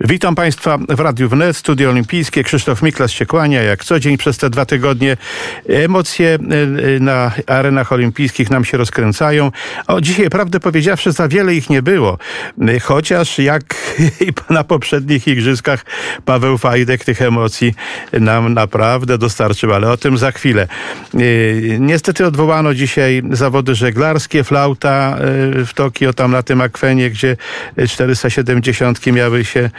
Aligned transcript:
Witam 0.00 0.34
Państwa 0.34 0.78
w 0.88 1.00
Radiu 1.00 1.28
Wnet, 1.28 1.56
Studio 1.56 1.90
Olimpijskie. 1.90 2.44
Krzysztof 2.44 2.82
Miklas 2.82 3.10
się 3.10 3.26
kłania 3.26 3.62
jak 3.62 3.84
co 3.84 4.00
dzień 4.00 4.18
przez 4.18 4.38
te 4.38 4.50
dwa 4.50 4.66
tygodnie. 4.66 5.16
Emocje 5.68 6.28
e, 6.28 6.36
e, 6.36 7.00
na 7.00 7.32
arenach 7.46 7.92
olimpijskich 7.92 8.50
nam 8.50 8.64
się 8.64 8.76
rozkręcają. 8.76 9.50
O, 9.86 10.00
dzisiaj, 10.00 10.30
prawdę 10.30 10.60
powiedziawszy, 10.60 11.12
za 11.12 11.28
wiele 11.28 11.54
ich 11.54 11.70
nie 11.70 11.82
było. 11.82 12.18
E, 12.68 12.80
chociaż 12.80 13.38
jak 13.38 13.62
na 14.50 14.64
poprzednich 14.64 15.28
igrzyskach 15.28 15.84
Paweł 16.24 16.58
Fajdek 16.58 17.04
tych 17.04 17.22
emocji 17.22 17.74
nam 18.12 18.54
naprawdę 18.54 19.18
dostarczył, 19.18 19.72
ale 19.72 19.90
o 19.90 19.96
tym 19.96 20.18
za 20.18 20.32
chwilę. 20.32 20.66
Niestety 21.78 22.26
odwołano 22.26 22.74
dzisiaj 22.74 23.22
zawody 23.30 23.74
żeglarskie, 23.74 24.44
flauta 24.44 25.16
w 25.66 25.70
Tokio, 25.74 26.12
tam 26.12 26.30
na 26.30 26.42
tym 26.42 26.60
akwenie, 26.60 27.10
gdzie 27.10 27.36
470 27.88 29.06
miały 29.06 29.44
się 29.44 29.70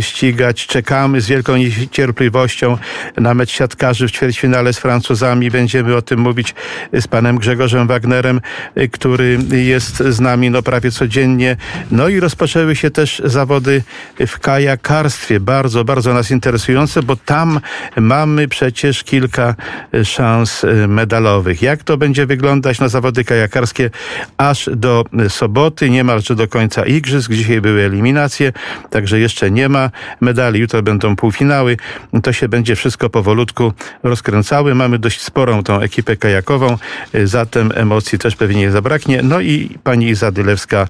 ścigać. 0.00 0.66
Czekamy 0.66 1.20
z 1.20 1.26
wielką 1.26 1.56
niecierpliwością 1.56 2.78
na 3.16 3.34
mecz 3.34 3.50
siatkarzy 3.50 4.08
w 4.08 4.12
ćwierćfinale 4.12 4.72
z 4.72 4.78
Francuzami. 4.78 5.50
Będziemy 5.50 5.96
o 5.96 6.02
tym 6.02 6.20
mówić 6.20 6.54
z 6.92 7.06
panem 7.06 7.38
Grzegorzem 7.38 7.86
Wagnerem, 7.86 8.40
e, 8.74 8.88
który 8.88 9.38
jest 9.50 9.96
z 9.96 10.20
nami 10.20 10.50
no, 10.50 10.62
prawie 10.62 10.90
codziennie. 10.90 11.56
No 11.90 12.08
i 12.08 12.20
rozpoczęły 12.20 12.76
się 12.76 12.90
też 12.90 13.22
zawody 13.24 13.82
w 14.26 14.38
kajakarstwie. 14.38 15.40
Bardzo, 15.40 15.84
bardzo 15.84 16.14
nas 16.14 16.30
interesujące, 16.30 17.02
bo 17.02 17.16
tam 17.16 17.60
mamy 17.96 18.48
przecież 18.48 19.04
kilka 19.04 19.54
szans 20.04 20.64
e, 20.64 20.88
medalowych. 20.88 21.62
Jak 21.62 21.84
to 21.84 21.96
będzie 21.96 22.26
wyglądać 22.26 22.80
na 22.80 22.88
zawody 22.88 23.24
kajakarskie 23.24 23.90
aż 24.36 24.70
do 24.76 25.04
soboty, 25.28 25.90
niemalże 25.90 26.34
do 26.34 26.48
końca 26.48 26.86
igrzysk. 26.86 27.32
Dzisiaj 27.32 27.60
były 27.60 27.82
eliminacje, 27.82 28.52
także 28.90 29.20
jeszcze 29.20 29.41
nie 29.50 29.68
ma 29.68 29.90
medali, 30.20 30.60
jutro 30.60 30.82
będą 30.82 31.16
półfinały. 31.16 31.76
To 32.22 32.32
się 32.32 32.48
będzie 32.48 32.76
wszystko 32.76 33.10
powolutku 33.10 33.72
rozkręcały. 34.02 34.74
Mamy 34.74 34.98
dość 34.98 35.20
sporą 35.20 35.62
tą 35.62 35.80
ekipę 35.80 36.16
kajakową, 36.16 36.78
zatem 37.24 37.72
emocji 37.74 38.18
też 38.18 38.36
pewnie 38.36 38.60
nie 38.60 38.70
zabraknie. 38.70 39.22
No 39.22 39.40
i 39.40 39.78
pani 39.84 40.08
Iza 40.08 40.32
Dylewska 40.32 40.88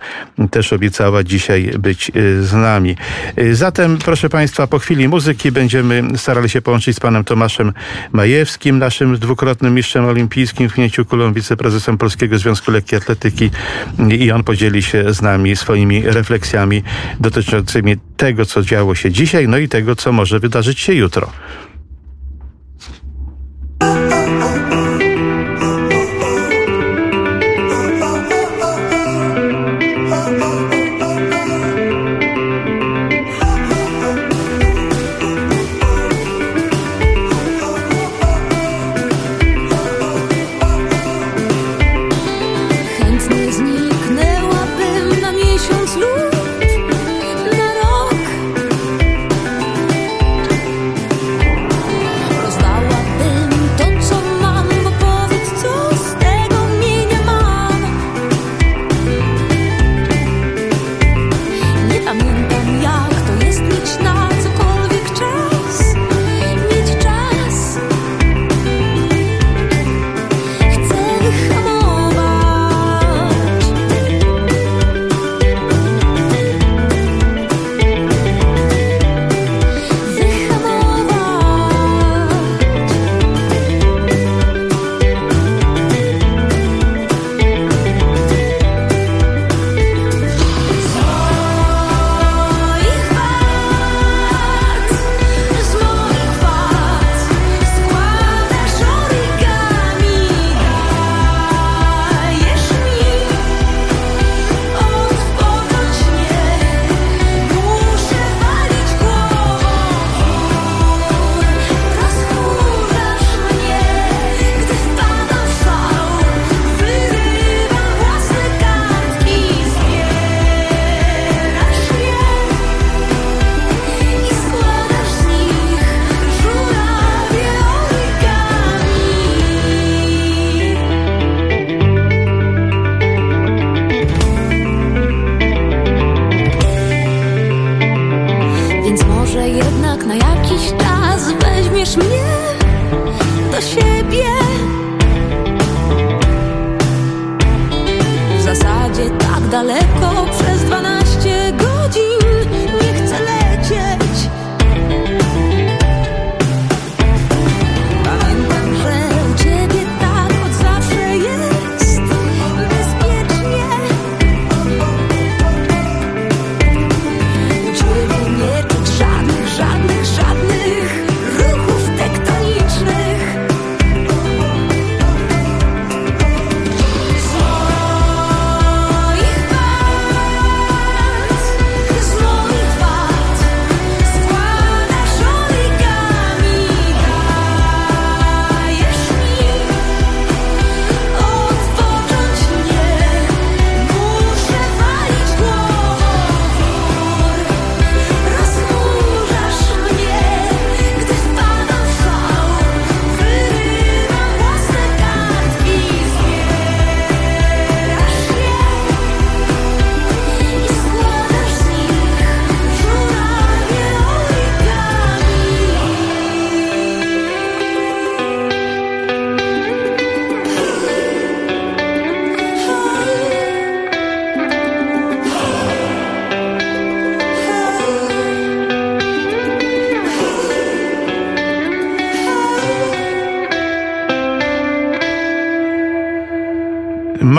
też 0.50 0.72
obiecała 0.72 1.24
dzisiaj 1.24 1.72
być 1.78 2.10
y, 2.16 2.44
z 2.44 2.52
nami. 2.52 2.96
Y, 3.38 3.54
zatem, 3.54 3.98
proszę 3.98 4.28
Państwa, 4.28 4.66
po 4.66 4.78
chwili 4.78 5.08
muzyki 5.08 5.52
będziemy 5.52 6.02
starali 6.16 6.48
się 6.48 6.62
połączyć 6.62 6.96
z 6.96 7.00
panem 7.00 7.24
Tomaszem 7.24 7.72
Majewskim, 8.12 8.78
naszym 8.78 9.18
dwukrotnym 9.18 9.74
mistrzem 9.74 10.04
olimpijskim 10.04 10.68
w 10.68 10.72
pchnięciu 10.72 11.04
kulą, 11.04 11.32
wiceprezesem 11.32 11.98
Polskiego 11.98 12.38
Związku 12.38 12.70
Lekkiej 12.70 12.98
Atletyki 12.98 13.50
i 14.18 14.30
on 14.30 14.44
podzieli 14.44 14.82
się 14.82 15.14
z 15.14 15.22
nami 15.22 15.56
swoimi 15.56 16.02
refleksjami 16.02 16.82
dotyczącymi 17.20 17.96
tego, 18.16 18.41
co 18.44 18.62
działo 18.62 18.94
się 18.94 19.10
dzisiaj, 19.10 19.48
no 19.48 19.58
i 19.58 19.68
tego, 19.68 19.96
co 19.96 20.12
może 20.12 20.38
wydarzyć 20.38 20.80
się 20.80 20.94
jutro. 20.94 21.32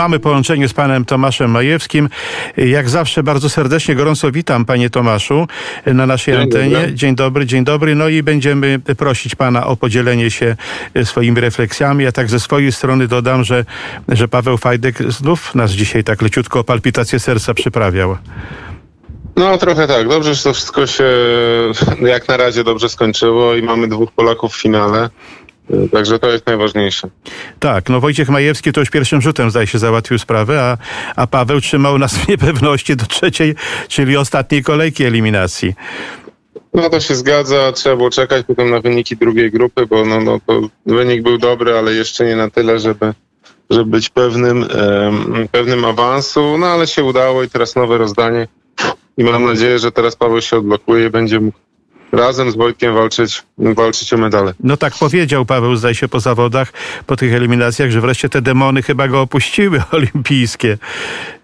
Mamy 0.04 0.20
połączenie 0.20 0.68
z 0.68 0.72
panem 0.72 1.04
Tomaszem 1.04 1.50
Majewskim. 1.50 2.08
Jak 2.56 2.88
zawsze 2.88 3.22
bardzo 3.22 3.48
serdecznie, 3.48 3.94
gorąco 3.94 4.32
witam 4.32 4.64
panie 4.64 4.90
Tomaszu 4.90 5.46
na 5.86 6.06
naszej 6.06 6.34
Dzień 6.34 6.42
antenie. 6.42 6.76
dobry. 6.76 6.94
Dzień 6.94 7.14
dobry, 7.14 7.46
dzień 7.46 7.64
dobry. 7.64 7.94
No 7.94 8.08
i 8.08 8.22
będziemy 8.22 8.78
prosić 8.78 9.34
pana 9.34 9.66
o 9.66 9.76
podzielenie 9.76 10.30
się 10.30 10.56
swoimi 11.04 11.40
refleksjami. 11.40 12.04
Ja 12.04 12.12
tak 12.12 12.30
ze 12.30 12.40
swojej 12.40 12.72
strony 12.72 13.08
dodam, 13.08 13.44
że, 13.44 13.64
że 14.08 14.28
Paweł 14.28 14.56
Fajdek 14.56 15.12
znów 15.12 15.54
nas 15.54 15.70
dzisiaj 15.70 16.04
tak 16.04 16.22
leciutko 16.22 16.60
o 16.60 16.64
palpitację 16.64 17.20
serca 17.20 17.54
przyprawiał. 17.54 18.16
No 19.36 19.58
trochę 19.58 19.86
tak. 19.86 20.08
Dobrze, 20.08 20.34
że 20.34 20.42
to 20.42 20.52
wszystko 20.52 20.86
się 20.86 21.04
jak 22.00 22.28
na 22.28 22.36
razie 22.36 22.64
dobrze 22.64 22.88
skończyło 22.88 23.54
i 23.54 23.62
mamy 23.62 23.88
dwóch 23.88 24.12
Polaków 24.12 24.54
w 24.54 24.60
finale. 24.60 25.10
Także 25.92 26.18
to 26.18 26.30
jest 26.30 26.46
najważniejsze. 26.46 27.08
Tak, 27.58 27.88
no 27.88 28.00
Wojciech 28.00 28.28
Majewski 28.28 28.72
to 28.72 28.80
już 28.80 28.90
pierwszym 28.90 29.20
rzutem 29.20 29.50
zdaje 29.50 29.66
się 29.66 29.78
załatwił 29.78 30.18
sprawę, 30.18 30.62
a, 30.62 30.76
a 31.16 31.26
Paweł 31.26 31.60
trzymał 31.60 31.98
nas 31.98 32.16
w 32.18 32.28
niepewności 32.28 32.96
do 32.96 33.06
trzeciej, 33.06 33.54
czyli 33.88 34.16
ostatniej 34.16 34.62
kolejki 34.62 35.04
eliminacji. 35.04 35.74
No 36.74 36.90
to 36.90 37.00
się 37.00 37.14
zgadza, 37.14 37.72
trzeba 37.72 37.96
było 37.96 38.10
czekać 38.10 38.46
potem 38.46 38.70
na 38.70 38.80
wyniki 38.80 39.16
drugiej 39.16 39.50
grupy, 39.50 39.86
bo 39.86 40.04
no, 40.04 40.20
no 40.20 40.40
to 40.46 40.60
wynik 40.86 41.22
był 41.22 41.38
dobry, 41.38 41.78
ale 41.78 41.94
jeszcze 41.94 42.24
nie 42.26 42.36
na 42.36 42.50
tyle, 42.50 42.78
żeby, 42.78 43.14
żeby 43.70 43.90
być 43.90 44.08
pewnym, 44.08 44.62
em, 44.62 45.48
pewnym 45.52 45.84
awansu. 45.84 46.58
No 46.58 46.66
ale 46.66 46.86
się 46.86 47.04
udało 47.04 47.42
i 47.42 47.48
teraz 47.48 47.76
nowe 47.76 47.98
rozdanie. 47.98 48.48
I 49.18 49.24
mam 49.24 49.44
nadzieję, 49.44 49.78
że 49.78 49.92
teraz 49.92 50.16
Paweł 50.16 50.40
się 50.40 50.56
odblokuje 50.56 51.06
i 51.06 51.10
będzie 51.10 51.40
mógł 51.40 51.58
razem 52.12 52.50
z 52.50 52.56
Wojtkiem 52.56 52.94
walczyć, 52.94 53.42
walczyć 53.58 54.12
o 54.12 54.16
medale. 54.16 54.54
No 54.60 54.76
tak 54.76 54.94
powiedział 55.00 55.46
Paweł, 55.46 55.76
zdaje 55.76 55.94
się 55.94 56.08
po 56.08 56.20
zawodach, 56.20 56.72
po 57.06 57.16
tych 57.16 57.34
eliminacjach, 57.34 57.90
że 57.90 58.00
wreszcie 58.00 58.28
te 58.28 58.42
demony 58.42 58.82
chyba 58.82 59.08
go 59.08 59.20
opuściły 59.20 59.82
olimpijskie. 59.92 60.78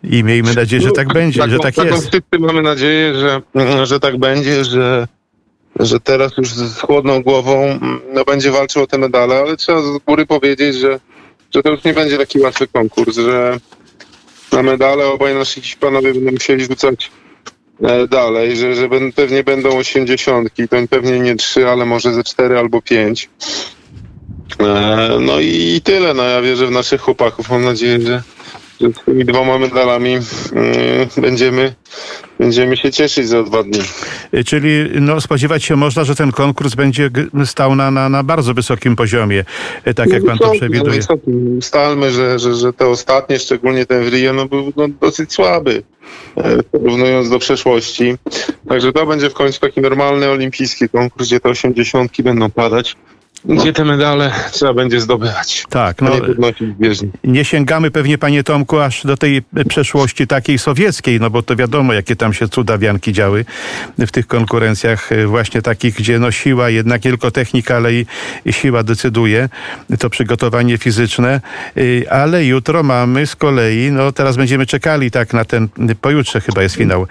I 0.04 0.24
miejmy 0.24 0.54
nadzieję, 0.54 0.82
że 0.82 0.90
tak 0.90 1.12
będzie, 1.12 1.42
że 1.48 1.58
tak 1.58 1.74
taką 1.74 1.88
jest. 1.88 2.08
wszyscy 2.08 2.38
mamy 2.38 2.62
nadzieję, 2.62 3.14
że, 3.14 3.42
że 3.86 4.00
tak 4.00 4.18
będzie, 4.18 4.64
że, 4.64 5.08
że 5.80 6.00
teraz 6.00 6.36
już 6.36 6.48
z 6.54 6.80
chłodną 6.80 7.22
głową 7.22 7.78
no, 8.12 8.24
będzie 8.24 8.50
walczył 8.50 8.82
o 8.82 8.86
te 8.86 8.98
medale, 8.98 9.36
ale 9.36 9.56
trzeba 9.56 9.82
z 9.82 9.98
góry 10.06 10.26
powiedzieć, 10.26 10.76
że, 10.76 11.00
że 11.54 11.62
to 11.62 11.70
już 11.70 11.84
nie 11.84 11.94
będzie 11.94 12.18
taki 12.18 12.40
łatwy 12.40 12.66
konkurs, 12.66 13.16
że 13.16 13.58
na 14.52 14.62
medale 14.62 15.06
obaj 15.06 15.34
nasi 15.34 15.76
panowie 15.80 16.14
będą 16.14 16.32
musieli 16.32 16.64
rzucać 16.64 17.10
dalej, 18.08 18.56
że, 18.56 18.74
że 18.74 18.88
pewnie 19.16 19.44
będą 19.44 19.78
osiemdziesiątki, 19.78 20.68
to 20.68 20.76
pewnie 20.90 21.18
nie 21.20 21.36
trzy, 21.36 21.68
ale 21.68 21.86
może 21.86 22.14
ze 22.14 22.24
cztery 22.24 22.58
albo 22.58 22.82
pięć. 22.82 23.28
E, 24.60 25.18
No 25.20 25.40
i 25.40 25.80
tyle, 25.84 26.14
no 26.14 26.22
ja 26.22 26.42
wierzę 26.42 26.66
w 26.66 26.70
naszych 26.70 27.00
chłopaków, 27.00 27.50
mam 27.50 27.64
nadzieję, 27.64 28.00
że 28.00 28.22
z 28.80 29.04
tymi 29.04 29.24
dwoma 29.24 29.58
medalami 29.58 30.14
mm, 30.14 31.08
będziemy, 31.16 31.74
będziemy 32.38 32.76
się 32.76 32.92
cieszyć 32.92 33.28
za 33.28 33.42
dwa 33.42 33.62
dni. 33.62 33.80
Czyli 34.46 34.70
no, 35.00 35.20
spodziewać 35.20 35.64
się 35.64 35.76
można, 35.76 36.04
że 36.04 36.14
ten 36.14 36.32
konkurs 36.32 36.74
będzie 36.74 37.10
stał 37.44 37.74
na, 37.74 37.90
na, 37.90 38.08
na 38.08 38.22
bardzo 38.22 38.54
wysokim 38.54 38.96
poziomie, 38.96 39.44
tak 39.96 40.10
jak 40.10 40.24
pan 40.24 40.38
to 40.38 40.50
przewiduje. 40.50 40.96
wysoki. 40.96 41.30
Ustalmy, 41.58 42.10
że, 42.10 42.38
że, 42.38 42.54
że 42.54 42.72
te 42.72 42.86
ostatnie, 42.86 43.38
szczególnie 43.38 43.86
ten 43.86 44.04
w 44.04 44.08
Rio, 44.08 44.32
no, 44.32 44.46
był 44.46 44.72
no, 44.76 44.88
dosyć 45.00 45.32
słaby, 45.32 45.82
e, 46.36 46.62
porównując 46.62 47.30
do 47.30 47.38
przeszłości. 47.38 48.14
Także 48.68 48.92
to 48.92 49.06
będzie 49.06 49.30
w 49.30 49.34
końcu 49.34 49.60
taki 49.60 49.80
normalny 49.80 50.28
olimpijski 50.28 50.88
konkurs, 50.88 51.26
gdzie 51.26 51.40
te 51.40 51.48
osiemdziesiątki 51.48 52.22
będą 52.22 52.50
padać, 52.50 52.96
gdzie 53.44 53.72
te 53.72 53.84
medale 53.84 54.32
trzeba 54.52 54.75
będzie 54.75 55.00
zdobywać, 55.00 55.64
Tak, 55.70 56.02
no 56.02 56.10
nie 57.25 57.44
sięgamy 57.44 57.90
pewnie, 57.90 58.19
panie 58.19 58.44
Tomku, 58.44 58.78
aż 58.78 59.06
do 59.06 59.16
tej 59.16 59.42
przeszłości 59.69 60.26
takiej 60.26 60.58
sowieckiej, 60.58 61.20
no 61.20 61.31
bo 61.31 61.42
to 61.42 61.56
wiadomo, 61.56 61.92
jakie 61.92 62.16
tam 62.16 62.32
się 62.34 62.48
cudawianki 62.48 63.12
działy 63.12 63.44
w 63.98 64.10
tych 64.10 64.26
konkurencjach 64.26 65.12
e, 65.12 65.26
właśnie 65.26 65.62
takich, 65.62 65.94
gdzie 65.94 66.19
no 66.19 66.31
siła, 66.31 66.70
jednak 66.70 67.02
tylko 67.02 67.31
technika, 67.31 67.76
ale 67.76 67.94
i, 67.94 68.06
siła 68.50 68.82
decyduje, 68.82 69.48
to 69.98 70.10
przygotowanie 70.10 70.78
fizyczne, 70.78 71.40
E, 71.76 72.12
ale 72.12 72.44
jutro 72.44 72.82
mamy 72.82 73.26
z 73.26 73.37
kolei, 73.37 73.90
no 73.92 74.12
teraz 74.12 74.37
będziemy 74.37 74.66
czekali 74.66 75.10
tak 75.10 75.32
na 75.32 75.44
ten, 75.44 75.69
pojutrze 76.00 76.40
chyba 76.40 76.62
jest 76.62 76.75
finał 76.76 77.06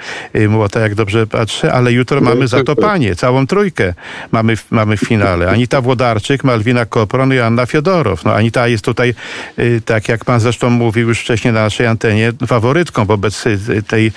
Młota, 0.50 0.80
jak 0.80 0.96
dobrze 0.96 1.28
patrzę, 1.28 1.74
ale 1.74 1.92
jutro 1.92 2.22
mamy 2.22 2.48
za 2.48 2.64
to 2.64 2.76
panie, 2.76 3.16
całą 3.16 3.48
trójkę 3.48 3.94
mamy, 4.32 4.56
w- 4.56 4.72
mamy 4.72 4.98
w 4.98 5.00
finale. 5.00 5.50
Anita 5.50 5.82
Włodarczyk, 6.20 6.44
Malwina 6.44 6.86
Kopron 6.86 7.34
i 7.34 7.40
Anna 7.40 7.66
Fiodorow. 7.66 8.26
No 8.26 8.34
Anita 8.34 8.68
jest 8.68 8.86
tutaj, 8.86 9.14
y, 9.60 9.82
tak 9.86 10.10
jak 10.10 10.26
pan 10.26 10.40
zresztą 10.40 10.70
mówił 10.70 11.08
już 11.08 11.20
wcześniej 11.20 11.54
na 11.54 11.64
naszej 11.64 11.88
antenie, 11.88 12.34
faworytką 12.48 13.06
wobec 13.06 13.46
y, 13.46 13.84
tej 13.88 14.12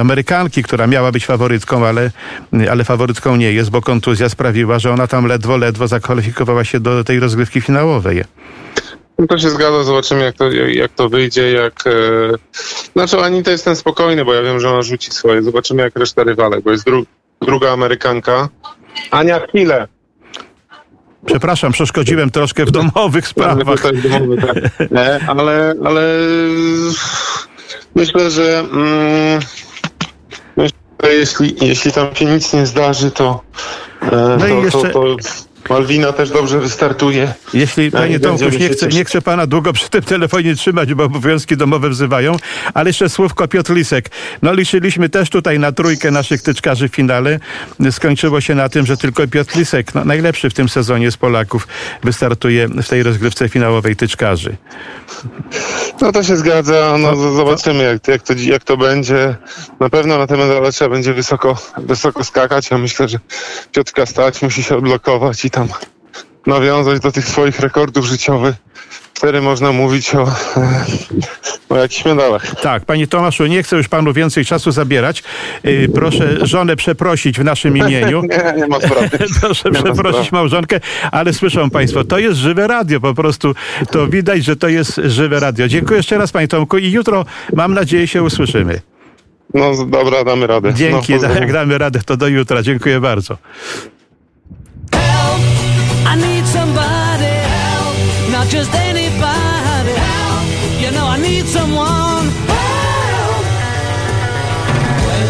Amerykanki, 0.00 0.62
która 0.62 0.86
miała 0.86 1.12
być 1.12 1.26
faworytką, 1.26 1.86
ale, 1.86 2.10
y, 2.54 2.70
ale 2.70 2.84
faworytką 2.84 3.36
nie 3.36 3.52
jest, 3.52 3.70
bo 3.70 3.82
kontuzja 3.82 4.28
sprawiła, 4.28 4.78
że 4.78 4.92
ona 4.92 5.06
tam 5.06 5.26
ledwo, 5.26 5.56
ledwo 5.56 5.88
zakwalifikowała 5.88 6.64
się 6.64 6.80
do 6.80 7.04
tej 7.04 7.20
rozgrywki 7.20 7.60
finałowej. 7.60 8.24
No 9.18 9.26
to 9.26 9.38
się 9.38 9.50
zgadza, 9.50 9.84
zobaczymy 9.84 10.24
jak 10.24 10.36
to, 10.36 10.50
jak 10.52 10.92
to 10.92 11.08
wyjdzie, 11.08 11.52
jak... 11.52 11.86
E... 11.86 11.90
Znaczy 12.92 13.18
Anita 13.18 13.50
jestem 13.50 13.76
spokojny, 13.76 14.24
bo 14.24 14.34
ja 14.34 14.42
wiem, 14.42 14.60
że 14.60 14.70
ona 14.70 14.82
rzuci 14.82 15.10
swoje. 15.10 15.42
Zobaczymy 15.42 15.82
jak 15.82 15.96
reszta 15.96 16.24
rywalek, 16.24 16.64
bo 16.64 16.70
jest 16.70 16.84
dru... 16.84 17.06
druga 17.42 17.72
Amerykanka. 17.72 18.48
Ania, 19.10 19.40
chwilę. 19.40 19.88
Przepraszam, 21.26 21.72
przeszkodziłem 21.72 22.30
troszkę 22.30 22.64
w 22.64 22.70
domowych 22.70 23.24
Mamy 23.36 23.52
sprawach. 23.54 23.80
tutaj 23.82 24.02
domowy, 24.02 24.36
tak. 24.36 24.56
Nie, 24.90 25.28
ale, 25.28 25.74
ale 25.84 26.02
myślę, 27.94 28.30
że 28.30 28.58
mm, 28.58 29.40
myślę, 30.56 30.78
że 31.02 31.14
jeśli, 31.14 31.56
jeśli 31.60 31.92
tam 31.92 32.14
się 32.14 32.24
nic 32.24 32.52
nie 32.52 32.66
zdarzy, 32.66 33.10
to, 33.10 33.40
e, 34.02 34.36
No 34.40 34.46
i 34.46 34.62
jeszcze- 34.62 34.82
to, 34.82 34.88
to 34.88 35.16
Malwina 35.70 36.12
też 36.12 36.30
dobrze 36.30 36.58
wystartuje. 36.60 37.34
Jeśli, 37.54 37.90
No 37.92 37.98
panie 37.98 38.18
nie 38.60 38.68
chcę, 38.68 38.86
nie 38.88 39.04
chcę 39.04 39.22
pana 39.22 39.46
długo 39.46 39.72
przy 39.72 39.88
tym 39.90 40.02
telefonie 40.02 40.54
trzymać, 40.54 40.94
bo 40.94 41.04
obowiązki 41.04 41.56
domowe 41.56 41.88
wzywają, 41.90 42.36
ale 42.74 42.90
jeszcze 42.90 43.08
słówko 43.08 43.48
Piotr 43.48 43.72
Lisek. 43.74 44.10
No 44.42 44.52
liczyliśmy 44.52 45.08
też 45.08 45.30
tutaj 45.30 45.58
na 45.58 45.72
trójkę 45.72 46.10
naszych 46.10 46.42
tyczkarzy 46.42 46.88
w 46.88 46.94
finale. 46.94 47.40
Skończyło 47.90 48.40
się 48.40 48.54
na 48.54 48.68
tym, 48.68 48.86
że 48.86 48.96
tylko 48.96 49.28
Piotr 49.28 49.56
Lisek, 49.58 49.94
no, 49.94 50.04
najlepszy 50.04 50.50
w 50.50 50.54
tym 50.54 50.68
sezonie 50.68 51.10
z 51.10 51.16
Polaków, 51.16 51.68
wystartuje 52.04 52.68
w 52.68 52.88
tej 52.88 53.02
rozgrywce 53.02 53.48
finałowej 53.48 53.96
tyczkarzy. 53.96 54.56
No 56.00 56.12
to 56.12 56.22
się 56.22 56.36
zgadza, 56.36 56.96
no 56.98 57.16
z- 57.16 57.36
zobaczymy 57.36 57.84
jak, 57.84 58.08
jak, 58.08 58.22
to, 58.22 58.32
jak 58.38 58.64
to 58.64 58.76
będzie. 58.76 59.36
Na 59.80 59.88
pewno 59.90 60.18
na 60.18 60.26
te 60.26 60.36
medale 60.36 60.72
trzeba 60.72 60.90
będzie 60.90 61.14
wysoko, 61.14 61.58
wysoko 61.78 62.24
skakać. 62.24 62.70
Ja 62.70 62.78
myślę, 62.78 63.08
że 63.08 63.18
Piotrka 63.72 64.06
stać 64.06 64.42
musi 64.42 64.62
się 64.62 64.76
odblokować 64.76 65.44
i 65.44 65.50
tam 65.56 65.68
nawiązać 66.46 67.00
do 67.00 67.12
tych 67.12 67.28
swoich 67.28 67.60
rekordów 67.60 68.06
życiowych. 68.06 68.54
Wtedy 69.14 69.40
można 69.40 69.72
mówić 69.72 70.14
o, 70.14 70.28
o 71.68 71.76
jakichś 71.76 72.04
medalach. 72.04 72.60
Tak, 72.60 72.84
panie 72.84 73.06
Tomaszu, 73.06 73.46
nie 73.46 73.62
chcę 73.62 73.76
już 73.76 73.88
panu 73.88 74.12
więcej 74.12 74.44
czasu 74.44 74.70
zabierać. 74.70 75.22
Yy, 75.64 75.88
Proszę 75.94 76.46
żonę 76.46 76.76
przeprosić 76.76 77.38
w 77.38 77.44
naszym 77.44 77.76
imieniu. 77.86 78.22
Nie, 78.22 78.54
nie 78.56 78.66
ma 78.66 78.80
sprawy. 78.80 79.18
Proszę 79.40 79.70
Nie 79.70 79.82
przeprosić 79.82 80.32
małżonkę, 80.32 80.80
ale 81.12 81.32
słyszą 81.32 81.70
Państwo, 81.70 82.04
to 82.04 82.18
jest 82.18 82.38
żywe 82.38 82.66
radio, 82.66 83.00
po 83.00 83.14
prostu 83.14 83.54
to 83.90 84.06
widać, 84.06 84.44
że 84.44 84.56
to 84.56 84.68
jest 84.68 85.00
żywe 85.04 85.40
radio. 85.40 85.68
Dziękuję 85.68 85.96
jeszcze 85.96 86.18
raz 86.18 86.32
Panie 86.32 86.48
Tomku 86.48 86.78
i 86.78 86.90
jutro 86.90 87.24
mam 87.54 87.74
nadzieję 87.74 88.06
się 88.06 88.22
usłyszymy. 88.22 88.80
No 89.54 89.86
dobra, 89.86 90.24
damy 90.24 90.46
radę. 90.46 90.74
Dzięki, 90.74 91.14
no, 91.14 91.34
jak 91.34 91.52
damy 91.52 91.78
radę, 91.78 92.00
to 92.06 92.16
do 92.16 92.28
jutra. 92.28 92.62
Dziękuję 92.62 93.00
bardzo. 93.00 93.36
Not 98.46 98.52
just 98.52 98.74
anybody 98.74 99.92
help. 99.92 100.44
You 100.80 100.90
know 100.92 101.06
I 101.06 101.18
need 101.18 101.46
someone 101.46 102.26
help. 102.46 103.44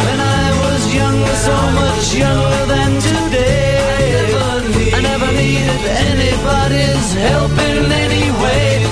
When 0.05 0.21
I 0.21 0.45
was 0.63 0.83
younger, 0.95 1.37
so 1.49 1.57
much 1.81 2.15
younger 2.15 2.63
than 2.67 2.91
today, 3.01 4.21
I 4.93 5.01
never 5.01 5.33
needed 5.33 5.83
anybody's 6.09 7.09
help 7.15 7.53
in 7.71 7.91
any 8.05 8.27
way. 8.43 8.85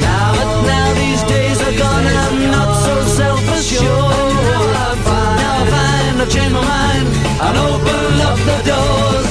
Now, 0.00 0.34
but 0.34 0.50
now 0.66 0.94
these 0.94 1.22
days 1.24 1.60
are 1.60 1.76
gone, 1.78 2.06
I'm 2.06 2.50
not 2.50 2.70
so 2.84 2.94
self-assured. 3.20 4.34
Now 4.50 4.64
I 4.84 4.96
find 5.06 6.22
I've 6.22 6.30
changed 6.30 6.54
my 6.54 6.62
mind, 6.74 7.06
I'll 7.44 7.74
open 7.74 8.20
up 8.28 8.38
the 8.48 8.58
doors. 8.70 9.27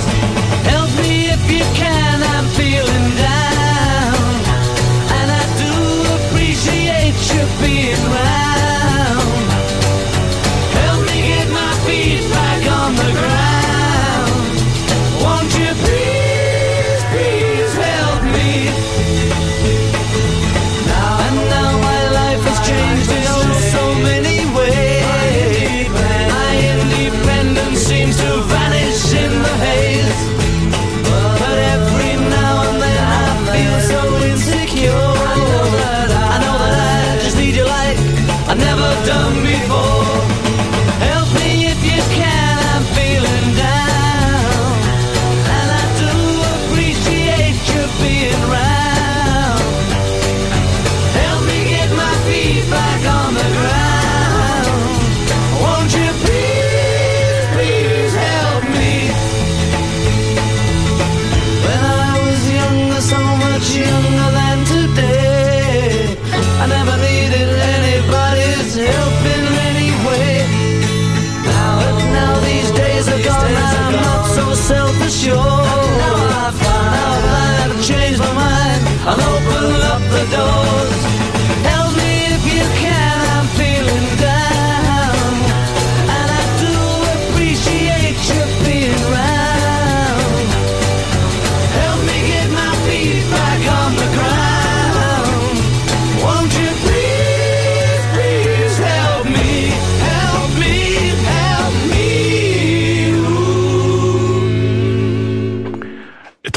younger 63.80 64.37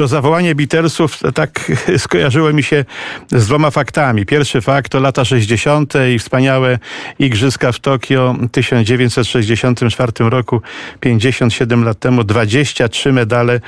To 0.00 0.08
zawołanie 0.08 0.54
Beatlesów 0.54 1.18
tak 1.34 1.72
skojarzyło 1.98 2.52
mi 2.52 2.62
się 2.62 2.84
z 3.30 3.46
dwoma 3.46 3.70
faktami. 3.70 4.26
Pierwszy 4.26 4.60
fakt 4.60 4.92
to 4.92 5.00
lata 5.00 5.24
60. 5.24 5.94
i 6.14 6.18
wspaniałe 6.18 6.78
igrzyska 7.18 7.72
w 7.72 7.78
Tokio 7.78 8.36
w 8.40 8.50
1964 8.50 10.12
roku, 10.18 10.62
57 11.00 11.84
lat 11.84 11.98
temu, 11.98 12.24
23 12.24 13.12
medale 13.12 13.60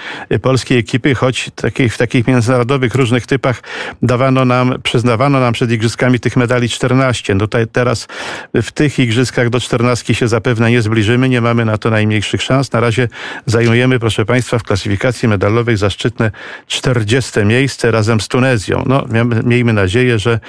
polskiej 0.43 0.79
ekipy, 0.79 1.15
choć 1.15 1.51
w 1.91 1.99
takich 1.99 2.27
międzynarodowych 2.27 2.95
różnych 2.95 3.27
typach 3.27 3.63
dawano 4.03 4.45
nam, 4.45 4.75
przyznawano 4.83 5.41
nam 5.41 5.53
przed 5.53 5.71
igrzyskami 5.71 6.21
tych 6.21 6.37
medali 6.37 6.69
14. 6.69 7.35
No 7.35 7.41
tutaj 7.41 7.67
teraz 7.67 8.09
w 8.55 8.73
tych 8.73 8.99
igrzyskach 8.99 9.51
do 9.51 9.61
14 9.61 10.15
się 10.15 10.29
zapewne 10.29 10.71
nie 10.71 10.83
zbliżymy, 10.83 11.29
nie 11.29 11.41
mamy 11.41 11.65
na 11.65 11.79
to 11.79 11.91
najmniejszych 11.91 12.43
szans. 12.43 12.73
Na 12.73 12.81
razie 12.81 13.09
zajmujemy, 13.47 13.99
proszę 13.99 14.25
Państwa, 14.25 14.59
w 14.59 14.63
klasyfikacji 14.63 15.29
medalowej 15.29 15.77
zaszczytne 15.77 16.22
40 16.67 17.45
miejsce 17.45 17.91
razem 17.91 18.21
z 18.21 18.29
Tunezją. 18.29 18.83
No, 18.87 19.05
miejmy 19.45 19.73
nadzieję, 19.73 20.19
że 20.19 20.41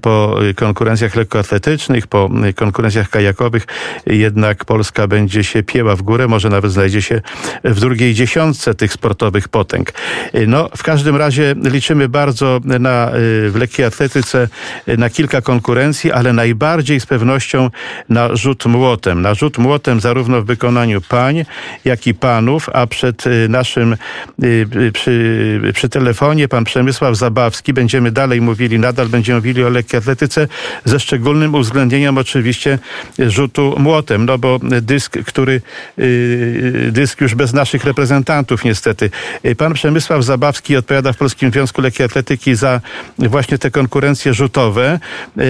po 0.00 0.38
konkurencjach 0.56 1.16
lekkoatletycznych, 1.16 2.06
po 2.06 2.30
konkurencjach 2.56 3.10
kajakowych 3.10 3.66
jednak 4.06 4.64
Polska 4.64 5.06
będzie 5.06 5.44
się 5.44 5.62
pieła 5.62 5.96
w 5.96 6.02
górę, 6.02 6.28
może 6.28 6.48
nawet 6.48 6.72
znajdzie 6.72 7.02
się 7.02 7.20
w 7.64 7.80
drugiej 7.80 8.14
dziesiątce 8.14 8.74
tych 8.74 8.92
sportowych 8.92 9.48
potęg. 9.48 9.92
No, 10.46 10.68
w 10.76 10.82
każdym 10.82 11.16
razie 11.16 11.54
liczymy 11.64 12.08
bardzo 12.08 12.60
na, 12.64 13.10
w 13.48 13.56
lekkiej 13.58 13.84
atletyce 13.84 14.48
na 14.86 15.10
kilka 15.10 15.40
konkurencji, 15.40 16.12
ale 16.12 16.32
najbardziej 16.32 17.00
z 17.00 17.06
pewnością 17.06 17.70
na 18.08 18.36
rzut 18.36 18.66
młotem. 18.66 19.22
Na 19.22 19.34
rzut 19.34 19.58
młotem 19.58 20.00
zarówno 20.00 20.42
w 20.42 20.44
wykonaniu 20.44 21.00
pań, 21.00 21.44
jak 21.84 22.06
i 22.06 22.14
panów, 22.14 22.68
a 22.72 22.86
przed 22.86 23.24
naszym 23.48 23.96
przy, 24.92 25.11
przy 25.74 25.88
telefonie 25.88 26.48
pan 26.48 26.64
Przemysław 26.64 27.16
Zabawski. 27.16 27.72
Będziemy 27.72 28.10
dalej 28.12 28.40
mówili, 28.40 28.78
nadal 28.78 29.08
będziemy 29.08 29.38
mówili 29.38 29.64
o 29.64 29.68
lekkiej 29.68 29.98
atletyce 29.98 30.48
ze 30.84 31.00
szczególnym 31.00 31.54
uwzględnieniem 31.54 32.18
oczywiście 32.18 32.78
rzutu 33.18 33.74
młotem, 33.78 34.26
no 34.26 34.38
bo 34.38 34.58
dysk, 34.62 35.18
który 35.26 35.60
dysk 36.90 37.20
już 37.20 37.34
bez 37.34 37.52
naszych 37.52 37.84
reprezentantów 37.84 38.64
niestety. 38.64 39.10
Pan 39.58 39.72
Przemysław 39.72 40.24
Zabawski 40.24 40.76
odpowiada 40.76 41.12
w 41.12 41.16
Polskim 41.16 41.50
Związku 41.50 41.80
Lekkiej 41.80 42.06
Atletyki 42.06 42.54
za 42.54 42.80
właśnie 43.18 43.58
te 43.58 43.70
konkurencje 43.70 44.34
rzutowe. 44.34 45.00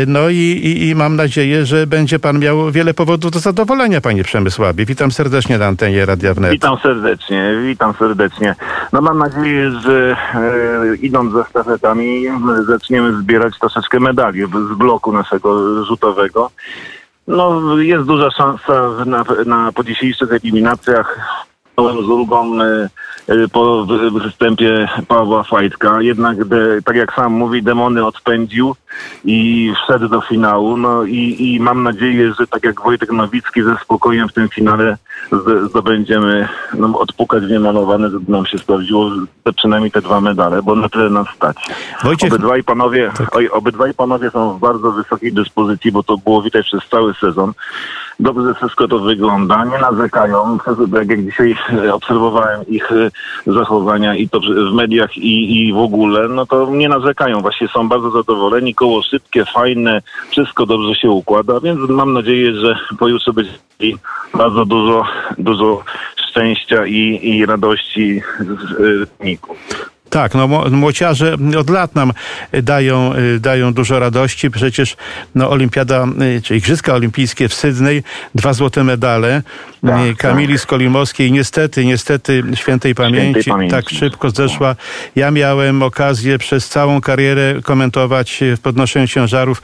No 0.07 0.29
i, 0.29 0.37
i, 0.37 0.89
i 0.89 0.95
mam 0.95 1.17
nadzieję, 1.17 1.67
że 1.67 1.87
będzie 1.87 2.19
pan 2.19 2.39
miał 2.39 2.71
wiele 2.71 2.95
powodów 2.95 3.31
do 3.31 3.39
zadowolenia, 3.39 4.01
panie 4.01 4.25
Przemysławie. 4.25 4.87
Witam 4.87 5.11
serdecznie 5.11 5.59
na 5.59 5.67
antenie 5.67 6.07
Radia 6.07 6.35
Wnet. 6.35 6.53
Witam 6.53 6.77
serdecznie, 6.83 7.55
witam 7.67 7.95
serdecznie. 7.99 8.55
No 8.93 9.01
mam 9.01 9.19
nadzieję, 9.19 9.52
że 9.81 10.17
e, 10.35 10.97
idąc 10.97 11.33
za 11.33 11.45
sztafetami 11.45 12.27
zaczniemy 12.67 13.13
zbierać 13.23 13.59
troszeczkę 13.59 14.01
medali 14.01 14.45
z 14.45 14.79
bloku 14.79 15.13
naszego 15.13 15.85
rzutowego. 15.85 16.51
No 17.27 17.77
jest 17.79 18.07
duża 18.07 18.31
szansa 18.31 18.91
na, 19.07 19.25
na 19.47 19.73
po 19.73 19.85
dzisiejszych 19.85 20.33
eliminacjach 20.33 21.19
z 21.79 22.09
ulgą 22.09 22.63
e, 22.63 22.89
e, 23.29 23.49
po 23.49 23.87
występie 24.13 24.89
Pawła 25.09 25.43
Fajtka. 25.43 26.03
Jednak, 26.03 26.45
de, 26.45 26.83
tak 26.83 26.97
jak 26.97 27.15
sam 27.15 27.33
mówi, 27.33 27.63
demony 27.63 28.07
odpędził 28.07 28.75
i 29.25 29.73
wszedł 29.85 30.09
do 30.09 30.21
finału. 30.21 30.77
No 30.77 31.05
i, 31.05 31.37
i 31.39 31.61
mam 31.61 31.83
nadzieję, 31.83 32.35
że 32.39 32.47
tak 32.47 32.65
jak 32.65 32.81
Wojtek 32.81 33.13
Nowicki 33.13 33.63
ze 33.63 33.77
spokojem 33.77 34.29
w 34.29 34.33
tym 34.33 34.49
finale 34.49 34.97
zdobędziemy 35.69 36.49
no, 36.75 36.99
odpukać 36.99 37.43
niemalowane, 37.51 38.11
żeby 38.11 38.33
nam 38.33 38.47
się 38.47 38.59
sprawdziło 38.59 39.11
te, 39.45 39.53
przynajmniej 39.53 39.91
te 39.91 40.01
dwa 40.01 40.21
medale, 40.21 40.63
bo 40.63 40.75
na 40.75 40.89
tyle 40.89 41.11
nas 41.11 41.27
stać. 41.37 41.57
Wojciech... 42.05 42.33
Obydwaj 42.33 42.65
panowie, 42.65 43.11
tak. 43.19 43.37
oj, 43.37 43.49
obydwaj 43.49 43.95
panowie 43.95 44.31
są 44.31 44.53
w 44.53 44.61
bardzo 44.61 44.93
wysokiej 44.93 45.33
dyspozycji, 45.33 45.93
bo 45.93 46.03
to 46.03 46.19
było 46.19 46.43
widać 46.43 46.67
przez 46.67 46.89
cały 46.91 47.15
sezon. 47.15 47.53
Dobrze 48.21 48.55
wszystko 48.55 48.89
to 48.89 48.99
wygląda, 48.99 49.65
nie 49.65 49.79
narzekają. 49.79 50.59
Tak 50.95 51.09
jak 51.09 51.25
dzisiaj 51.25 51.57
obserwowałem 51.93 52.67
ich 52.69 52.93
e, 52.93 53.11
zachowania 53.47 54.15
i 54.15 54.29
to 54.29 54.41
w 54.41 54.75
mediach 54.75 55.17
i, 55.17 55.59
i 55.59 55.73
w 55.73 55.79
ogóle, 55.79 56.29
no 56.29 56.47
to 56.47 56.71
nie 56.71 56.89
narzekają. 56.89 57.41
Właśnie 57.41 57.69
są 57.69 57.89
bardzo 57.89 58.11
zadowoleni, 58.11 58.75
koło 58.75 59.03
szybkie, 59.03 59.45
fajne, 59.45 60.03
wszystko 60.31 60.67
dobrze 60.67 60.95
się 60.95 61.11
układa, 61.11 61.61
więc 61.61 61.91
mam 61.91 62.13
nadzieję, 62.13 62.55
że 62.55 62.77
pojutrze 62.99 63.33
będzie 63.33 63.53
bardzo 64.35 64.65
dużo, 64.65 65.05
dużo 65.39 65.85
szczęścia 66.17 66.87
i, 66.87 67.21
i 67.23 67.47
radości 67.47 68.23
z 68.41 69.09
wyników. 69.19 69.59
Tak, 70.13 70.35
no 70.35 70.49
młociarze 70.71 71.37
od 71.59 71.71
lat 71.71 71.95
nam 71.95 72.13
dają, 72.63 73.13
dają 73.41 73.75
dużo 73.75 73.99
radości. 73.99 74.51
Przecież 74.51 74.97
no, 75.35 75.51
olimpiada, 75.51 76.07
czy 76.43 76.57
Igrzyska 76.57 76.95
Olimpijskie 76.95 77.49
w 77.49 77.55
Sydney, 77.55 78.03
dwa 78.35 78.53
złote 78.53 78.85
medale. 78.85 79.43
Tak, 79.87 80.17
Kamili 80.17 80.55
tak. 80.55 80.63
Skolimowskiej 80.63 81.33
niestety, 81.33 81.85
niestety 81.85 82.43
świętej 82.55 82.95
pamięci, 82.95 83.43
świętej 83.43 83.53
pamięci, 83.53 83.75
tak 83.75 83.91
szybko 83.91 84.31
zeszła. 84.31 84.77
Ja 85.17 85.31
miałem 85.31 85.83
okazję 85.83 86.39
przez 86.39 86.69
całą 86.69 87.01
karierę 87.01 87.55
komentować 87.63 88.41
w 88.57 88.61
podnoszeniu 88.61 89.07
ciężarów 89.07 89.63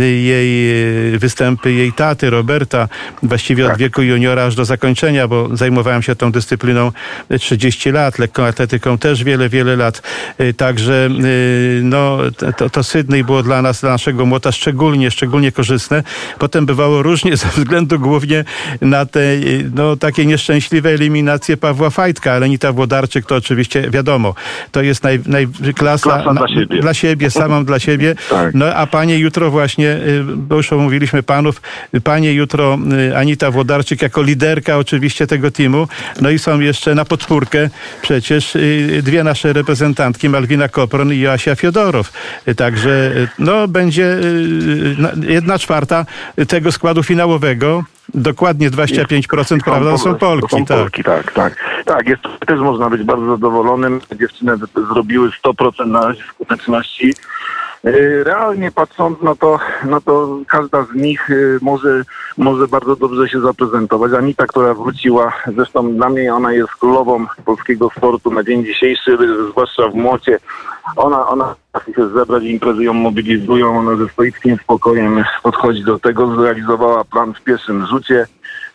jej 0.00 0.72
występy 1.18 1.72
jej 1.72 1.92
taty, 1.92 2.30
Roberta, 2.30 2.88
właściwie 3.22 3.64
tak. 3.64 3.72
od 3.72 3.78
wieku 3.78 4.02
juniora 4.02 4.44
aż 4.44 4.54
do 4.54 4.64
zakończenia, 4.64 5.28
bo 5.28 5.56
zajmowałem 5.56 6.02
się 6.02 6.16
tą 6.16 6.32
dyscypliną 6.32 6.92
30 7.40 7.90
lat, 7.90 8.18
lekką 8.18 8.44
atletyką 8.44 8.98
też 8.98 9.24
wiele, 9.24 9.48
wiele 9.48 9.76
lat 9.76 9.87
lat. 9.88 10.02
Y, 10.40 10.54
także 10.54 11.08
y, 11.24 11.80
no, 11.84 12.18
to, 12.56 12.70
to 12.70 12.82
Sydney 12.82 13.24
było 13.24 13.42
dla 13.42 13.62
nas, 13.62 13.80
dla 13.80 13.90
naszego 13.90 14.26
młota 14.26 14.52
szczególnie, 14.52 15.10
szczególnie 15.10 15.52
korzystne. 15.52 16.02
Potem 16.38 16.66
bywało 16.66 17.02
różnie 17.02 17.36
ze 17.42 17.48
względu 17.48 17.98
głównie 17.98 18.44
na 18.80 19.06
te 19.06 19.20
y, 19.20 19.70
no, 19.74 19.96
takie 19.96 20.26
nieszczęśliwe 20.26 20.90
eliminacje 20.90 21.56
Pawła 21.56 21.90
Fajtka, 21.90 22.32
ale 22.32 22.46
Anita 22.46 22.72
Włodarczyk 22.72 23.26
to 23.26 23.36
oczywiście 23.36 23.90
wiadomo. 23.90 24.34
To 24.72 24.82
jest 24.82 25.02
naj, 25.04 25.20
naj, 25.26 25.48
klasa, 25.76 26.32
dla, 26.32 26.48
siebie. 26.48 26.80
dla 26.80 26.94
siebie, 26.94 27.30
samą 27.30 27.64
dla 27.64 27.78
siebie. 27.78 28.14
Tak. 28.30 28.54
No 28.54 28.66
a 28.66 28.86
panie 28.86 29.18
jutro 29.18 29.50
właśnie, 29.50 29.98
bo 30.36 30.56
już 30.56 30.72
omówiliśmy 30.72 31.22
panów, 31.22 31.62
panie 32.04 32.32
jutro 32.32 32.78
Anita 33.16 33.50
Włodarczyk 33.50 34.02
jako 34.02 34.22
liderka 34.22 34.78
oczywiście 34.78 35.26
tego 35.26 35.50
teamu. 35.50 35.88
No 36.20 36.30
i 36.30 36.38
są 36.38 36.60
jeszcze 36.60 36.94
na 36.94 37.04
podpórkę 37.04 37.70
przecież 38.02 38.56
dwie 39.02 39.24
nasze 39.24 39.52
reprezentacje 39.52 39.77
reprezentantki 39.78 40.28
Malwina 40.28 40.68
Kopron 40.68 41.12
i 41.12 41.18
Joasia 41.18 41.54
Fiodorow. 41.54 42.12
Także 42.56 43.12
no, 43.38 43.68
będzie 43.68 44.04
y, 44.04 45.32
jedna 45.32 45.58
czwarta 45.58 46.06
tego 46.48 46.72
składu 46.72 47.02
finałowego. 47.02 47.84
Dokładnie 48.14 48.70
25% 48.70 49.58
prawda, 49.64 49.90
to 49.90 49.98
są 49.98 50.14
Polki. 50.14 50.48
To 50.48 50.56
są 50.56 50.64
tak. 50.64 50.78
Polki, 50.78 51.04
tak, 51.04 51.32
tak. 51.32 51.56
Tak, 51.84 52.08
jest, 52.08 52.22
też 52.46 52.60
można 52.60 52.90
być 52.90 53.02
bardzo 53.02 53.26
zadowolonym. 53.26 54.00
Dziewczyny 54.20 54.52
zrobiły 54.92 55.30
100% 55.44 55.86
na 55.86 56.12
skuteczności. 56.34 57.14
Y, 57.84 58.24
realnie 58.24 58.70
patrząc, 58.70 59.18
no 59.22 59.36
to, 59.36 59.58
no 59.84 60.00
to 60.00 60.38
każda 60.46 60.84
z 60.84 60.94
nich 60.94 61.30
y, 61.30 61.58
może, 61.62 62.02
może 62.36 62.68
bardzo 62.68 62.96
dobrze 62.96 63.28
się 63.28 63.40
zaprezentować. 63.40 64.12
Anita, 64.12 64.46
która 64.46 64.74
wróciła, 64.74 65.32
zresztą 65.56 65.96
dla 65.96 66.08
mnie 66.08 66.34
ona 66.34 66.52
jest 66.52 66.70
królową 66.70 67.26
polskiego 67.44 67.90
sportu 67.96 68.30
na 68.30 68.44
dzień 68.44 68.64
dzisiejszy, 68.64 69.18
zwłaszcza 69.50 69.88
w 69.88 69.94
młocie. 69.94 70.38
Ona, 70.96 71.28
ona 71.28 71.54
się 71.96 72.08
zebrać, 72.08 72.44
imprezy 72.44 72.84
ją 72.84 72.92
mobilizują, 72.92 73.78
ona 73.78 73.96
ze 73.96 74.08
stoickim 74.08 74.56
spokojem 74.62 75.24
podchodzi 75.42 75.84
do 75.84 75.98
tego, 75.98 76.36
zrealizowała 76.36 77.04
plan 77.04 77.34
w 77.34 77.40
pierwszym 77.40 77.86
rzucie 77.86 78.26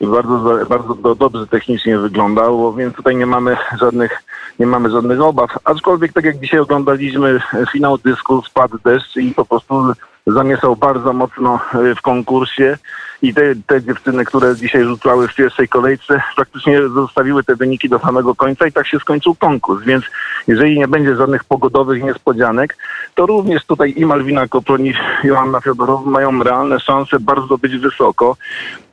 bardzo, 0.08 0.66
bardzo 0.70 1.16
dobrze 1.16 1.48
technicznie 1.48 1.98
wyglądało, 1.98 2.74
więc 2.74 2.96
tutaj 2.96 3.16
nie 3.16 3.26
mamy 3.26 3.58
żadnych, 3.80 4.24
nie 4.60 4.66
mamy 4.66 4.90
żadnych 4.90 5.22
obaw. 5.22 5.50
Aczkolwiek 5.64 6.14
tak 6.14 6.26
jak 6.26 6.40
dzisiaj 6.40 6.60
oglądaliśmy 6.60 7.42
finał 7.72 7.98
dysku, 7.98 8.42
spadł 8.42 8.78
deszcz 8.86 9.18
i 9.18 9.32
po 9.32 9.46
prostu 9.46 9.94
zamieszał 10.28 10.76
bardzo 10.76 11.14
mocno 11.14 11.60
e, 11.74 11.96
w 11.96 12.02
konkursie 12.02 12.78
i 13.24 13.34
te, 13.34 13.56
te 13.68 13.84
dziewczyny, 13.84 14.26
które 14.26 14.56
dzisiaj 14.56 14.84
rzucały 14.84 15.28
w 15.28 15.36
pierwszej 15.36 15.68
kolejce, 15.68 16.22
praktycznie 16.36 16.90
zostawiły 16.90 17.44
te 17.44 17.56
wyniki 17.56 17.90
do 17.90 18.00
samego 18.00 18.36
końca 18.36 18.68
i 18.68 18.72
tak 18.72 18.88
się 18.88 19.00
skończył 19.00 19.36
konkurs. 19.36 19.84
Więc 19.84 20.06
jeżeli 20.48 20.80
nie 20.80 20.88
będzie 20.88 21.16
żadnych 21.16 21.44
pogodowych 21.44 22.04
niespodzianek, 22.04 22.78
to 23.16 23.26
również 23.26 23.66
tutaj 23.66 23.94
i 23.98 24.06
Malwina 24.06 24.48
Koproń 24.48 24.86
i 24.86 24.94
Joanna 25.24 25.62
Fiodorowa 25.62 26.12
mają 26.12 26.44
realne 26.44 26.80
szanse 26.80 27.20
bardzo 27.20 27.58
być 27.58 27.78
wysoko. 27.78 28.38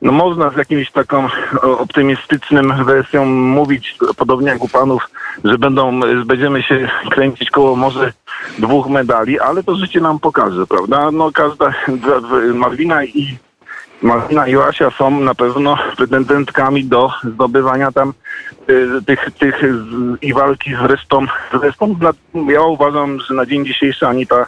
No 0.01 0.11
można 0.11 0.49
z 0.49 0.57
jakimś 0.57 0.91
taką 0.91 1.27
optymistycznym 1.61 2.85
wersją 2.85 3.25
mówić, 3.25 3.97
podobnie 4.17 4.49
jak 4.49 4.63
u 4.63 4.67
panów, 4.67 5.09
że 5.43 5.57
będą, 5.57 5.99
będziemy 6.25 6.63
się 6.63 6.89
kręcić 7.09 7.49
koło 7.49 7.75
może 7.75 8.13
dwóch 8.59 8.87
medali, 8.87 9.39
ale 9.39 9.63
to 9.63 9.75
życie 9.75 10.01
nam 10.01 10.19
pokaże, 10.19 10.67
prawda? 10.67 11.11
No 11.11 11.31
każda, 11.31 11.73
Malwina 12.53 13.03
i 13.03 13.37
Martina 14.01 14.47
i 14.47 14.51
Joasia 14.51 14.91
są 14.91 15.19
na 15.19 15.35
pewno 15.35 15.77
pretendentkami 15.97 16.85
do 16.85 17.11
zdobywania 17.23 17.91
tam 17.91 18.13
y, 18.69 18.87
tych, 19.05 19.31
tych 19.39 19.59
z, 19.59 20.23
i 20.23 20.33
walki 20.33 20.75
z 20.75 20.81
resztą. 20.81 21.25
Zresztą 21.61 21.95
ja 22.47 22.61
uważam, 22.61 23.19
że 23.19 23.33
na 23.33 23.45
dzień 23.45 23.65
dzisiejszy 23.65 24.07
Anita 24.07 24.45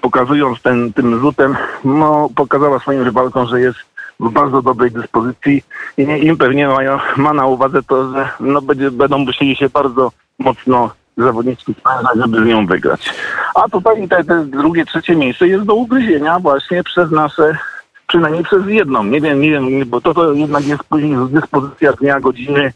pokazując 0.00 0.62
ten, 0.62 0.92
tym 0.92 1.20
rzutem, 1.20 1.56
no 1.84 2.28
pokazała 2.36 2.78
swoim 2.78 3.02
rywalkom, 3.02 3.46
że 3.46 3.60
jest 3.60 3.78
w 4.20 4.30
bardzo 4.30 4.62
dobrej 4.62 4.90
dyspozycji 4.90 5.64
i 5.98 6.02
im 6.02 6.36
pewnie 6.36 6.68
ma, 6.68 6.78
ma 7.16 7.32
na 7.32 7.46
uwadze 7.46 7.82
to, 7.82 8.12
że 8.12 8.28
no 8.40 8.62
będzie, 8.62 8.90
będą 8.90 9.18
musieli 9.18 9.56
się 9.56 9.68
bardzo 9.68 10.12
mocno 10.38 10.90
zawodniczki 11.16 11.74
sprężać, 11.74 12.16
żeby 12.16 12.44
z 12.44 12.46
nią 12.46 12.66
wygrać. 12.66 13.14
A 13.54 13.68
tutaj 13.68 14.08
te, 14.08 14.24
te 14.24 14.44
drugie, 14.44 14.84
trzecie 14.84 15.16
miejsce 15.16 15.48
jest 15.48 15.64
do 15.64 15.74
ugryzienia 15.74 16.38
właśnie 16.38 16.84
przez 16.84 17.10
nasze 17.10 17.58
przynajmniej 18.06 18.44
przez 18.44 18.66
jedną. 18.66 19.04
Nie 19.04 19.20
wiem, 19.20 19.40
nie 19.40 19.50
wiem, 19.50 19.66
bo 19.86 20.00
to, 20.00 20.14
to 20.14 20.32
jednak 20.32 20.66
jest 20.66 20.84
później 20.84 21.16
dyspozycja 21.30 21.92
dnia, 21.92 22.20
godziny, 22.20 22.72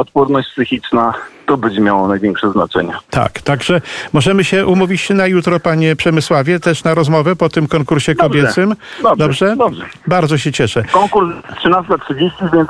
odporność 0.00 0.48
psychiczna. 0.52 1.14
To 1.46 1.56
będzie 1.56 1.80
miało 1.80 2.08
największe 2.08 2.50
znaczenie. 2.52 2.92
Tak, 3.10 3.40
także 3.40 3.80
możemy 4.12 4.44
się 4.44 4.66
umówić 4.66 5.10
na 5.10 5.26
jutro, 5.26 5.60
panie 5.60 5.96
Przemysławie, 5.96 6.60
też 6.60 6.84
na 6.84 6.94
rozmowę 6.94 7.36
po 7.36 7.48
tym 7.48 7.68
konkursie 7.68 8.14
Dobrze, 8.14 8.40
kobiecym. 8.40 8.74
dobrze, 9.18 9.56
dobrze. 9.56 9.84
Bardzo 10.06 10.38
się 10.38 10.52
cieszę. 10.52 10.84
Konkurs 10.92 11.28
13.30, 11.64 12.30
więc 12.54 12.68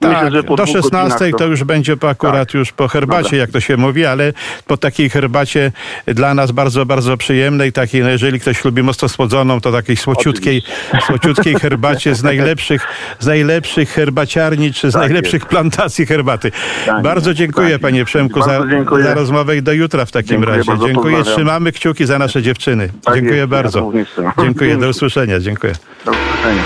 Tak, 0.00 0.12
myślę, 0.12 0.30
że 0.30 0.42
po 0.42 0.56
do 0.56 0.64
dwóch 0.64 0.76
16 0.76 1.18
godzinach 1.18 1.38
to 1.38 1.46
już 1.46 1.64
będzie 1.64 1.96
po 1.96 2.08
akurat 2.08 2.54
już 2.54 2.72
po 2.72 2.88
herbacie, 2.88 3.22
Dobra. 3.22 3.38
jak 3.38 3.50
to 3.50 3.60
się 3.60 3.76
mówi, 3.76 4.06
ale 4.06 4.32
po 4.66 4.76
takiej 4.76 5.10
herbacie 5.10 5.72
dla 6.06 6.34
nas 6.34 6.52
bardzo, 6.52 6.86
bardzo 6.86 7.16
przyjemnej, 7.16 7.72
takiej, 7.72 8.02
no 8.02 8.08
jeżeli 8.08 8.40
ktoś 8.40 8.64
lubi 8.64 8.82
mocno 8.82 9.08
słodzoną, 9.08 9.60
to 9.60 9.72
takiej 9.72 9.96
słociutkiej, 9.96 10.62
słociutkiej 11.06 11.54
herbacie 11.54 12.14
z 12.14 12.22
najlepszych, 12.30 12.86
z 13.18 13.26
najlepszych 13.26 13.90
herbaciarni, 13.90 14.72
czy 14.72 14.90
z 14.90 14.92
Tak 14.92 15.02
najlepszych 15.02 15.46
plantacji 15.46 16.06
herbaty. 16.06 16.52
Tak 16.86 17.02
bardzo 17.02 17.30
jest, 17.30 17.38
dziękuję 17.38 17.70
tak 17.72 17.80
panie. 17.80 18.04
Przemku 18.04 18.42
za, 18.42 18.60
za 19.02 19.14
rozmowę 19.14 19.56
i 19.56 19.62
do 19.62 19.72
jutra 19.72 20.04
w 20.04 20.10
takim 20.12 20.28
Dziękuję 20.28 20.56
razie. 20.56 20.70
dziękuję, 20.86 20.94
pozdrawiam. 21.16 21.24
trzymamy 21.24 21.72
kciuki 21.72 22.06
za 22.06 22.18
nasze 22.18 22.42
dziewczyny. 22.42 22.88
Tak 23.04 23.14
dziękuję 23.14 23.36
jest, 23.36 23.40
ja 23.40 23.46
bardzo. 23.46 23.80
również 23.80 24.08
trzymam. 24.10 24.32
Dziękuję, 24.42 24.76
do 24.76 24.88
usłyszenia, 24.88 25.40
dziękuję. 25.40 25.72
Do 26.04 26.12
zobaczenia. 26.12 26.62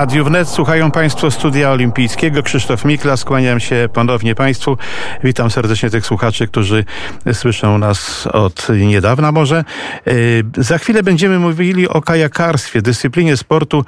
Radiu 0.00 0.24
Wnet 0.24 0.48
słuchają 0.48 0.90
Państwo 0.90 1.30
Studia 1.30 1.70
Olimpijskiego. 1.70 2.42
Krzysztof 2.42 2.84
Miklas, 2.84 3.24
kłaniam 3.24 3.60
się 3.60 3.88
ponownie 3.92 4.34
Państwu. 4.34 4.76
Witam 5.24 5.50
serdecznie 5.50 5.90
tych 5.90 6.06
słuchaczy, 6.06 6.46
którzy 6.46 6.84
słyszą 7.32 7.78
nas 7.78 8.26
od 8.26 8.68
niedawna 8.68 9.32
może. 9.32 9.64
Yy, 10.06 10.14
Za 10.56 10.78
chwilę 10.78 11.02
będziemy 11.02 11.38
mówili 11.38 11.88
o 11.88 12.02
kajakarstwie, 12.02 12.82
dyscyplinie 12.82 13.36
sportu, 13.36 13.84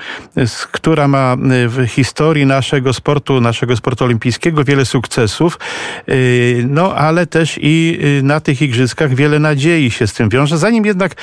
która 0.73 1.09
ma 1.09 1.37
yy, 1.43 1.69
w 1.69 1.87
historii 1.87 2.47
naszego 2.47 2.93
sportu, 2.93 3.41
naszego 3.41 3.77
sportu 3.77 4.05
olimpijskiego 4.05 4.65
wiele 4.65 4.85
sukcesów, 4.85 5.59
Yy, 6.07 6.65
no 6.69 6.95
ale 6.95 7.27
też 7.27 7.59
i 7.63 7.99
na 8.23 8.41
tych 8.41 8.63
igrzyskach 8.63 9.15
wiele 9.15 9.39
nadziei 9.39 9.91
się 9.91 10.07
z 10.07 10.13
tym 10.13 10.29
wiąże. 10.29 10.59
Zanim 10.59 10.87
jednak 10.87 11.15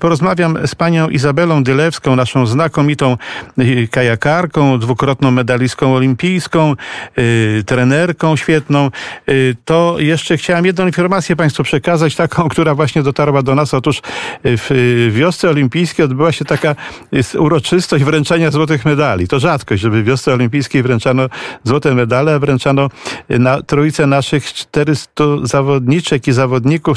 porozmawiam 0.00 0.58
z 0.66 0.74
panią 0.74 1.08
Izabelą 1.08 1.64
Dylewską, 1.64 2.16
naszą 2.16 2.46
znakomitą 2.46 3.16
yy, 3.56 3.88
kajakarką, 4.34 4.78
dwukrotną 4.78 5.30
medalistką 5.30 5.94
olimpijską, 5.94 6.74
yy, 7.16 7.62
trenerką 7.66 8.36
świetną, 8.36 8.90
yy, 9.26 9.56
to 9.64 9.96
jeszcze 9.98 10.36
chciałem 10.36 10.66
jedną 10.66 10.86
informację 10.86 11.36
państwu 11.36 11.62
przekazać, 11.62 12.14
taką, 12.14 12.48
która 12.54 12.74
właśnie 12.74 13.02
dotarła 13.02 13.42
do 13.42 13.54
nas. 13.54 13.74
Otóż 13.74 14.02
yy, 14.44 14.58
w 14.58 14.70
yy, 14.70 15.10
wiosce 15.10 15.50
olimpijskiej 15.50 16.04
odbyła 16.04 16.32
się 16.32 16.44
taka 16.44 16.76
yy, 17.12 17.40
uroczystość 17.40 18.04
wręczenia 18.04 18.50
złotych 18.50 18.84
medali. 18.84 19.28
To 19.28 19.40
rzadkość, 19.40 19.82
żeby 19.82 20.02
w 20.02 20.04
wiosce 20.04 20.32
olimpijskiej 20.32 20.82
wręczano 20.82 21.28
złote 21.64 21.94
medale, 21.94 22.34
a 22.34 22.38
wręczano 22.38 22.88
na 23.28 23.62
trójce 23.62 24.06
naszych 24.06 24.44
400 24.52 25.24
zawodniczek 25.42 26.28
i 26.28 26.32
zawodników, 26.32 26.96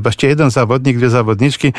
właściwie 0.00 0.30
jeden 0.30 0.50
zawodnik, 0.50 0.98
dwie 0.98 1.10
zawodniczki, 1.10 1.72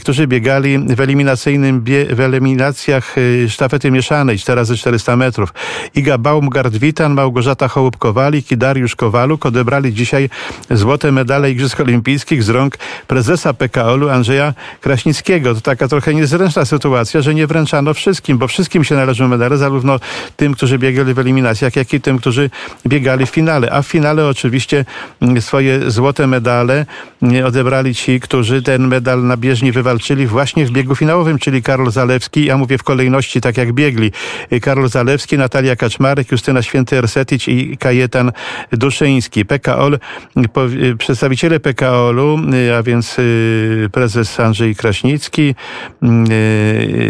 którzy 0.00 0.26
biegali 0.26 0.78
w 0.78 1.00
eliminacyjnym 1.00 1.84
w 2.10 2.20
eliminacjach 2.20 3.14
sztafety 3.48 3.90
mieszanej 3.90 4.38
4 4.50 4.60
razy 4.60 4.76
400 4.76 5.16
metrów. 5.16 5.54
Iga 5.94 6.18
Baumgart-Witan, 6.18 7.14
Małgorzata 7.14 7.68
Hołub-Kowalik 7.68 8.52
i 8.52 8.56
Dariusz 8.56 8.96
Kowaluk 8.96 9.46
odebrali 9.46 9.94
dzisiaj 9.94 10.30
złote 10.70 11.12
medale 11.12 11.50
Igrzysk 11.50 11.80
Olimpijskich 11.80 12.42
z 12.42 12.48
rąk 12.48 12.78
prezesa 13.06 13.54
PKO-u 13.54 14.08
Andrzeja 14.08 14.54
Kraśnickiego. 14.80 15.54
To 15.54 15.60
taka 15.60 15.88
trochę 15.88 16.14
niezręczna 16.14 16.64
sytuacja, 16.64 17.22
że 17.22 17.34
nie 17.34 17.46
wręczano 17.46 17.94
wszystkim, 17.94 18.38
bo 18.38 18.48
wszystkim 18.48 18.84
się 18.84 18.94
należą 18.94 19.28
medale, 19.28 19.56
zarówno 19.56 20.00
tym, 20.36 20.54
którzy 20.54 20.78
biegali 20.78 21.14
w 21.14 21.18
eliminacjach, 21.18 21.76
jak 21.76 21.94
i 21.94 22.00
tym, 22.00 22.18
którzy 22.18 22.50
biegali 22.86 23.26
w 23.26 23.30
finale. 23.30 23.72
A 23.72 23.82
w 23.82 23.86
finale 23.86 24.26
oczywiście 24.26 24.84
mm, 25.20 25.42
swoje 25.42 25.90
złote 25.90 26.26
medale 26.26 26.86
mm, 27.22 27.46
odebrali 27.46 27.94
ci, 27.94 28.20
którzy 28.20 28.62
ten 28.62 28.88
medal 28.88 29.22
na 29.22 29.36
bieżni 29.36 29.72
wywalczyli 29.72 30.26
właśnie 30.26 30.66
w 30.66 30.70
biegu 30.70 30.96
finałowym, 30.96 31.38
czyli 31.38 31.62
Karol 31.62 31.90
Zalewski. 31.90 32.44
Ja 32.44 32.56
mówię 32.56 32.78
w 32.78 32.82
kolejności 32.82 33.40
tak 33.40 33.56
jak 33.56 33.72
biegli. 33.72 34.12
Karol 34.62 34.88
Zalewski, 34.88 35.38
Natalia 35.38 35.76
Kaczmarek, 35.76 36.32
Justyna 36.32 36.60
Święty-Ersetic 36.60 37.48
i 37.48 37.76
Kajetan 37.76 38.32
Duszyński. 38.72 39.44
PKO, 39.44 39.90
po- 40.52 40.66
y, 40.66 40.96
przedstawiciele 40.96 41.60
PKO-u, 41.60 42.38
y, 42.54 42.76
a 42.76 42.82
więc 42.82 43.18
y, 43.18 43.88
prezes 43.92 44.40
Andrzej 44.40 44.76
Kraśnicki 44.76 45.54
y, 46.02 46.06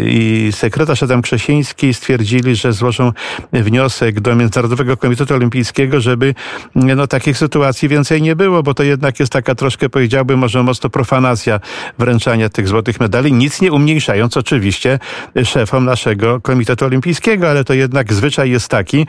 i 0.05 0.49
sekretarz 0.51 1.03
Adam 1.03 1.21
Krzesiński 1.21 1.93
stwierdzili, 1.93 2.55
że 2.55 2.73
złożą 2.73 3.11
wniosek 3.53 4.19
do 4.19 4.35
Międzynarodowego 4.35 4.97
Komitetu 4.97 5.33
Olimpijskiego, 5.33 6.01
żeby 6.01 6.35
no, 6.75 7.07
takich 7.07 7.37
sytuacji 7.37 7.89
więcej 7.89 8.21
nie 8.21 8.35
było, 8.35 8.63
bo 8.63 8.73
to 8.73 8.83
jednak 8.83 9.19
jest 9.19 9.31
taka 9.31 9.55
troszkę, 9.55 9.89
powiedziałbym, 9.89 10.39
może 10.39 10.63
mocno 10.63 10.89
profanacja 10.89 11.59
wręczania 11.99 12.49
tych 12.49 12.67
złotych 12.67 12.99
medali, 12.99 13.33
nic 13.33 13.61
nie 13.61 13.71
umniejszając 13.71 14.37
oczywiście 14.37 14.99
szefom 15.43 15.85
naszego 15.85 16.41
Komitetu 16.41 16.85
Olimpijskiego, 16.85 17.20
ale 17.27 17.63
to 17.63 17.73
jednak 17.73 18.13
zwyczaj 18.13 18.51
jest 18.51 18.67
taki 18.67 19.07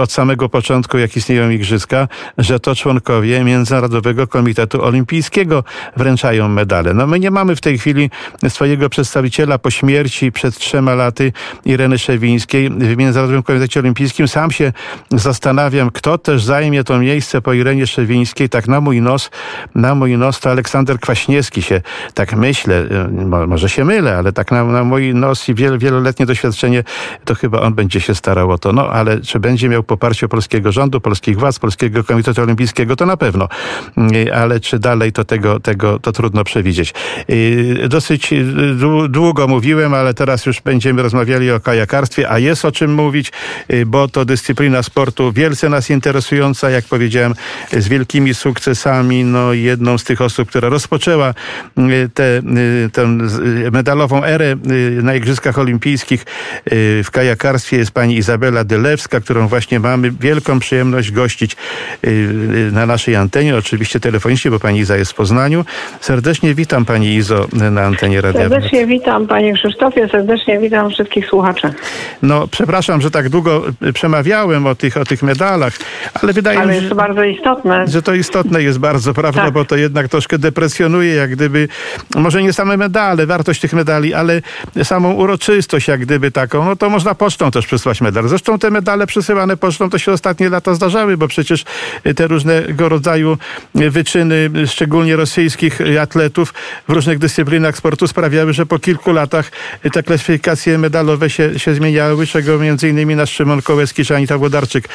od 0.00 0.12
samego 0.12 0.48
początku, 0.48 0.98
jak 0.98 1.16
istnieją 1.16 1.50
igrzyska, 1.50 2.08
że 2.38 2.60
to 2.60 2.74
członkowie 2.74 3.44
Międzynarodowego 3.44 4.26
Komitetu 4.26 4.84
Olimpijskiego 4.84 5.64
wręczają 5.96 6.48
medale. 6.48 6.94
No 6.94 7.06
my 7.06 7.20
nie 7.20 7.30
mamy 7.30 7.56
w 7.56 7.60
tej 7.60 7.78
chwili 7.78 8.10
swojego 8.48 8.88
przedstawiciela 8.88 9.58
po 9.58 9.70
śmierci 9.70 10.32
przed 10.32 10.58
trzema 10.58 10.94
laty 10.94 11.32
Ireny 11.64 11.98
Szewińskiej 11.98 12.70
w 12.70 12.96
Międzynarodowym 12.96 13.42
Komitecie 13.42 13.80
Olimpijskim. 13.80 14.28
Sam 14.28 14.50
się 14.50 14.72
zastanawiam, 15.10 15.90
kto 15.90 16.18
też 16.18 16.44
zajmie 16.44 16.84
to 16.84 16.98
miejsce 16.98 17.40
po 17.40 17.52
Irenie 17.52 17.86
Szewińskiej. 17.86 18.48
Tak 18.48 18.68
na 18.68 18.80
mój 18.80 19.00
nos, 19.00 19.30
na 19.74 19.94
mój 19.94 20.18
nos 20.18 20.40
to 20.40 20.50
Aleksander 20.50 21.00
Kwaśniewski 21.00 21.62
się, 21.62 21.80
tak 22.14 22.36
myślę, 22.36 22.86
y, 23.10 23.24
mo- 23.26 23.46
może 23.46 23.68
się 23.68 23.84
mylę, 23.84 24.16
ale 24.16 24.32
tak 24.32 24.50
na, 24.50 24.64
na 24.64 24.84
mój 24.84 25.14
nos 25.14 25.48
i 25.48 25.54
wiel, 25.54 25.78
wieloletnie 25.78 26.26
doświadczenie, 26.26 26.84
to 27.24 27.34
chyba 27.34 27.53
on 27.62 27.74
będzie 27.74 28.00
się 28.00 28.14
starał 28.14 28.50
o 28.50 28.58
to. 28.58 28.72
No 28.72 28.88
ale 28.88 29.20
czy 29.20 29.40
będzie 29.40 29.68
miał 29.68 29.82
poparcie 29.82 30.28
polskiego 30.28 30.72
rządu, 30.72 31.00
polskich 31.00 31.38
władz, 31.38 31.58
Polskiego 31.58 32.04
Komitetu 32.04 32.42
Olimpijskiego, 32.42 32.96
to 32.96 33.06
na 33.06 33.16
pewno. 33.16 33.48
Y, 34.16 34.34
Ale 34.34 34.60
czy 34.60 34.78
dalej 34.78 35.12
to 35.12 35.24
tego, 35.24 35.60
tego 35.60 35.98
to 35.98 36.12
trudno 36.12 36.44
przewidzieć. 36.44 36.94
Y, 37.30 37.86
Dosyć 37.88 38.32
y, 38.32 38.44
dłu- 38.78 39.08
długo 39.08 39.48
mówiłem, 39.48 39.94
ale 39.94 40.14
teraz 40.14 40.46
już 40.46 40.60
będziemy 40.60 41.02
rozmawiali 41.02 41.50
o 41.50 41.60
kajakarstwie, 41.60 42.30
a 42.30 42.38
jest 42.38 42.64
o 42.64 42.72
czym 42.72 42.94
mówić, 42.94 43.32
y, 43.72 43.86
bo 43.86 44.08
to 44.08 44.24
dyscyplina 44.24 44.82
sportu 44.82 45.32
wielce 45.32 45.68
nas 45.68 45.90
interesująca, 45.90 46.70
jak 46.70 46.84
powiedziałem, 46.84 47.34
z 47.72 47.88
wielkimi 47.88 48.34
sukcesami. 48.34 49.24
No 49.24 49.52
jedną 49.52 49.98
z 49.98 50.04
tych 50.04 50.20
osób, 50.20 50.48
która 50.48 50.68
rozpoczęła 50.68 51.34
tę 52.14 52.42
medalową 53.72 54.24
erę 54.24 54.56
na 55.02 55.14
Igrzyskach 55.14 55.58
Olimpijskich 55.58 56.24
w 57.04 57.08
kajakarstwie 57.12 57.43
jest 57.72 57.90
pani 57.90 58.16
Izabela 58.16 58.64
Dylewska, 58.64 59.20
którą 59.20 59.48
właśnie 59.48 59.80
mamy 59.80 60.10
wielką 60.10 60.58
przyjemność 60.58 61.10
gościć 61.12 61.56
y, 62.06 62.08
y, 62.08 62.72
na 62.72 62.86
naszej 62.86 63.16
antenie, 63.16 63.56
oczywiście 63.56 64.00
telefonicznie, 64.00 64.50
bo 64.50 64.60
pani 64.60 64.78
Iza 64.78 64.96
jest 64.96 65.12
w 65.12 65.14
Poznaniu. 65.14 65.64
Serdecznie 66.00 66.54
witam 66.54 66.84
pani 66.84 67.14
Izo 67.14 67.46
na 67.52 67.82
antenie 67.82 68.20
Radia. 68.20 68.40
Serdecznie 68.48 68.86
witam 68.86 69.26
Panie 69.26 69.54
Krzysztofie, 69.54 70.08
serdecznie 70.08 70.58
witam 70.58 70.90
wszystkich 70.90 71.26
słuchaczy. 71.26 71.74
No, 72.22 72.48
przepraszam, 72.48 73.00
że 73.00 73.10
tak 73.10 73.28
długo 73.28 73.62
y, 73.82 73.92
przemawiałem 73.92 74.66
o 74.66 74.74
tych, 74.74 74.96
o 74.96 75.04
tych 75.04 75.22
medalach, 75.22 75.72
ale 76.22 76.32
wydaje 76.32 76.58
Ale 76.58 76.66
mi 76.68 76.74
jest 76.74 76.84
się, 76.84 76.90
to 76.90 76.94
bardzo 76.96 77.24
istotne. 77.24 77.86
że 77.88 78.02
to 78.02 78.14
istotne 78.14 78.62
jest 78.62 78.78
bardzo, 78.78 79.14
prawda, 79.14 79.42
Tak. 79.44 79.52
bo 79.52 79.64
to 79.64 79.76
jednak 79.76 80.08
troszkę 80.08 80.38
depresjonuje, 80.38 81.14
jak 81.14 81.30
gdyby, 81.30 81.68
może 82.16 82.42
nie 82.42 82.52
same 82.52 82.76
medale, 82.76 83.26
wartość 83.26 83.60
tych 83.60 83.72
medali, 83.72 84.14
ale 84.14 84.42
samą 84.82 85.12
uroczystość, 85.12 85.88
jak 85.88 86.00
gdyby 86.00 86.30
taką, 86.30 86.64
no 86.64 86.76
to 86.76 86.90
można 86.90 87.14
pocztą 87.24 87.50
też 87.50 87.66
przysłać 87.66 88.00
medal. 88.00 88.28
Zresztą 88.28 88.58
te 88.58 88.70
medale 88.70 89.06
przysyłane 89.06 89.56
pocztą 89.56 89.90
to 89.90 89.98
się 89.98 90.12
ostatnie 90.12 90.48
lata 90.48 90.74
zdarzały, 90.74 91.16
bo 91.16 91.28
przecież 91.28 91.64
y, 92.06 92.14
te 92.14 92.26
różnego 92.26 92.88
rodzaju 92.88 93.38
y, 93.80 93.90
wyczyny, 93.90 94.50
y, 94.56 94.66
szczególnie 94.66 95.16
rosyjskich 95.16 95.78
atletów 96.00 96.54
w 96.88 96.92
różnych 96.92 97.18
dyscyplinach 97.18 97.76
sportu 97.76 98.06
sprawiały, 98.06 98.52
że 98.52 98.66
po 98.66 98.78
kilku 98.78 99.12
latach 99.12 99.50
te 99.92 100.02
klasyfikacje 100.02 100.78
medalowe 100.78 101.30
się, 101.30 101.58
się 101.58 101.74
zmieniały, 101.74 102.26
czego 102.26 102.58
między 102.58 102.88
innymi 102.88 103.16
nasz 103.16 103.32
Szymon 103.32 103.62
Kołeski 103.62 104.04
czy 104.04 104.16
Anita 104.16 104.38
Włodarczyk 104.38 104.88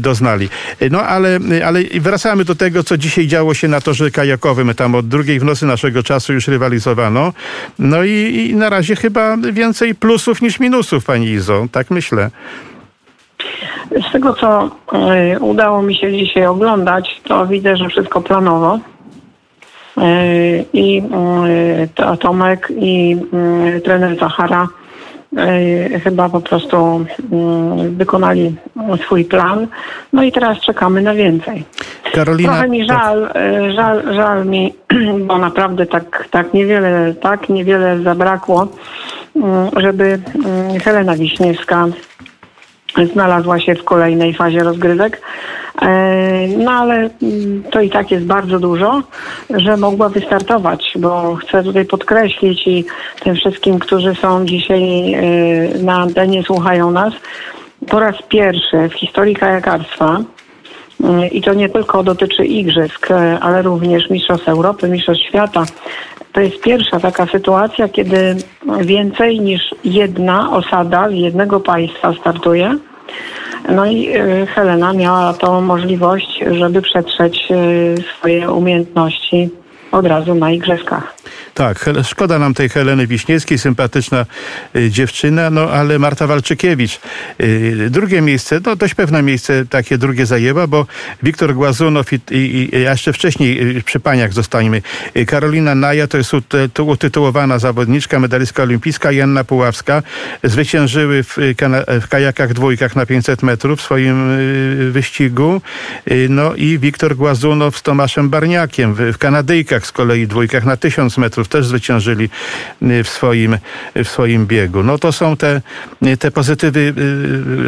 doznali. 0.00 0.48
No 0.90 1.02
ale, 1.02 1.38
ale 1.64 1.80
wracamy 2.00 2.44
do 2.44 2.54
tego, 2.54 2.84
co 2.84 2.96
dzisiaj 2.98 3.26
działo 3.26 3.54
się 3.54 3.68
na 3.68 3.80
torze 3.80 4.10
kajakowym. 4.10 4.74
Tam 4.74 4.94
od 4.94 5.08
drugiej 5.08 5.40
w 5.40 5.44
nocy 5.44 5.66
naszego 5.66 6.02
czasu 6.02 6.32
już 6.32 6.48
rywalizowano. 6.48 7.32
No 7.78 8.04
i, 8.04 8.46
i 8.50 8.56
na 8.56 8.70
razie 8.70 8.96
chyba 8.96 9.36
więcej 9.36 9.94
plusów 9.94 10.42
niż 10.42 10.60
minusów, 10.60 11.04
pani 11.04 11.26
Izo. 11.30 11.66
Tak 11.74 11.90
myślę. 11.90 12.30
Z 14.08 14.12
tego, 14.12 14.34
co 14.34 14.70
y, 15.34 15.40
udało 15.40 15.82
mi 15.82 15.94
się 15.96 16.12
dzisiaj 16.12 16.46
oglądać, 16.46 17.20
to 17.24 17.46
widzę, 17.46 17.76
że 17.76 17.88
wszystko 17.88 18.20
planowo. 18.20 18.78
Y, 19.98 20.64
I 20.72 20.98
y, 20.98 21.88
to- 21.94 22.16
Tomek 22.16 22.68
i 22.76 23.16
trener 23.84 24.18
Zachara 24.18 24.68
chyba 26.04 26.28
po 26.28 26.40
prostu 26.40 27.06
wykonali 27.90 28.56
swój 29.04 29.24
plan. 29.24 29.66
No 30.12 30.22
i 30.22 30.32
teraz 30.32 30.58
czekamy 30.60 31.02
na 31.02 31.14
więcej. 31.14 31.64
Karolina. 32.12 32.52
Trochę 32.52 32.68
mi 32.68 32.86
tak. 32.86 32.98
żal, 32.98 33.28
żal, 33.74 34.14
żal 34.14 34.46
mi, 34.46 34.74
bo 35.26 35.38
naprawdę 35.38 35.86
tak, 35.86 36.28
tak 36.30 36.54
niewiele, 36.54 37.14
tak 37.14 37.48
niewiele 37.48 37.98
zabrakło, 38.02 38.68
żeby 39.76 40.20
y, 40.76 40.80
Helena 40.80 41.16
Wiśniewska 41.16 41.86
znalazła 43.12 43.60
się 43.60 43.74
w 43.74 43.84
kolejnej 43.84 44.34
fazie 44.34 44.62
rozgrywek. 44.62 45.20
E, 45.82 46.48
No 46.48 46.70
ale 46.70 46.94
mm, 46.94 47.62
to 47.70 47.80
i 47.80 47.90
tak 47.90 48.10
jest 48.10 48.26
bardzo 48.26 48.58
dużo, 48.58 49.02
że 49.50 49.76
mogła 49.76 50.08
wystartować, 50.08 50.92
bo 50.96 51.34
chcę 51.34 51.62
tutaj 51.62 51.84
podkreślić 51.84 52.66
i 52.66 52.84
tym 53.22 53.34
wszystkim, 53.34 53.78
którzy 53.78 54.14
są 54.14 54.44
dzisiaj 54.44 55.14
e, 55.14 55.20
na 55.78 55.94
antenie, 55.94 56.42
słuchają 56.42 56.90
nas, 56.90 57.14
po 57.88 58.00
raz 58.00 58.16
pierwszy 58.28 58.88
w 58.88 58.94
historii 58.94 59.36
kajakarstwa 59.36 60.20
Mm, 61.00 61.30
I 61.30 61.42
to 61.42 61.54
nie 61.54 61.68
tylko 61.68 62.02
dotyczy 62.02 62.44
igrzysk, 62.44 63.10
e, 63.10 63.38
ale 63.40 63.62
również 63.62 64.10
Mistrzostw 64.10 64.48
Europy, 64.48 64.88
Mistrzostw 64.88 65.24
Świata. 65.24 65.64
To 66.32 66.40
jest 66.40 66.60
pierwsza 66.60 67.00
taka 67.00 67.26
sytuacja, 67.26 67.88
kiedy 67.88 68.36
więcej 68.80 69.40
niż 69.40 69.74
jedna 69.84 70.56
osada 70.56 71.08
z 71.08 71.12
jednego 71.12 71.60
państwa 71.60 72.14
startuje. 72.20 72.78
No 73.68 73.86
i 73.86 74.08
e, 74.08 74.46
Helena 74.46 74.92
miała 74.92 75.34
tą 75.34 75.60
możliwość, 75.60 76.44
żeby 76.50 76.82
przetrzeć 76.82 77.48
e, 77.50 77.56
swoje 78.18 78.50
umiejętności 78.50 79.50
od 79.92 80.06
razu 80.06 80.34
na 80.34 80.50
igrzyskach. 80.50 81.14
Tak, 81.54 81.90
szkoda 82.02 82.38
nam 82.38 82.54
tej 82.54 82.68
Heleny 82.68 83.06
Wiśniewskiej, 83.06 83.58
sympatyczna 83.58 84.26
y, 84.76 84.90
dziewczyna, 84.90 85.50
no 85.50 85.70
ale 85.70 85.98
Marta 85.98 86.26
Walczykiewicz. 86.26 87.00
Y, 87.40 87.88
drugie 87.90 88.20
miejsce, 88.20 88.60
no 88.66 88.76
dość 88.76 88.94
pewne 88.94 89.22
miejsce 89.22 89.66
takie 89.66 89.98
drugie 89.98 90.26
zajęła, 90.26 90.66
bo 90.66 90.86
Wiktor 91.22 91.54
Głazunow 91.54 92.12
i, 92.12 92.20
i, 92.30 92.76
i 92.76 92.80
jeszcze 92.80 93.12
wcześniej 93.12 93.76
y, 93.76 93.82
przy 93.82 94.00
paniach 94.00 94.32
zostańmy. 94.32 94.82
Karolina 95.26 95.74
Naja 95.74 96.06
to 96.06 96.18
jest 96.18 96.32
ut- 96.32 96.68
tu 96.74 96.86
utytułowana 96.86 97.58
zawodniczka, 97.58 98.18
medalistka 98.18 98.62
olimpijska, 98.62 99.12
Janna 99.12 99.44
Puławska. 99.44 100.02
Zwyciężyły 100.44 101.22
w, 101.24 101.36
w 102.00 102.08
kajakach 102.08 102.52
dwójkach 102.52 102.96
na 102.96 103.06
500 103.06 103.42
metrów 103.42 103.80
w 103.80 103.82
swoim 103.82 104.36
wyścigu. 104.90 105.60
No 106.28 106.54
i 106.54 106.78
Wiktor 106.78 107.16
Głazunow 107.16 107.78
z 107.78 107.82
Tomaszem 107.82 108.30
Barniakiem 108.30 108.94
w, 108.94 108.98
w 108.98 109.18
Kanadyjkach 109.18 109.86
z 109.86 109.92
kolei 109.92 110.26
dwójkach 110.26 110.64
na 110.64 110.76
1000 110.76 111.18
metrów 111.18 111.43
też 111.48 111.66
zwyciężyli 111.66 112.28
w 113.04 113.08
swoim, 113.08 113.56
w 113.94 114.08
swoim 114.08 114.46
biegu. 114.46 114.82
No 114.82 114.98
to 114.98 115.12
są 115.12 115.36
te, 115.36 115.60
te 116.18 116.30
pozytywy, 116.30 116.94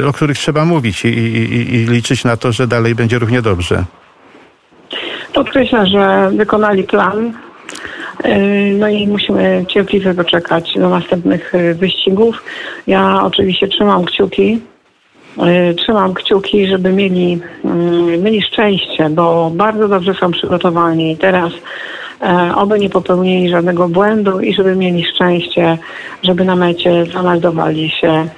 o 0.09 0.13
których 0.13 0.39
trzeba 0.39 0.65
mówić 0.65 1.05
i, 1.05 1.09
i, 1.09 1.75
i- 1.75 1.87
liczyć 1.87 2.25
na 2.25 2.37
to, 2.37 2.53
że 2.53 2.67
dalej 2.67 2.95
będzie 2.95 3.19
równie 3.19 3.43
dobrze. 3.43 3.85
Podkreślę, 5.35 5.87
że 5.87 6.31
wykonali 6.37 6.85
plan. 6.85 7.33
No 8.79 8.89
i 8.89 9.07
musimy 9.09 9.65
cierpliwie 9.69 10.15
poczekać 10.15 10.75
do 10.75 10.89
następnych 10.89 11.53
wyścigów. 11.75 12.45
Ja 12.87 13.23
oczywiście 13.23 13.69
trzymam 13.69 14.05
kciuki. 14.05 14.61
Trzymam 15.77 16.15
kciuki, 16.15 16.67
żeby 16.67 16.93
mieli, 16.93 17.41
mieli 18.19 18.43
szczęście, 18.43 19.11
bo 19.11 19.51
bardzo 19.55 19.89
dobrze 19.89 20.15
są 20.15 20.31
przygotowani. 20.31 21.17
Teraz 21.17 21.53
oby 22.55 22.79
nie 22.79 22.91
popełnili 22.91 23.51
żadnego 23.51 23.89
błędu 23.89 24.41
i 24.41 24.55
żeby 24.55 24.77
mieli 24.77 25.05
szczęście, 25.05 25.79
żeby 26.23 26.45
na 26.45 26.57
mecie 26.57 27.07
zameldowali 27.13 27.91
się 27.91 28.29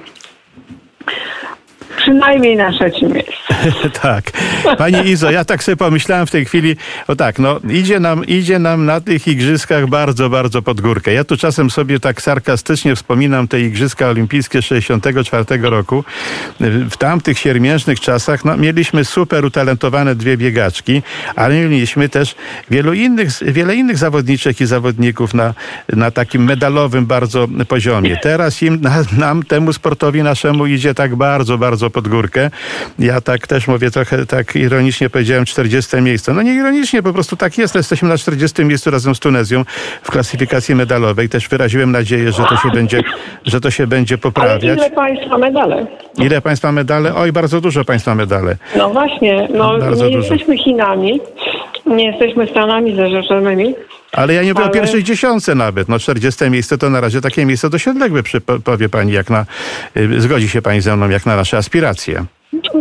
przynajmniej 1.97 2.55
na 2.55 2.71
trzecim 2.71 3.13
miejscu. 3.13 3.38
tak. 4.01 4.31
Pani 4.77 5.09
Izo, 5.09 5.31
ja 5.31 5.45
tak 5.45 5.63
sobie 5.63 5.75
pomyślałem 5.75 6.27
w 6.27 6.31
tej 6.31 6.45
chwili, 6.45 6.75
o 7.07 7.15
tak, 7.15 7.39
no 7.39 7.59
idzie 7.69 7.99
nam, 7.99 8.25
idzie 8.25 8.59
nam 8.59 8.85
na 8.85 9.01
tych 9.01 9.27
igrzyskach 9.27 9.87
bardzo, 9.87 10.29
bardzo 10.29 10.61
pod 10.61 10.81
górkę. 10.81 11.13
Ja 11.13 11.23
tu 11.23 11.37
czasem 11.37 11.69
sobie 11.69 11.99
tak 11.99 12.21
sarkastycznie 12.21 12.95
wspominam 12.95 13.47
te 13.47 13.61
igrzyska 13.61 14.07
olimpijskie 14.07 14.61
64 14.61 15.45
roku. 15.61 16.03
W 16.89 16.97
tamtych 16.97 17.39
siermiężnych 17.39 17.99
czasach 17.99 18.45
no, 18.45 18.57
mieliśmy 18.57 19.05
super 19.05 19.45
utalentowane 19.45 20.15
dwie 20.15 20.37
biegaczki, 20.37 21.01
ale 21.35 21.55
mieliśmy 21.55 22.09
też 22.09 22.35
wielu 22.71 22.93
innych, 22.93 23.29
wiele 23.41 23.75
innych 23.75 23.97
zawodniczek 23.97 24.61
i 24.61 24.65
zawodników 24.65 25.33
na, 25.33 25.53
na 25.93 26.11
takim 26.11 26.43
medalowym 26.43 27.05
bardzo 27.05 27.47
poziomie. 27.67 28.17
Teraz 28.23 28.61
im, 28.61 28.81
na, 28.81 29.03
nam, 29.17 29.43
temu 29.43 29.73
sportowi 29.73 30.23
naszemu 30.23 30.65
idzie 30.65 30.93
tak 30.93 31.15
bardzo, 31.15 31.57
bardzo 31.57 31.89
pod 31.89 32.07
górkę. 32.07 32.51
Ja 32.99 33.21
tak 33.21 33.38
też 33.47 33.67
mówię 33.67 33.91
trochę 33.91 34.25
tak 34.25 34.55
ironicznie 34.55 35.09
powiedziałem 35.09 35.45
40 35.45 35.97
miejsce. 36.01 36.33
No 36.33 36.41
nie 36.41 36.53
ironicznie, 36.53 37.03
po 37.03 37.13
prostu 37.13 37.35
tak 37.35 37.57
jest. 37.57 37.75
Jesteśmy 37.75 38.09
na 38.09 38.17
40 38.17 38.65
miejscu 38.65 38.91
razem 38.91 39.15
z 39.15 39.19
Tunezją 39.19 39.65
w 40.03 40.11
klasyfikacji 40.11 40.75
medalowej. 40.75 41.29
Też 41.29 41.47
wyraziłem 41.47 41.91
nadzieję, 41.91 42.31
że 42.31 42.43
to 42.43 42.57
się 42.57 42.69
będzie, 42.73 43.01
że 43.45 43.61
to 43.61 43.71
się 43.71 43.87
będzie 43.87 44.15
Ale 44.15 44.21
poprawiać. 44.21 44.77
ile 44.77 44.91
państwa 44.91 45.37
medale? 45.37 45.85
Ile 46.17 46.41
państwa 46.41 46.71
medale? 46.71 47.15
Oj, 47.15 47.31
bardzo 47.31 47.61
dużo 47.61 47.85
państwa 47.85 48.15
medale. 48.15 48.55
No 48.77 48.89
właśnie, 48.89 49.47
no 49.53 49.77
Bardzo 49.79 50.05
nie 50.09 50.15
dużo. 50.15 50.33
jesteśmy 50.33 50.57
Chinami, 50.57 51.19
nie 51.85 52.05
jesteśmy 52.11 52.47
Stanami 52.47 52.95
Zjednoczonymi. 52.95 53.75
Ale 54.11 54.33
ja 54.33 54.43
nie 54.43 54.53
mówię 54.53 54.63
o 54.65 54.69
Ale- 54.69 54.73
pierwszej 54.73 55.03
dziesiątce 55.03 55.55
nawet. 55.55 55.89
No 55.89 55.99
40 55.99 56.49
miejsce 56.49 56.77
to 56.77 56.89
na 56.89 57.01
razie 57.01 57.21
takie 57.21 57.45
miejsce 57.45 57.69
przy, 58.23 58.41
powie 58.41 58.89
pani, 58.89 59.11
jak 59.11 59.29
na, 59.29 59.45
y, 59.97 60.21
zgodzi 60.21 60.49
się 60.49 60.61
pani 60.61 60.81
ze 60.81 60.95
mną, 60.95 61.09
jak 61.09 61.25
na 61.25 61.35
nasze 61.35 61.57
aspiracje. 61.57 62.25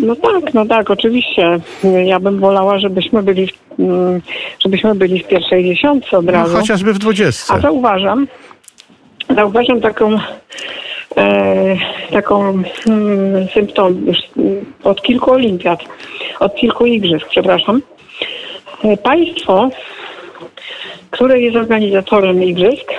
No 0.01 0.17
tak, 0.17 0.55
no 0.55 0.67
tak, 0.67 0.91
oczywiście. 0.91 1.59
Ja 2.05 2.21
bym 2.21 2.41
wolała, 2.41 2.79
żebyśmy 2.79 3.23
byli 3.23 3.47
w, 3.47 3.81
mm, 3.81 4.21
żebyśmy 4.65 4.95
byli 4.95 5.23
w 5.23 5.27
pierwszej 5.29 5.65
dziesiątce 5.65 6.19
od 6.19 6.27
No, 6.27 6.33
razu. 6.33 6.57
chociażby 6.57 6.93
w 6.93 6.99
20. 6.99 7.55
A 7.55 7.61
zauważam, 7.61 8.27
zauważam 9.37 9.81
taką 9.81 10.19
e, 11.17 11.77
taką 12.13 12.63
mm, 12.87 13.49
symptom 13.55 14.07
już 14.07 14.17
od 14.85 15.03
kilku 15.03 15.33
olimpiad, 15.33 15.81
od 16.41 16.55
kilku 16.55 16.87
igrzysk, 16.87 17.29
przepraszam. 17.29 17.83
E, 18.85 18.97
Państwo, 18.97 19.69
które 21.11 21.41
jest 21.41 21.57
organizatorem 21.57 22.43
igrzysk, 22.45 22.93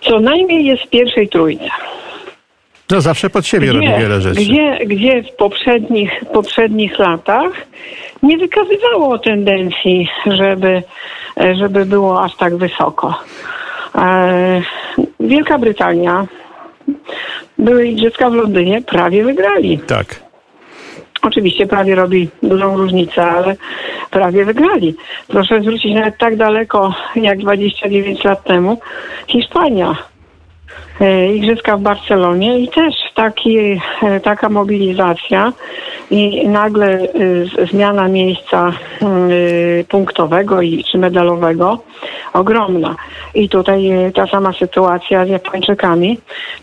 co 0.00 0.20
najmniej 0.20 0.64
jest 0.64 0.82
w 0.82 0.88
pierwszej 0.90 1.28
trójce. 1.28 1.68
No 2.90 3.00
zawsze 3.00 3.30
pod 3.30 3.46
siebie 3.46 3.72
robi 3.72 3.88
wiele 3.88 4.20
rzeczy. 4.20 4.40
Gdzie, 4.40 4.78
gdzie 4.86 5.22
w 5.22 5.36
poprzednich, 5.36 6.10
poprzednich 6.32 6.98
latach 6.98 7.52
nie 8.22 8.38
wykazywało 8.38 9.18
tendencji, 9.18 10.08
żeby, 10.26 10.82
żeby 11.54 11.84
było 11.86 12.22
aż 12.22 12.36
tak 12.36 12.56
wysoko. 12.56 13.18
E, 13.94 14.62
Wielka 15.20 15.58
Brytania, 15.58 16.26
były 17.58 17.86
igrzyska 17.86 18.30
w 18.30 18.34
Londynie, 18.34 18.82
prawie 18.82 19.24
wygrali. 19.24 19.78
Tak. 19.78 20.20
Oczywiście 21.22 21.66
prawie 21.66 21.94
robi 21.94 22.28
dużą 22.42 22.76
różnicę, 22.76 23.22
ale 23.22 23.56
prawie 24.10 24.44
wygrali. 24.44 24.94
Proszę 25.28 25.60
zwrócić 25.60 25.94
nawet 25.94 26.18
tak 26.18 26.36
daleko 26.36 26.94
jak 27.16 27.38
29 27.38 28.24
lat 28.24 28.44
temu 28.44 28.80
Hiszpania. 29.26 30.09
E, 31.00 31.34
Igrzyska 31.34 31.76
w 31.76 31.80
Barcelonie 31.80 32.58
i 32.58 32.68
też 32.68 32.94
taki, 33.14 33.58
e, 34.02 34.20
taka 34.22 34.48
mobilizacja 34.48 35.52
i 36.10 36.48
nagle 36.48 36.86
e, 36.86 37.66
zmiana 37.66 38.08
miejsca 38.08 38.72
mm, 39.02 39.30
punktowego 39.88 40.62
i 40.62 40.84
czy 40.84 40.98
medalowego 40.98 41.78
ogromna. 42.32 42.96
I 43.34 43.48
tutaj 43.48 43.90
ta 44.14 44.26
sama 44.26 44.52
sytuacja 44.52 45.26
z 45.26 45.28
Japończykami. 45.28 46.18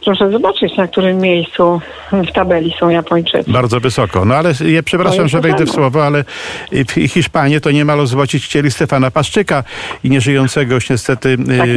Proszę 0.05 0.31
zobaczyć, 0.31 0.77
na 0.77 0.87
którym 0.87 1.17
miejscu 1.17 1.81
w 2.11 2.31
tabeli 2.31 2.73
są 2.79 2.89
Japończycy. 2.89 3.51
Bardzo 3.51 3.79
wysoko. 3.79 4.25
No 4.25 4.35
ale 4.35 4.53
ja 4.65 4.83
przepraszam, 4.83 5.27
że 5.27 5.41
wejdę 5.41 5.65
w 5.65 5.69
słowo, 5.69 6.05
ale 6.05 6.23
w 6.71 6.91
Hiszpanii 6.91 7.61
to 7.61 7.71
niemal 7.71 7.99
ozłocić 7.99 8.45
chcieli 8.45 8.71
Stefana 8.71 9.11
Paszczyka 9.11 9.63
i 10.03 10.09
nieżyjącego 10.09 10.75
już 10.75 10.89
niestety 10.89 11.37
Tak 11.37 11.69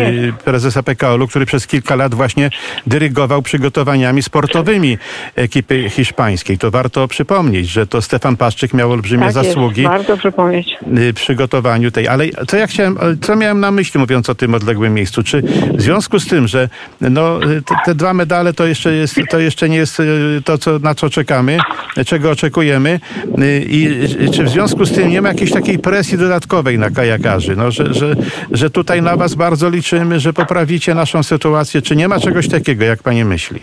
prezesa 0.45 0.83
PKO-u, 0.83 1.29
który 1.29 1.47
przez 1.47 1.67
kilka 1.67 1.97
lat 1.97 2.15
właśnie 2.15 2.50
dyrygował 2.87 3.43
przygotowaniami 3.43 4.23
sportowymi 4.23 4.99
ekipy 5.37 5.91
hiszpańskiej. 5.91 6.59
To 6.59 6.71
warto 6.71 7.09
przypomnieć, 7.09 7.69
że 7.69 7.87
to 7.87 8.03
Stefan 8.03 8.37
Paszczyk 8.37 8.75
miał 8.75 8.93
olbrzymie 8.93 9.27
Tak 9.27 9.35
jest, 9.37 9.49
zasługi 9.49 9.83
warto 9.83 10.17
przypomnieć. 10.17 10.77
y, 10.99 11.15
przygotowaniu 11.15 11.91
tej. 11.91 12.09
Ale 12.09 12.25
co 12.49 12.57
ja 12.57 12.67
chciałem, 12.67 12.99
co 13.23 13.37
miałem 13.37 13.61
na 13.61 13.71
myśli 13.71 14.01
mówiąc 14.01 14.31
o 14.31 14.35
tym 14.35 14.55
odległym 14.55 14.95
miejscu? 14.95 15.23
Czy 15.23 15.43
w 15.75 15.83
związku 15.83 16.21
z 16.21 16.27
tym, 16.27 16.49
że 16.49 16.69
no, 17.01 17.43
y, 17.51 17.63
te, 17.63 17.75
te 17.85 17.95
dwa 17.95 18.15
medale 18.15 18.53
to 18.53 18.67
jeszcze, 18.67 18.93
jest, 18.93 19.21
to 19.31 19.39
jeszcze 19.39 19.69
nie 19.69 19.77
jest 19.77 20.01
y, 20.01 20.07
to, 20.45 20.59
co, 20.59 20.79
na 20.79 20.95
co 20.95 21.11
czekamy, 21.11 21.59
czego 22.07 22.31
oczekujemy 22.31 23.01
y, 23.39 23.65
i 23.69 23.87
y, 24.27 24.31
czy 24.31 24.45
w 24.45 24.49
związku 24.49 24.85
z 24.85 24.93
tym 24.93 25.09
nie 25.11 25.23
ma 25.23 25.29
jakiejś 25.29 25.51
takiej 25.53 25.79
presji 25.79 26.19
dodatkowej 26.19 26.79
na 26.79 26.91
kajakarzy, 26.91 27.57
no, 27.57 27.71
że, 27.71 27.95
że, 27.95 28.17
że 28.51 28.71
tutaj 28.71 29.03
na 29.03 29.17
was 29.17 29.35
bardzo 29.35 29.71
liczymy, 29.71 30.21
że 30.21 30.33
poprawicie 30.33 30.95
naszą 30.95 31.23
sytuację, 31.23 31.83
czy 31.83 31.97
nie 31.97 32.09
ma 32.09 32.21
czegoś 32.21 32.40
takiego, 32.49 32.85
jak 32.85 33.03
pani 33.03 33.25
myśli? 33.25 33.61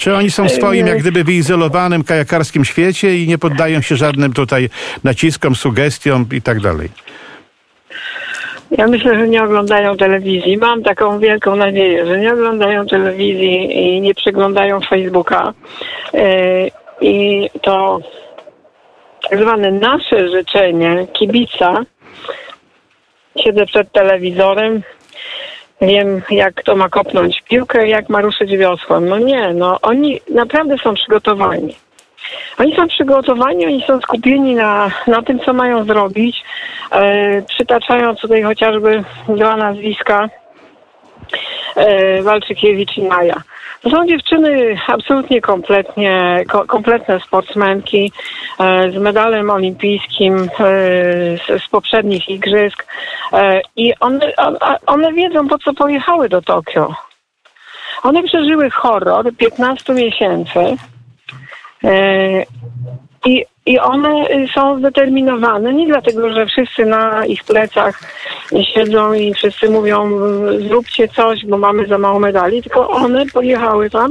Czy 0.00 0.14
oni 0.14 0.30
są 0.30 0.48
w 0.48 0.52
swoim, 0.52 0.86
jak 0.86 0.98
gdyby 0.98 1.24
wyizolowanym 1.24 2.04
kajakarskim 2.04 2.64
świecie 2.64 3.18
i 3.18 3.28
nie 3.28 3.38
poddają 3.38 3.80
się 3.80 3.96
żadnym 3.96 4.32
tutaj 4.32 4.70
naciskom, 5.04 5.54
sugestiom 5.54 6.26
i 6.32 6.42
tak 6.42 6.60
dalej? 6.60 6.88
Ja 8.70 8.86
myślę, 8.86 9.18
że 9.18 9.28
nie 9.28 9.42
oglądają 9.42 9.96
telewizji. 9.96 10.56
Mam 10.56 10.82
taką 10.82 11.18
wielką 11.18 11.56
nadzieję, 11.56 12.06
że 12.06 12.18
nie 12.18 12.32
oglądają 12.32 12.86
telewizji 12.86 13.78
i 13.82 14.00
nie 14.00 14.14
przeglądają 14.14 14.80
Facebooka. 14.80 15.54
Yy, 16.14 16.20
I 17.00 17.48
to 17.62 18.00
tak 19.30 19.38
zwane 19.38 19.70
nasze 19.70 20.28
życzenie 20.28 21.06
kibica. 21.12 21.84
Siedzę 23.44 23.66
przed 23.66 23.92
telewizorem, 23.92 24.82
wiem 25.80 26.22
jak 26.30 26.54
kto 26.54 26.76
ma 26.76 26.88
kopnąć 26.88 27.42
piłkę, 27.48 27.88
jak 27.88 28.08
ma 28.08 28.20
ruszyć 28.20 28.56
wiosłem. 28.56 29.08
No 29.08 29.18
nie, 29.18 29.54
no 29.54 29.78
oni 29.82 30.20
naprawdę 30.30 30.78
są 30.78 30.94
przygotowani. 30.94 31.76
Oni 32.58 32.76
są 32.76 32.88
przygotowani, 32.88 33.66
oni 33.66 33.84
są 33.86 34.00
skupieni 34.00 34.54
na, 34.54 34.90
na 35.06 35.22
tym, 35.22 35.40
co 35.40 35.52
mają 35.52 35.84
zrobić. 35.84 36.44
E, 36.92 37.42
przytaczając 37.42 38.20
tutaj 38.20 38.42
chociażby 38.42 39.04
dwa 39.28 39.56
nazwiska 39.56 40.28
e, 41.76 42.22
Walczykiewicz 42.22 42.96
i 42.96 43.02
Maja. 43.02 43.42
To 43.80 43.90
są 43.90 44.06
dziewczyny 44.06 44.78
absolutnie 44.86 45.40
kompletnie, 45.40 46.44
ko, 46.48 46.64
kompletne 46.66 47.20
sportsmenki 47.20 48.12
e, 48.60 48.90
z 48.90 48.96
medalem 48.96 49.50
olimpijskim 49.50 50.34
e, 50.36 50.48
z, 51.38 51.62
z 51.64 51.68
poprzednich 51.68 52.28
igrzysk 52.28 52.86
e, 53.32 53.60
i 53.76 53.92
one, 54.00 54.32
one, 54.86 55.12
wiedzą 55.12 55.48
po 55.48 55.58
co 55.58 55.74
pojechały 55.74 56.28
do 56.28 56.42
Tokio. 56.42 56.94
One 58.02 58.22
przeżyły 58.22 58.70
horror 58.70 59.36
15 59.36 59.92
miesięcy 59.92 60.76
e, 61.84 61.90
i, 63.24 63.44
i 63.66 63.78
one 63.78 64.26
są 64.54 64.78
zdeterminowane 64.78 65.74
nie 65.74 65.86
dlatego, 65.86 66.32
że 66.32 66.46
wszyscy 66.46 66.86
na 66.86 67.26
ich 67.26 67.44
plecach 67.44 68.00
siedzą 68.74 69.12
i 69.12 69.34
wszyscy 69.34 69.68
mówią 69.68 70.10
zróbcie 70.68 71.08
coś, 71.08 71.46
bo 71.46 71.58
mamy 71.58 71.86
za 71.86 71.98
mało 71.98 72.20
medali, 72.20 72.62
tylko 72.62 72.90
one 72.90 73.26
pojechały 73.26 73.90
tam, 73.90 74.10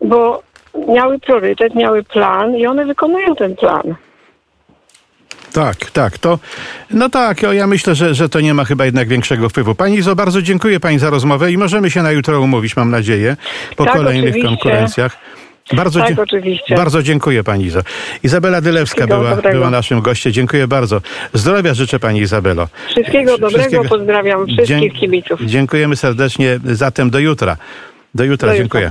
bo 0.00 0.42
miały 0.88 1.18
priorytet, 1.18 1.74
miały 1.74 2.02
plan 2.02 2.56
i 2.56 2.66
one 2.66 2.84
wykonują 2.84 3.36
ten 3.36 3.56
plan. 3.56 3.94
Tak, 5.52 5.76
tak, 5.90 6.18
to, 6.18 6.38
no 6.90 7.08
tak, 7.08 7.42
ja 7.42 7.66
myślę, 7.66 7.94
że, 7.94 8.14
że 8.14 8.28
to 8.28 8.40
nie 8.40 8.54
ma 8.54 8.64
chyba 8.64 8.84
jednak 8.84 9.08
większego 9.08 9.48
wpływu. 9.48 9.74
Pani 9.74 9.96
Izo, 9.96 10.16
bardzo 10.16 10.42
dziękuję 10.42 10.80
Pani 10.80 10.98
za 10.98 11.10
rozmowę 11.10 11.52
i 11.52 11.58
możemy 11.58 11.90
się 11.90 12.02
na 12.02 12.10
jutro 12.12 12.40
umówić, 12.40 12.76
mam 12.76 12.90
nadzieję, 12.90 13.36
po 13.76 13.84
Tak, 13.84 13.94
kolejnych 13.94 14.30
oczywiście. 14.30 14.48
konkurencjach. 14.48 15.16
Bardzo, 15.72 16.00
Tak, 16.00 16.14
dzie- 16.14 16.22
oczywiście. 16.22 16.74
bardzo 16.74 17.02
dziękuję 17.02 17.44
Pani 17.44 17.64
Izo. 17.64 17.80
Izabela 18.22 18.60
Dylewska 18.60 18.94
Wszystkiego 18.96 19.18
była, 19.20 19.36
dobrego. 19.36 19.58
była 19.58 19.70
naszym 19.70 20.00
gościem. 20.00 20.32
Dziękuję 20.32 20.68
bardzo. 20.68 21.00
Zdrowia 21.34 21.74
życzę 21.74 21.98
Pani 21.98 22.20
Izabelo. 22.20 22.68
Wszystkiego 22.88 23.30
dobrego, 23.38 23.58
Wszystkiego- 23.58 23.84
pozdrawiam 23.88 24.46
wszystkich 24.46 24.66
Dzięk- 24.66 24.94
kibiców. 24.94 25.40
Dziękujemy 25.44 25.96
serdecznie. 25.96 26.58
Zatem 26.64 27.10
do 27.10 27.18
jutra. 27.18 27.56
Do 28.14 28.24
jutra, 28.24 28.48
Do 28.48 28.54
jutra. 28.62 28.90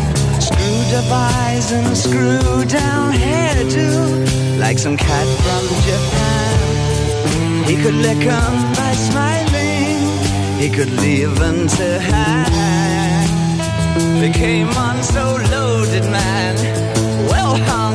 Eyes 0.93 1.71
and 1.71 1.95
screw 1.95 2.65
down 2.65 3.13
hairdo, 3.13 4.59
like 4.59 4.77
some 4.77 4.97
cat 4.97 5.25
from 5.43 5.63
Japan. 5.87 7.65
He 7.65 7.75
could 7.81 7.95
lick 7.95 8.25
'em 8.25 8.53
by 8.73 8.93
smiling, 9.07 9.99
he 10.59 10.69
could 10.69 10.91
leave 10.99 11.33
them 11.39 11.67
to 11.77 11.99
hang. 12.11 13.27
They 14.19 14.31
came 14.31 14.69
on 14.87 15.01
so 15.01 15.39
loaded, 15.49 16.03
man, 16.11 16.55
well 17.31 17.55
hung 17.69 17.90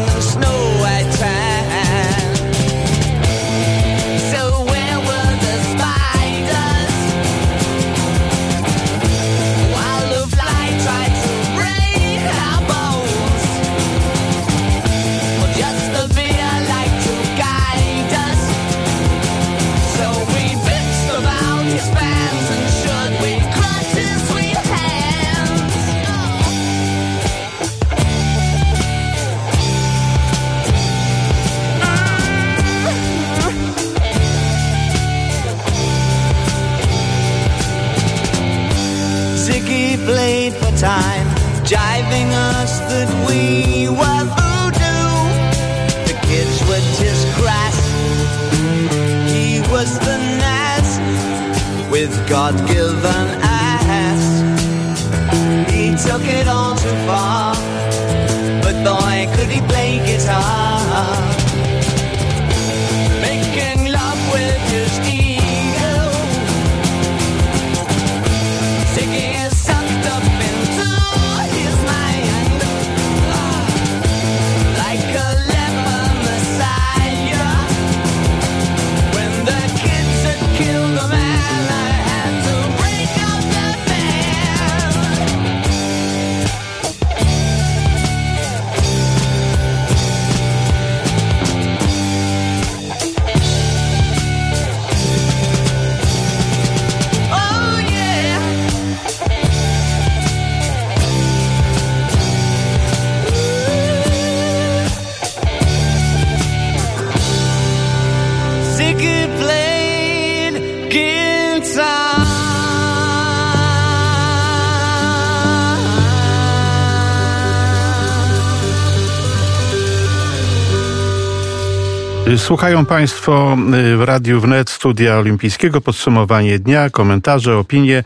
Słuchają 122.36 122.86
Państwo 122.86 123.56
y, 123.92 123.96
w 123.96 124.02
Radiu 124.02 124.40
Wnet 124.40 124.70
Studia 124.70 125.18
Olimpijskiego, 125.18 125.80
podsumowanie 125.80 126.58
dnia, 126.58 126.90
komentarze, 126.90 127.58
opinie. 127.58 128.04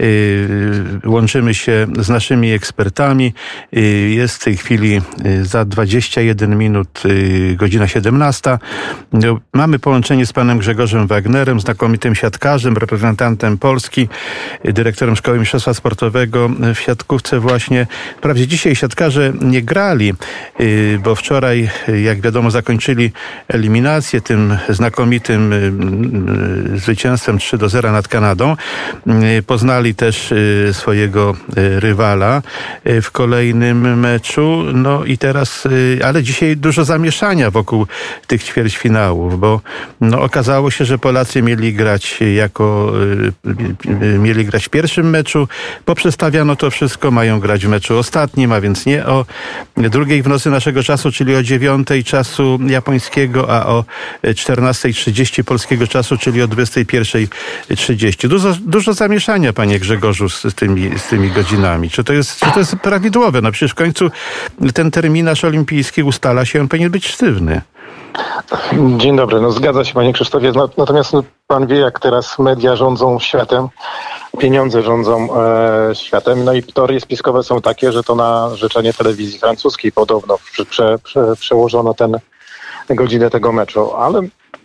Y, 0.00 1.00
Łączymy 1.04 1.54
się 1.54 1.86
z 1.98 2.08
naszymi 2.08 2.52
ekspertami. 2.52 3.34
Y, 3.76 3.80
Jest 4.14 4.36
w 4.36 4.44
tej 4.44 4.56
chwili 4.56 5.00
za 5.42 5.64
21 5.64 6.58
minut 6.58 7.02
godzina 7.56 7.88
17. 7.88 8.58
No, 9.12 9.40
Mamy 9.52 9.78
połączenie 9.78 10.26
z 10.26 10.32
panem 10.32 10.58
Grzegorzem 10.58 11.06
Wagnerem, 11.06 11.60
znakomitym 11.60 12.14
siatkarzem, 12.14 12.76
reprezentantem 12.76 13.58
Polski, 13.58 14.08
dyrektorem 14.64 15.16
Szkoły 15.16 15.38
Mistrzostwa 15.38 15.74
Sportowego 15.74 16.50
w 16.74 16.78
siatkówce 16.78 17.40
właśnie. 17.40 17.86
Wprawdzie 18.16 18.46
dzisiaj 18.46 18.76
siatkarze 18.76 19.32
nie 19.40 19.62
grali, 19.62 20.14
bo 21.04 21.14
wczoraj, 21.14 21.70
jak 22.04 22.20
wiadomo, 22.20 22.50
zakończyli 22.50 23.12
eliminację, 23.54 24.20
tym 24.20 24.58
znakomitym 24.68 25.52
y, 25.52 25.72
y, 26.74 26.78
zwycięstwem 26.78 27.38
3 27.38 27.58
do 27.58 27.68
0 27.68 27.92
nad 27.92 28.08
Kanadą. 28.08 28.56
Y, 29.38 29.42
Poznali 29.42 29.94
też 29.94 30.34
swojego 30.72 31.34
rywala 31.56 32.42
w 33.02 33.10
kolejnym 33.10 34.00
meczu. 34.00 34.62
No 34.74 35.04
i 35.04 35.18
teraz, 35.18 35.68
ale 36.04 36.22
dzisiaj 36.22 36.56
dużo 36.56 36.84
zamieszania 36.84 37.50
wokół 37.50 37.86
tych 38.26 38.44
ćwierćfinałów, 38.44 39.40
bo 39.40 39.60
no, 40.00 40.20
okazało 40.20 40.70
się, 40.70 40.84
że 40.84 40.98
Polacy 40.98 41.42
mieli 41.42 41.74
grać 41.74 42.18
jako, 42.34 42.92
mieli 44.18 44.44
grać 44.44 44.66
w 44.66 44.68
pierwszym 44.68 45.10
meczu, 45.10 45.48
poprzestawiano 45.84 46.56
to 46.56 46.70
wszystko, 46.70 47.10
mają 47.10 47.40
grać 47.40 47.66
w 47.66 47.68
meczu 47.68 47.98
ostatnim, 47.98 48.52
a 48.52 48.60
więc 48.60 48.86
nie 48.86 49.06
o 49.06 49.24
drugiej 49.76 50.22
w 50.22 50.28
nocy 50.28 50.50
naszego 50.50 50.82
czasu, 50.82 51.12
czyli 51.12 51.36
o 51.36 51.42
dziewiątej 51.42 52.04
czasu 52.04 52.58
japońskiego, 52.66 53.43
a 53.50 53.66
o 53.66 53.84
14.30 54.24 55.44
polskiego 55.44 55.86
czasu, 55.86 56.18
czyli 56.18 56.42
o 56.42 56.48
21.30. 56.48 58.28
Dużo, 58.28 58.54
dużo 58.60 58.92
zamieszania, 58.92 59.52
panie 59.52 59.78
Grzegorzu, 59.78 60.28
z, 60.28 60.54
tymi, 60.54 60.98
z 60.98 61.08
tymi 61.08 61.30
godzinami. 61.30 61.90
Czy 61.90 62.04
to, 62.04 62.12
jest, 62.12 62.40
czy 62.40 62.52
to 62.52 62.58
jest 62.58 62.76
prawidłowe? 62.76 63.40
No 63.42 63.52
przecież 63.52 63.72
w 63.72 63.74
końcu 63.74 64.10
ten 64.74 64.90
terminarz 64.90 65.44
olimpijski 65.44 66.02
ustala 66.02 66.44
się, 66.44 66.60
on 66.60 66.68
powinien 66.68 66.90
być 66.90 67.08
sztywny. 67.08 67.60
Dzień 68.96 69.16
dobry, 69.16 69.40
no 69.40 69.50
zgadza 69.50 69.84
się 69.84 69.94
panie 69.94 70.12
Krzysztofie, 70.12 70.52
No- 70.54 70.68
natomiast 70.76 71.12
no, 71.12 71.24
pan 71.46 71.66
wie 71.66 71.78
jak 71.78 72.00
teraz 72.00 72.38
media 72.38 72.76
rządzą 72.76 73.18
światem, 73.18 73.68
pieniądze 74.38 74.82
rządzą 74.82 75.28
e, 75.42 75.94
światem, 75.94 76.44
no 76.44 76.52
i 76.52 76.62
teorie 76.62 77.00
spiskowe 77.00 77.42
są 77.42 77.60
takie, 77.60 77.92
że 77.92 78.02
to 78.02 78.14
na 78.14 78.50
życzenie 78.54 78.92
telewizji 78.92 79.38
francuskiej 79.38 79.92
podobno 79.92 80.38
prze, 80.68 80.98
prze, 80.98 81.36
przełożono 81.36 81.94
ten 81.94 82.18
godzinę 82.88 83.30
tego 83.30 83.52
meczu, 83.52 83.94
ale 83.94 84.20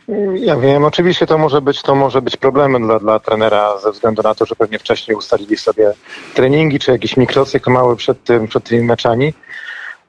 mm, 0.10 0.38
ja 0.38 0.56
wiem, 0.56 0.84
oczywiście 0.86 1.28
to 1.28 1.38
może 1.38 1.62
być, 1.62 1.82
to 1.82 1.96
może 1.96 2.22
być 2.22 2.38
problemem 2.38 2.84
dla, 2.84 3.00
dla 3.00 3.20
trenera 3.20 3.78
ze 3.78 3.92
względu 3.92 4.22
na 4.22 4.36
to, 4.36 4.46
że 4.46 4.56
pewnie 4.56 4.80
wcześniej 4.80 5.18
ustalili 5.18 5.58
sobie 5.58 5.94
treningi 6.34 6.80
czy 6.80 6.92
jakiś 6.92 7.18
mikrocykl 7.18 7.72
mały 7.72 7.96
przed, 7.96 8.24
tym, 8.24 8.48
przed 8.48 8.64
tymi 8.64 8.84
meczami. 8.84 9.34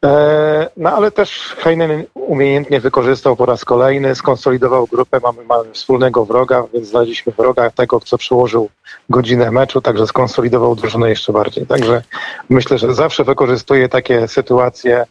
E, 0.05 0.71
No 0.77 0.93
ale 0.97 1.11
też 1.11 1.57
Heinen 1.59 2.05
umiejętnie 2.15 2.81
wykorzystał 2.81 3.37
po 3.37 3.47
raz 3.47 3.65
kolejny, 3.65 4.15
skonsolidował 4.15 4.87
grupę, 4.87 5.21
mamy, 5.23 5.45
mamy 5.45 5.73
wspólnego 5.73 6.25
wroga, 6.25 6.65
więc 6.73 6.89
znaleźliśmy 6.89 7.33
wroga 7.33 7.71
tego, 7.71 8.01
co 8.01 8.19
przyłożył 8.19 8.69
godzinę 9.11 9.51
meczu, 9.51 9.81
także 9.81 10.07
skonsolidował 10.07 10.77
drużynę 10.77 11.09
jeszcze 11.09 11.33
bardziej. 11.33 11.67
Także 11.67 12.03
myślę, 12.49 12.79
że 12.79 12.95
zawsze 12.95 13.25
wykorzystuje 13.25 13.89
takie 13.89 14.29
sytuacje 14.29 15.05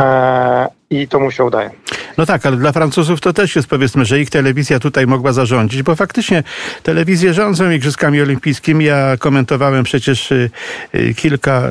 e, 0.00 0.68
i 0.90 1.08
to 1.08 1.20
mu 1.20 1.30
się 1.30 1.44
udaje. 1.44 1.70
No 2.18 2.26
tak, 2.26 2.46
ale 2.46 2.56
dla 2.56 2.72
Francuzów 2.72 3.20
to 3.20 3.32
też 3.32 3.56
jest 3.56 3.68
powiedzmy, 3.68 4.04
że 4.04 4.20
ich 4.20 4.30
telewizja 4.30 4.78
tutaj 4.78 5.06
mogła 5.06 5.32
zarządzić, 5.32 5.82
bo 5.82 5.96
faktycznie 5.96 6.42
telewizje 6.82 7.34
rządzą 7.34 7.70
Igrzyskami 7.70 8.22
Olimpijskimi. 8.22 8.84
Ja 8.84 9.16
komentowałem 9.18 9.84
przecież 9.84 10.32
y, 10.32 10.50
y, 10.94 11.14
kilka, 11.14 11.68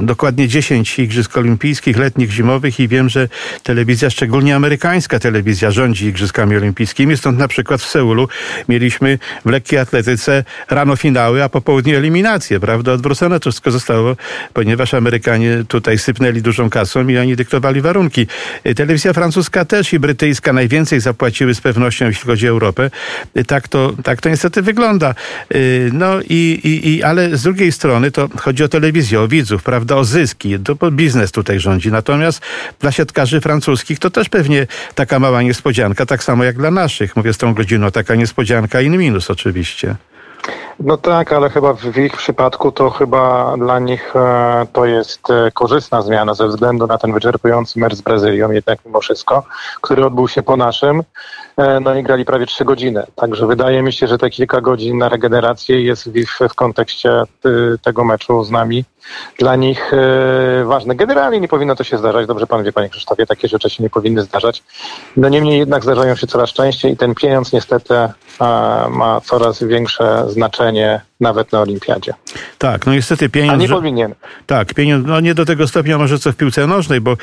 y, 0.00 0.04
dokładnie 0.04 0.48
dziesięć 0.48 0.98
Igrzysk 0.98 1.38
Olimpijskich, 1.38 1.98
letnich, 1.98 2.30
zimowych 2.30 2.80
i 2.80 2.88
wiem, 2.88 3.08
że 3.08 3.28
telewizja, 3.62 4.10
szczególnie 4.10 4.56
amerykańska 4.56 5.18
telewizja 5.18 5.70
rządzi 5.70 6.06
Igrzyskami 6.06 6.56
Olimpijskimi. 6.56 7.16
Stąd 7.16 7.38
na 7.38 7.48
przykład 7.48 7.80
w 7.80 7.86
Seulu 7.86 8.28
mieliśmy 8.68 9.18
w 9.44 9.50
lekkiej 9.50 9.78
atletyce 9.78 10.44
rano 10.70 10.96
finały, 10.96 11.44
a 11.44 11.48
po 11.48 11.60
południu 11.60 11.96
eliminacje, 11.96 12.60
prawda? 12.60 12.92
Odwrócone 12.92 13.40
to 13.40 13.50
wszystko 13.50 13.70
zostało, 13.70 14.16
ponieważ 14.52 14.94
Amerykanie 14.94 15.64
tutaj 15.68 15.98
sypnęli 15.98 16.42
dużą 16.42 16.70
kasą 16.70 17.08
i 17.08 17.18
oni 17.18 17.36
dyktowali 17.36 17.80
warunki. 17.80 18.26
Telewizja 18.76 19.12
francuska 19.12 19.64
też 19.64 19.85
i 19.92 19.98
brytyjska 19.98 20.52
najwięcej 20.52 21.00
zapłaciły 21.00 21.54
z 21.54 21.60
pewnością, 21.60 22.06
jeśli 22.06 22.26
chodzi 22.26 22.46
o 22.46 22.50
Europę. 22.50 22.90
Tak 23.46 23.68
to, 23.68 23.92
tak 24.04 24.20
to 24.20 24.28
niestety 24.28 24.62
wygląda. 24.62 25.14
Y, 25.54 25.90
No 25.92 26.20
i, 26.28 26.60
i, 26.64 26.88
i, 26.88 27.02
ale 27.02 27.36
z 27.36 27.42
drugiej 27.42 27.72
strony 27.72 28.10
to 28.10 28.28
chodzi 28.40 28.64
o 28.64 28.68
telewizję, 28.68 29.20
o 29.20 29.28
widzów, 29.28 29.62
prawda, 29.62 29.96
o 29.96 30.04
zyski. 30.04 30.58
To 30.58 30.90
biznes 30.90 31.32
tutaj 31.32 31.60
rządzi. 31.60 31.92
Natomiast 31.92 32.40
dla 32.80 32.92
siatkarzy 32.92 33.40
francuskich 33.40 33.98
to 33.98 34.10
też 34.10 34.28
pewnie 34.28 34.66
taka 34.94 35.18
mała 35.18 35.42
niespodzianka, 35.42 36.06
tak 36.06 36.24
samo 36.24 36.44
jak 36.44 36.56
dla 36.56 36.70
naszych. 36.70 37.16
Mówię 37.16 37.32
z 37.32 37.38
tą 37.38 37.54
godziną, 37.54 37.90
taka 37.90 38.14
niespodzianka 38.14 38.80
in 38.80 38.98
minus 38.98 39.30
oczywiście. 39.30 39.96
No 40.80 40.96
tak, 40.96 41.32
ale 41.32 41.50
chyba 41.50 41.72
w 41.72 41.98
ich 41.98 42.16
przypadku 42.16 42.72
to 42.72 42.90
chyba 42.90 43.54
dla 43.56 43.78
nich 43.78 44.16
e, 44.16 44.66
to 44.72 44.84
jest 44.84 45.30
e, 45.30 45.50
korzystna 45.50 46.02
zmiana 46.02 46.34
ze 46.34 46.48
względu 46.48 46.86
na 46.86 46.98
ten 46.98 47.12
wyczerpujący 47.12 47.78
mecz 47.78 47.94
z 47.94 48.00
Brazylią, 48.00 48.50
jednak 48.50 48.78
mimo 48.86 49.00
wszystko, 49.00 49.44
który 49.80 50.06
odbył 50.06 50.28
się 50.28 50.42
po 50.42 50.56
naszym. 50.56 51.02
E, 51.56 51.80
no 51.80 51.94
i 51.94 52.02
grali 52.02 52.24
prawie 52.24 52.46
trzy 52.46 52.64
godziny. 52.64 53.02
Także 53.14 53.46
wydaje 53.46 53.82
mi 53.82 53.92
się, 53.92 54.06
że 54.06 54.18
te 54.18 54.30
kilka 54.30 54.60
godzin 54.60 54.98
na 54.98 55.08
regenerację 55.08 55.82
jest 55.82 56.10
w, 56.10 56.48
w 56.48 56.54
kontekście 56.54 57.22
tego 57.82 58.04
meczu 58.04 58.44
z 58.44 58.50
nami 58.50 58.84
dla 59.38 59.56
nich 59.56 59.92
ważne. 60.64 60.94
Generalnie 60.94 61.40
nie 61.40 61.48
powinno 61.48 61.76
to 61.76 61.84
się 61.84 61.98
zdarzać. 61.98 62.26
Dobrze 62.26 62.46
pan 62.46 62.64
wie, 62.64 62.72
panie 62.72 62.88
Krzysztofie, 62.88 63.26
takie 63.26 63.48
rzeczy 63.48 63.70
się 63.70 63.82
nie 63.82 63.90
powinny 63.90 64.22
zdarzać. 64.22 64.62
No 65.16 65.28
niemniej 65.28 65.58
jednak 65.58 65.82
zdarzają 65.82 66.16
się 66.16 66.26
coraz 66.26 66.50
częściej 66.50 66.92
i 66.92 66.96
ten 66.96 67.14
pieniądz 67.14 67.52
niestety 67.52 67.94
ma 68.90 69.20
coraz 69.24 69.62
większe 69.62 70.24
znaczenie 70.28 70.65
Yeah. 70.74 71.02
Nawet 71.20 71.52
na 71.52 71.60
olimpiadzie. 71.60 72.12
Tak, 72.58 72.86
no 72.86 72.94
niestety 72.94 73.28
pieniądz... 73.28 73.54
A 73.54 73.56
nie 73.56 73.68
powinien. 73.68 74.14
Tak, 74.46 74.74
pieniądz, 74.74 75.06
no 75.06 75.20
nie 75.20 75.34
do 75.34 75.44
tego 75.44 75.68
stopnia 75.68 75.98
może 75.98 76.18
co 76.18 76.32
w 76.32 76.36
piłce 76.36 76.66
nożnej, 76.66 77.00
bo 77.00 77.16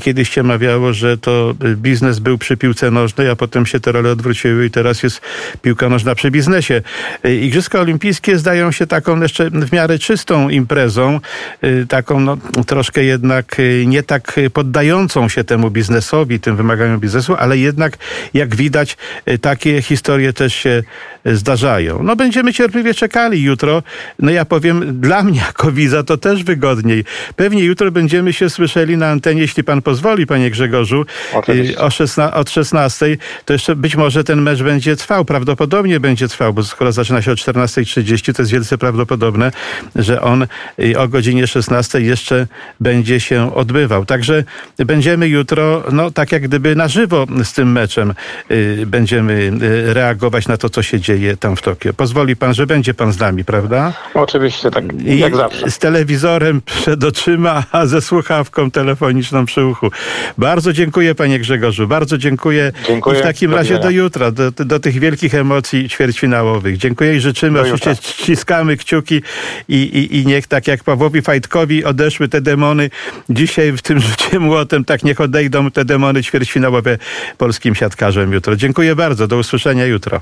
kiedyś 0.00 0.30
się 0.30 0.42
mawiało, 0.42 0.92
że 0.92 1.18
to 1.18 1.54
biznes 1.76 2.18
był 2.18 2.38
przy 2.38 2.56
piłce 2.56 2.90
nożnej, 2.90 3.30
a 3.30 3.36
potem 3.36 3.66
się 3.66 3.80
te 3.80 3.92
role 3.92 4.10
odwróciły 4.10 4.66
i 4.66 4.70
teraz 4.70 5.02
jest 5.02 5.20
piłka 5.62 5.88
nożna 5.88 6.14
przy 6.14 6.30
biznesie. 6.30 6.82
Y, 7.24 7.36
Igrzyska 7.36 7.80
Olimpijskie 7.80 8.38
zdają 8.38 8.72
się 8.72 8.86
taką 8.86 9.20
jeszcze 9.22 9.50
w 9.50 9.72
miarę 9.72 9.98
czystą 9.98 10.48
imprezą, 10.48 11.20
y, 11.64 11.86
taką 11.88 12.20
no, 12.20 12.36
troszkę 12.66 13.04
jednak 13.04 13.60
y, 13.60 13.84
nie 13.86 14.02
tak 14.02 14.40
poddającą 14.52 15.28
się 15.28 15.44
temu 15.44 15.70
biznesowi, 15.70 16.40
tym 16.40 16.56
wymaganiom 16.56 17.00
biznesu, 17.00 17.34
ale 17.38 17.58
jednak 17.58 17.98
jak 18.34 18.56
widać 18.56 18.96
takie 19.40 19.82
historie 19.82 20.32
też 20.32 20.54
się 20.54 20.82
zdarzają. 21.24 22.02
No 22.02 22.16
będziemy 22.16 22.52
cierpliwie 22.52 22.94
czekali 22.94 23.39
jutro. 23.42 23.82
No 24.18 24.30
ja 24.30 24.44
powiem, 24.44 25.00
dla 25.00 25.22
mnie 25.22 25.40
jako 25.46 25.72
widza 25.72 26.02
to 26.02 26.16
też 26.16 26.44
wygodniej. 26.44 27.04
Pewnie 27.36 27.64
jutro 27.64 27.90
będziemy 27.90 28.32
się 28.32 28.50
słyszeli 28.50 28.96
na 28.96 29.08
antenie, 29.08 29.40
jeśli 29.40 29.64
pan 29.64 29.82
pozwoli, 29.82 30.26
panie 30.26 30.50
Grzegorzu, 30.50 31.06
Oczywiście. 31.34 31.78
o 31.78 31.90
16, 31.90 32.34
od 32.34 32.50
16. 32.50 33.16
To 33.44 33.52
jeszcze 33.52 33.76
być 33.76 33.96
może 33.96 34.24
ten 34.24 34.42
mecz 34.42 34.62
będzie 34.62 34.96
trwał, 34.96 35.24
prawdopodobnie 35.24 36.00
będzie 36.00 36.28
trwał, 36.28 36.54
bo 36.54 36.64
skoro 36.64 36.92
zaczyna 36.92 37.22
się 37.22 37.32
o 37.32 37.34
14.30, 37.34 38.34
to 38.34 38.42
jest 38.42 38.52
wielce 38.52 38.78
prawdopodobne, 38.78 39.52
że 39.96 40.20
on 40.20 40.46
y, 40.78 40.98
o 40.98 41.08
godzinie 41.08 41.46
16 41.46 42.00
jeszcze 42.00 42.46
będzie 42.80 43.20
się 43.20 43.54
odbywał. 43.54 44.04
Także 44.06 44.44
będziemy 44.78 45.28
jutro, 45.28 45.82
no 45.92 46.10
tak 46.10 46.32
jak 46.32 46.42
gdyby 46.42 46.76
na 46.76 46.88
żywo 46.88 47.26
z 47.44 47.52
tym 47.52 47.72
meczem 47.72 48.14
y, 48.50 48.84
będziemy 48.86 49.52
y, 49.62 49.94
reagować 49.94 50.48
na 50.48 50.56
to, 50.56 50.68
co 50.70 50.82
się 50.82 51.00
dzieje 51.00 51.36
tam 51.36 51.56
w 51.56 51.62
Tokio. 51.62 51.94
Pozwoli 51.94 52.36
pan, 52.36 52.54
że 52.54 52.66
będzie 52.66 52.94
pan 52.94 53.12
z 53.12 53.18
nami, 53.18 53.29
prawda? 53.44 53.92
Oczywiście, 54.14 54.70
tak 54.70 54.84
I 55.04 55.18
jak 55.18 55.36
zawsze. 55.36 55.70
z 55.70 55.78
telewizorem 55.78 56.62
przed 56.62 57.04
oczyma, 57.04 57.64
a 57.72 57.86
ze 57.86 58.00
słuchawką 58.00 58.70
telefoniczną 58.70 59.46
przy 59.46 59.64
uchu. 59.64 59.90
Bardzo 60.38 60.72
dziękuję 60.72 61.14
panie 61.14 61.38
Grzegorzu, 61.38 61.88
bardzo 61.88 62.18
dziękuję. 62.18 62.72
Dziękuję. 62.86 63.18
I 63.18 63.22
w 63.22 63.24
takim 63.24 63.50
Do 63.50 63.56
razie 63.56 63.78
do 63.78 63.90
jutra, 63.90 64.30
do, 64.30 64.50
do 64.50 64.80
tych 64.80 64.98
wielkich 64.98 65.34
emocji 65.34 65.88
ćwierćfinałowych. 65.88 66.76
Dziękuję 66.76 67.16
i 67.16 67.20
życzymy, 67.20 67.54
Do 67.58 67.60
oczywiście 67.60 67.90
jutra. 67.90 68.02
ściskamy 68.08 68.76
kciuki 68.76 69.22
i, 69.68 69.74
i, 69.76 70.16
i 70.20 70.26
niech 70.26 70.46
tak 70.46 70.66
jak 70.68 70.84
Pawłowi 70.84 71.22
Fajtkowi 71.22 71.84
odeszły 71.84 72.28
te 72.28 72.40
demony 72.40 72.90
dzisiaj 73.30 73.72
w 73.72 73.82
tym 73.82 74.00
rzucie 74.10 74.38
młotem, 74.38 74.84
tak 74.84 75.02
niech 75.04 75.20
odejdą 75.20 75.70
te 75.70 75.84
demony 75.84 76.22
ćwierćfinałowe 76.22 76.98
polskim 77.38 77.74
siatkarzem 77.74 78.32
jutro. 78.32 78.56
Dziękuję 78.56 78.96
bardzo, 78.96 79.26
do 79.26 79.36
usłyszenia 79.36 79.84
jutro. 79.86 80.20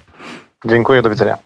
Dziękuję, 0.65 1.03
do 1.03 1.11
widzenia. 1.11 1.37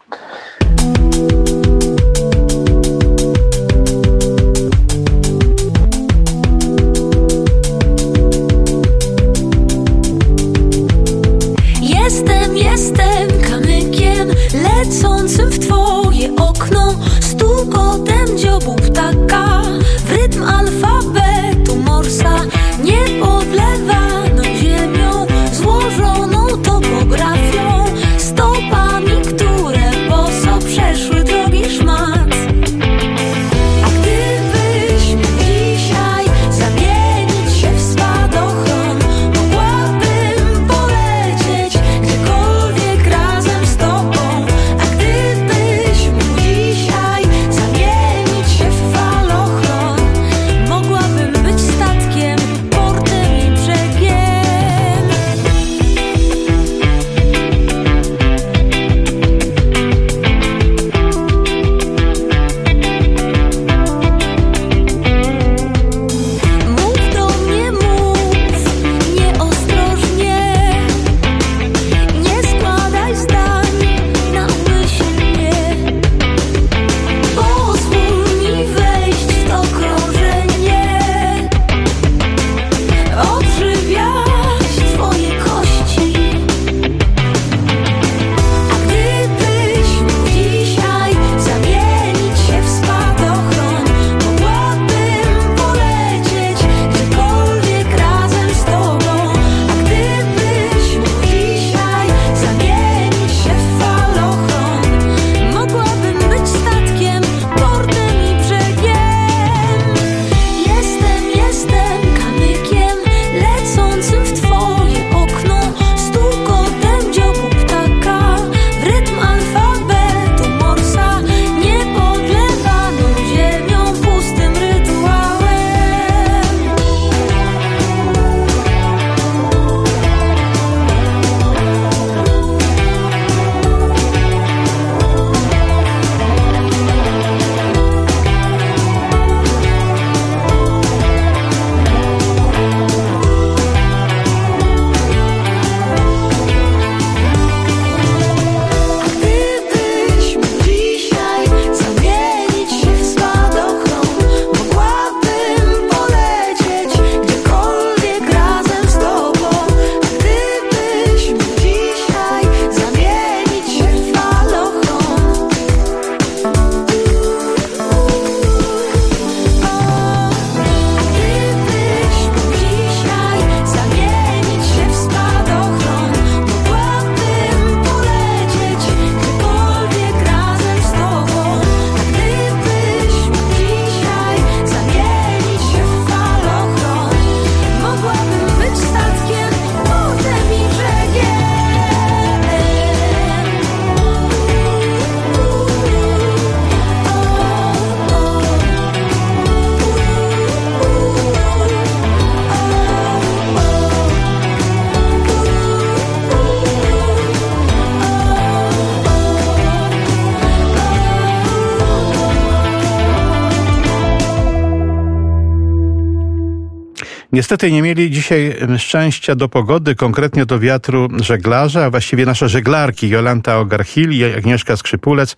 Niestety 217.32 217.72
nie 217.72 217.82
mieli 217.82 218.10
dzisiaj 218.10 218.56
szczęścia 218.78 219.34
do 219.34 219.48
pogody, 219.48 219.94
konkretnie 219.94 220.46
do 220.46 220.58
wiatru 220.58 221.08
żeglarze, 221.22 221.84
a 221.84 221.90
właściwie 221.90 222.26
nasze 222.26 222.48
żeglarki 222.48 223.08
Jolanta 223.08 223.58
Ogarchil 223.58 224.10
i 224.10 224.24
Agnieszka 224.24 224.76
Skrzypulec, 224.76 225.36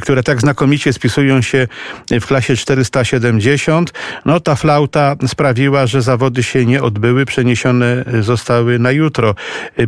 które 0.00 0.22
tak 0.22 0.40
znakomicie 0.40 0.92
spisują 0.92 1.42
się 1.42 1.68
w 2.10 2.26
klasie 2.26 2.56
470. 2.56 3.92
No 4.24 4.40
ta 4.40 4.56
flauta 4.56 5.16
sprawiła, 5.26 5.86
że 5.86 6.02
zawody 6.02 6.42
się 6.42 6.66
nie 6.66 6.82
odbyły, 6.82 7.26
przeniesione 7.26 8.04
zostały 8.20 8.78
na 8.78 8.90
jutro. 8.90 9.34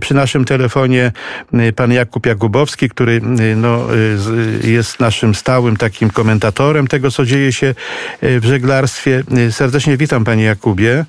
Przy 0.00 0.14
naszym 0.14 0.44
telefonie 0.44 1.12
pan 1.76 1.92
Jakub 1.92 2.26
Jakubowski, 2.26 2.88
który 2.88 3.20
no, 3.56 3.86
jest 4.64 5.00
naszym 5.00 5.34
stałym 5.34 5.76
takim 5.76 6.10
komentatorem 6.10 6.86
tego, 6.86 7.10
co 7.10 7.24
dzieje 7.24 7.52
się 7.52 7.74
w 8.22 8.44
żeglarstwie. 8.44 9.22
Serdecznie 9.50 9.96
witam 9.96 10.24
panie 10.24 10.44
Jakubie. 10.44 11.04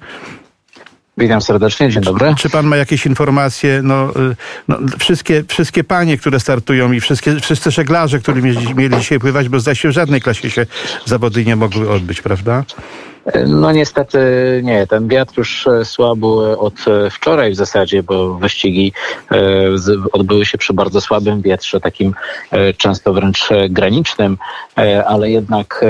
Witam 1.18 1.42
serdecznie, 1.42 1.90
dzień 1.90 2.04
dobry. 2.04 2.36
Czy 2.38 2.50
pan 2.50 2.66
ma 2.66 2.78
jakieś 2.78 3.06
informacje? 3.06 3.82
No, 3.84 4.10
y, 4.10 4.36
no, 4.68 4.78
wszystkie, 5.00 5.44
wszystkie 5.48 5.84
panie, 5.84 6.18
które 6.18 6.40
startują 6.40 6.92
i 6.92 7.00
wszystkie, 7.00 7.40
wszyscy 7.40 7.72
żeglarze, 7.72 8.20
którzy 8.20 8.42
mieli, 8.42 8.76
mieli 8.76 8.98
dzisiaj 8.98 9.20
pływać, 9.20 9.50
bo 9.50 9.60
zdaje 9.60 9.76
się 9.76 9.90
w 9.90 9.92
żadnej 9.92 10.22
klasie 10.22 10.50
się 10.50 10.66
zawody 11.06 11.46
nie 11.46 11.56
mogły 11.56 11.90
odbyć, 11.92 12.22
prawda? 12.22 12.64
No 13.48 13.72
niestety 13.72 14.20
nie, 14.64 14.88
ten 14.88 15.08
wiatr 15.08 15.38
już 15.38 15.68
e, 15.68 15.86
słabł 15.86 16.40
od 16.40 16.74
e, 16.88 17.10
wczoraj 17.10 17.52
w 17.52 17.56
zasadzie, 17.56 18.04
bo 18.04 18.34
wyścigi 18.34 18.94
e, 19.32 19.38
odbyły 20.12 20.46
się 20.46 20.58
przy 20.58 20.74
bardzo 20.74 21.02
słabym 21.02 21.42
wietrze, 21.42 21.80
takim 21.80 22.14
często 22.78 23.14
wręcz 23.14 23.50
granicznym, 23.70 24.38
ale 25.08 25.32
jednak 25.32 25.86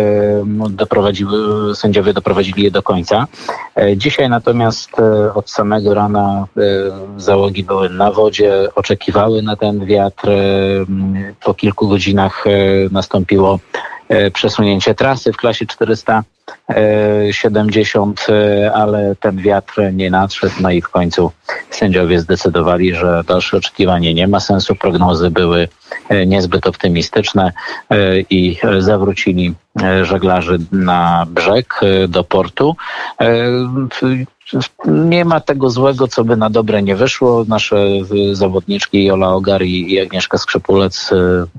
no, 0.46 0.70
doprowadziły, 0.70 1.76
sędziowie 1.76 2.14
doprowadzili 2.14 2.64
je 2.64 2.72
do 2.72 2.84
końca. 2.84 3.28
Dzisiaj 3.96 4.30
natomiast 4.30 4.92
od 5.36 5.50
samego 5.50 5.94
rana 5.94 6.48
załogi 7.18 7.64
były 7.64 7.90
na 7.90 8.12
wodzie, 8.12 8.70
oczekiwały 8.76 9.42
na 9.42 9.56
ten 9.56 9.86
wiatr. 9.86 10.28
Po 11.44 11.54
kilku 11.54 11.88
godzinach 11.88 12.44
nastąpiło 12.92 13.60
przesunięcie 14.34 14.96
trasy 14.96 15.34
w 15.34 15.38
klasie 15.38 15.66
400 15.66 16.24
70, 17.32 18.28
e, 18.30 18.74
ale 18.74 19.16
ten 19.20 19.38
wiatr 19.38 19.94
nie 19.94 20.12
nadszedł, 20.12 20.54
no 20.62 20.72
i 20.72 20.82
w 20.82 20.90
końcu 20.90 21.32
sędziowie 21.70 22.20
zdecydowali, 22.20 22.96
że 22.96 23.24
dalsze 23.28 23.58
oczekiwanie 23.58 24.14
nie 24.14 24.28
ma 24.28 24.40
sensu. 24.40 24.76
Prognozy 24.76 25.32
były 25.32 25.68
e, 26.10 26.26
niezbyt 26.26 26.68
optymistyczne 26.68 27.52
e, 27.90 28.20
i 28.20 28.58
zawrócili 28.80 29.54
żeglarzy 30.04 30.58
na 30.72 31.26
brzeg 31.30 31.82
do 32.08 32.24
portu. 32.24 32.76
Nie 34.86 35.26
ma 35.26 35.40
tego 35.40 35.70
złego, 35.70 36.08
co 36.08 36.24
by 36.24 36.38
na 36.38 36.50
dobre 36.50 36.84
nie 36.84 36.96
wyszło. 36.96 37.46
Nasze 37.48 37.88
zawodniczki 38.32 39.06
Jola 39.06 39.30
Ogar 39.30 39.62
i 39.64 40.00
Agnieszka 40.02 40.38
Skrzepulec 40.38 41.10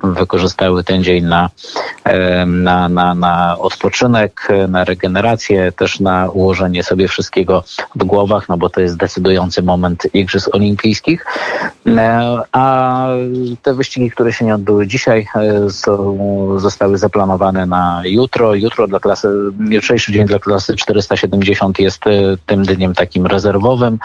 wykorzystały 0.03 0.85
ten 0.85 1.05
dzień 1.05 1.25
na, 1.25 1.51
na, 2.47 2.89
na, 2.89 3.15
na 3.15 3.59
odpoczynek, 3.59 4.49
na 4.69 4.85
regenerację, 4.85 5.73
też 5.73 6.01
na 6.01 6.31
ułożenie 6.31 6.83
sobie 6.83 7.09
wszystkiego 7.09 7.65
w 7.95 8.05
głowach, 8.05 8.49
no 8.49 8.57
bo 8.57 8.71
to 8.71 8.81
jest 8.81 8.97
decydujący 8.97 9.63
moment 9.63 10.15
Igrzysk 10.15 10.55
Olimpijskich. 10.55 11.27
E, 11.87 12.39
a 12.53 13.07
te 13.63 13.75
wyścigi, 13.75 14.11
które 14.11 14.33
się 14.33 14.45
nie 14.45 14.55
odbyły 14.55 14.87
dzisiaj, 14.87 15.27
e, 15.35 15.71
są, 15.71 16.59
zostały 16.59 16.99
zaplanowane 16.99 17.67
na 17.67 18.03
jutro. 18.11 18.55
Jutro 18.55 18.87
dla 18.87 19.01
klasy, 19.01 19.29
jutrzejszy 19.71 20.13
dzień 20.13 20.27
dla 20.27 20.39
klasy 20.39 20.77
470 20.77 21.79
jest 21.79 22.07
e, 22.07 22.11
tym 22.47 22.63
dniem 22.63 22.95
takim 22.95 23.27
rezerwowym, 23.27 23.99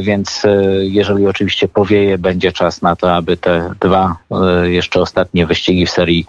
więc 0.00 0.42
jeżeli 0.80 1.26
oczywiście 1.26 1.68
powieje, 1.68 2.18
będzie 2.18 2.52
czas 2.52 2.82
na 2.82 2.96
to, 2.96 3.14
aby 3.14 3.36
te 3.36 3.70
dwa 3.80 4.16
jeszcze 4.62 5.00
ostatnie 5.00 5.46
wyścigi 5.46 5.86
w 5.86 5.90
serii 5.90 6.26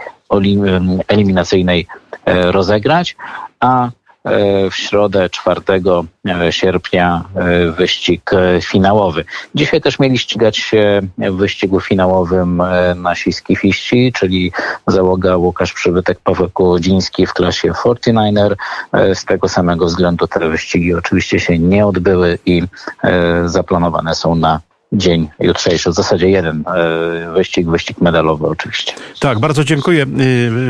eliminacyjnej 1.08 1.88
rozegrać 2.26 3.16
a 3.60 3.88
e, 3.88 3.92
w 4.72 4.76
środę 4.76 5.30
4 5.30 5.62
e, 6.28 6.52
sierpnia 6.52 7.24
e, 7.36 7.72
wyścig 7.72 8.32
finałowy. 8.64 9.26
Dzisiaj 9.56 9.82
też 9.82 10.00
mieli 10.00 10.18
ścigać 10.18 10.58
się 10.58 11.02
w 11.18 11.36
wyścigu 11.36 11.80
finałowym 11.80 12.62
nasi 12.96 13.34
skifiści, 13.34 14.14
czyli 14.16 14.52
załoga 14.88 15.38
Łukasz 15.38 15.74
Przybytek, 15.74 16.20
Paweł 16.24 16.50
Kołodziński 16.50 17.26
w 17.26 17.34
klasie 17.34 17.72
49er. 17.72 18.56
Z 19.14 19.26
tego 19.26 19.50
samego 19.50 19.86
względu 19.86 20.28
te 20.28 20.50
wyścigi 20.50 20.94
oczywiście 20.94 21.40
się 21.40 21.60
nie 21.60 21.88
odbyły 21.88 22.40
i 22.46 22.64
zaplanowane 23.46 24.16
są 24.16 24.36
na 24.36 24.60
dzień 24.92 25.30
jutrzejszy. 25.40 25.90
W 25.90 25.94
zasadzie 25.94 26.30
jeden 26.30 26.64
e, 26.68 27.34
wyścig, 27.34 27.68
wyścig 27.68 28.02
medalowy 28.02 28.48
oczywiście. 28.48 28.94
Tak, 29.20 29.40
bardzo 29.40 29.64
dziękuję 29.64 30.06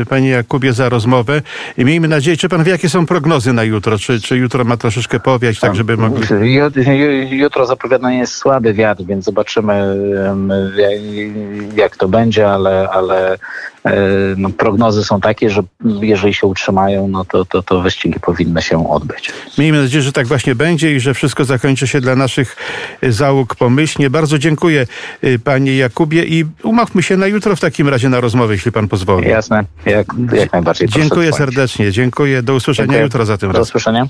y, 0.02 0.06
panie 0.06 0.28
Jakubie 0.28 0.72
za 0.72 0.88
rozmowę. 0.88 1.42
I 1.78 1.84
miejmy 1.84 2.08
nadzieję, 2.08 2.36
czy 2.36 2.48
pan 2.48 2.64
wie, 2.64 2.72
jakie 2.72 2.88
są 2.88 3.06
prognozy 3.06 3.52
na 3.52 3.64
jutro? 3.64 3.98
Czy, 3.98 4.20
czy 4.20 4.36
jutro 4.36 4.64
ma 4.64 4.76
troszeczkę 4.76 5.20
powiać, 5.20 5.60
tak 5.60 5.76
żeby 5.76 5.96
mogli... 5.96 6.26
Jutro 7.30 7.66
zapowiadany 7.66 8.16
jest 8.16 8.34
słaby 8.34 8.74
wiatr, 8.74 9.02
więc 9.04 9.24
zobaczymy 9.24 9.96
jak 11.76 11.96
to 11.96 12.08
będzie, 12.08 12.48
ale, 12.48 12.88
ale 12.90 13.38
E, 13.88 14.00
no, 14.36 14.50
prognozy 14.50 15.04
są 15.04 15.20
takie, 15.20 15.50
że 15.50 15.62
jeżeli 16.00 16.34
się 16.34 16.46
utrzymają, 16.46 17.08
no 17.08 17.24
to, 17.24 17.44
to, 17.44 17.62
to 17.62 17.80
wyścigi 17.80 18.20
powinny 18.20 18.62
się 18.62 18.90
odbyć. 18.90 19.32
Miejmy 19.58 19.82
nadzieję, 19.82 20.02
że 20.02 20.12
tak 20.12 20.26
właśnie 20.26 20.54
będzie 20.54 20.94
i 20.94 21.00
że 21.00 21.14
wszystko 21.14 21.44
zakończy 21.44 21.86
się 21.86 22.00
dla 22.00 22.16
naszych 22.16 22.56
załóg 23.02 23.54
pomyślnie. 23.54 24.07
Bardzo 24.10 24.38
dziękuję 24.38 24.86
y, 25.24 25.38
panie 25.38 25.76
Jakubie 25.76 26.24
i 26.24 26.44
umówmy 26.62 27.02
się 27.02 27.16
na 27.16 27.26
jutro 27.26 27.56
w 27.56 27.60
takim 27.60 27.88
razie 27.88 28.08
na 28.08 28.20
rozmowę, 28.20 28.52
jeśli 28.52 28.72
pan 28.72 28.88
pozwoli. 28.88 29.28
Jasne, 29.28 29.64
jak, 29.86 30.06
jak 30.32 30.52
najbardziej. 30.52 30.88
Dziękuję 30.88 31.32
serdecznie, 31.32 31.92
dziękuję. 31.92 32.42
Do 32.42 32.54
usłyszenia 32.54 32.86
dziękuję. 32.86 33.04
jutro 33.04 33.26
za 33.26 33.38
tym 33.38 33.52
Do 33.52 33.60
usłyszenia. 33.60 34.06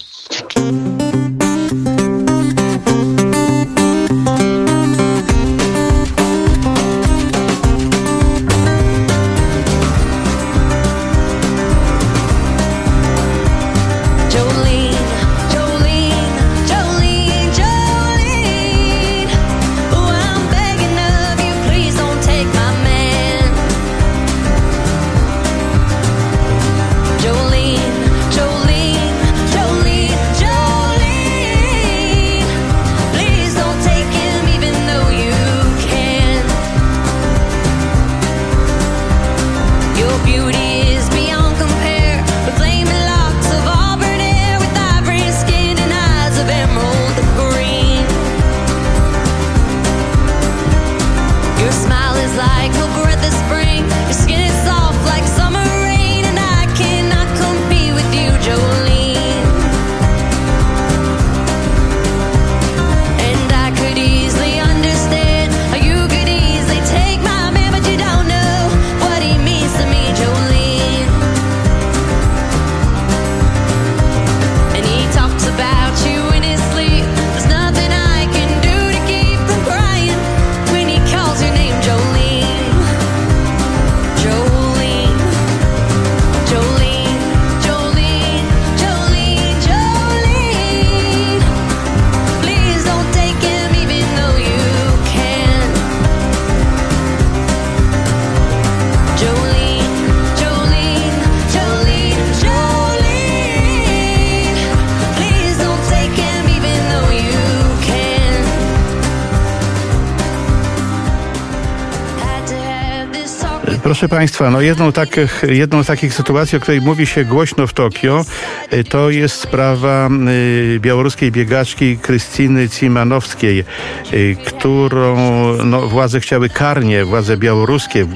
Proszę 113.98 114.08
Państwa, 114.08 114.50
no 114.50 114.60
jedną, 114.60 114.92
takich, 114.92 115.42
jedną 115.48 115.82
z 115.82 115.86
takich 115.86 116.14
sytuacji, 116.14 116.58
o 116.58 116.60
której 116.60 116.80
mówi 116.80 117.06
się 117.06 117.24
głośno 117.24 117.66
w 117.66 117.72
Tokio, 117.72 118.24
y, 118.72 118.84
to 118.84 119.10
jest 119.10 119.34
sprawa 119.34 120.08
y, 120.28 120.80
białoruskiej 120.80 121.32
biegaczki 121.32 121.98
Krystyny 121.98 122.68
Cimanowskiej, 122.68 123.64
y, 124.12 124.36
którą 124.46 125.16
no, 125.64 125.88
władze 125.88 126.20
chciały 126.20 126.48
karnie, 126.48 127.04
władze 127.04 127.36
białoruskie, 127.36 128.06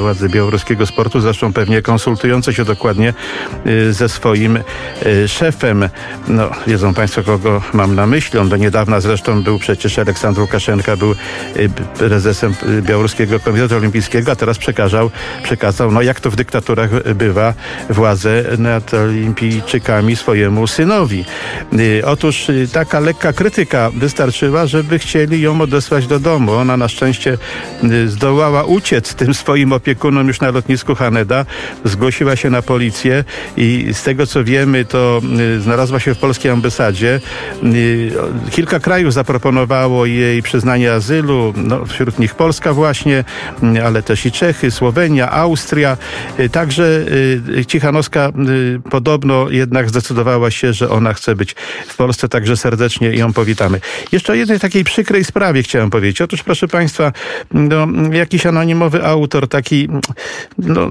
władze 0.00 0.28
białoruskiego 0.28 0.86
sportu, 0.86 1.20
zresztą 1.20 1.52
pewnie 1.52 1.82
konsultujące 1.82 2.54
się 2.54 2.64
dokładnie 2.64 3.14
ze 3.90 4.08
swoim 4.08 4.58
szefem. 5.26 5.88
No, 6.28 6.50
wiedzą 6.66 6.94
Państwo, 6.94 7.22
kogo 7.22 7.62
mam 7.72 7.94
na 7.94 8.06
myśli. 8.06 8.38
On 8.38 8.48
do 8.48 8.56
niedawna 8.56 9.00
zresztą 9.00 9.42
był 9.42 9.58
przecież 9.58 9.98
Aleksandr 9.98 10.40
Łukaszenka, 10.40 10.96
był 10.96 11.14
prezesem 11.98 12.54
Białoruskiego 12.82 13.40
Komitetu 13.40 13.76
Olimpijskiego, 13.76 14.32
a 14.32 14.36
teraz 14.36 14.58
przekazał, 14.96 15.10
przekazał, 15.42 15.92
no 15.92 16.02
jak 16.02 16.20
to 16.20 16.30
w 16.30 16.36
dyktaturach 16.36 17.12
bywa, 17.14 17.54
władzę 17.90 18.44
nad 18.58 18.94
olimpijczykami 18.94 20.16
swojemu 20.16 20.66
synowi. 20.66 21.24
Y, 21.72 22.02
Otóż 22.06 22.48
y, 22.48 22.68
taka 22.72 23.00
lekka 23.00 23.32
krytyka 23.32 23.90
wystarczyła, 23.90 24.66
żeby 24.66 24.98
chcieli 24.98 25.40
ją 25.40 25.60
odesłać 25.60 26.06
do 26.06 26.20
domu. 26.20 26.52
Ona 26.52 26.76
na 26.76 26.88
szczęście 26.88 27.38
y, 27.84 28.08
zdołała 28.08 28.64
uciec 28.64 29.14
tym 29.14 29.34
swoim 29.34 29.72
opiekunom 29.72 30.28
już 30.28 30.40
na 30.40 30.50
lotnisku 30.50 30.94
Haneda, 30.94 31.46
zgłosiła 31.84 32.36
się 32.36 32.50
na 32.50 32.62
policję 32.62 33.24
i 33.56 33.88
z 33.92 34.02
tego 34.02 34.26
co 34.26 34.44
wiemy, 34.44 34.84
to 34.84 35.20
znalazła 35.60 36.00
się 36.00 36.14
w 36.14 36.18
polskiej 36.18 36.50
ambasadzie. 36.50 37.20
Kilka 38.50 38.80
krajów 38.80 39.12
zaproponowało 39.12 40.06
jej 40.06 40.42
przyznanie 40.42 40.92
azylu, 40.92 41.52
no, 41.56 41.86
wśród 41.86 42.18
nich 42.18 42.34
Polska 42.34 42.72
właśnie, 42.72 43.24
ale 43.84 44.02
też 44.02 44.26
i 44.26 44.32
Czechy, 44.32 44.70
Słowenia, 44.86 45.30
Austria. 45.30 45.96
Y, 46.40 46.48
Także 46.48 46.84
y, 47.58 47.64
Cichanowska 47.66 48.32
y, 48.48 48.90
podobno 48.90 49.50
jednak 49.50 49.88
zdecydowała 49.88 50.50
się, 50.50 50.72
że 50.72 50.90
ona 50.90 51.12
chce 51.12 51.34
być 51.34 51.54
w 51.86 51.96
Polsce, 51.96 52.28
także 52.28 52.56
serdecznie 52.56 53.10
ją 53.10 53.32
powitamy. 53.32 53.80
Jeszcze 54.12 54.32
o 54.32 54.36
jednej 54.36 54.60
takiej 54.60 54.84
przykrej 54.84 55.24
sprawie 55.24 55.62
chciałem 55.62 55.90
powiedzieć. 55.90 56.20
Otóż 56.20 56.42
proszę 56.42 56.68
Państwa, 56.68 57.12
no, 57.52 57.86
jakiś 58.12 58.46
anonimowy 58.46 59.04
autor, 59.04 59.48
taki, 59.48 59.88
no, 60.58 60.90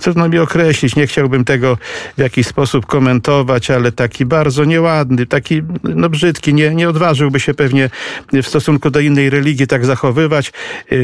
trudno 0.00 0.28
mi 0.28 0.38
określić, 0.38 0.96
nie 0.96 1.06
chciałbym 1.06 1.44
tego 1.44 1.78
w 2.16 2.20
jakiś 2.20 2.46
sposób 2.46 2.86
komentować, 2.86 3.70
ale 3.70 3.92
taki 3.92 4.26
bardzo 4.26 4.64
nieładny, 4.64 5.26
taki 5.26 5.62
no, 5.84 6.08
brzydki, 6.08 6.54
nie, 6.54 6.74
nie 6.74 6.88
odważyłby 6.88 7.40
się 7.40 7.54
pewnie 7.54 7.90
w 8.32 8.46
stosunku 8.46 8.90
do 8.90 9.00
innej 9.00 9.30
religii 9.30 9.66
tak 9.66 9.84
zachowywać. 9.86 10.52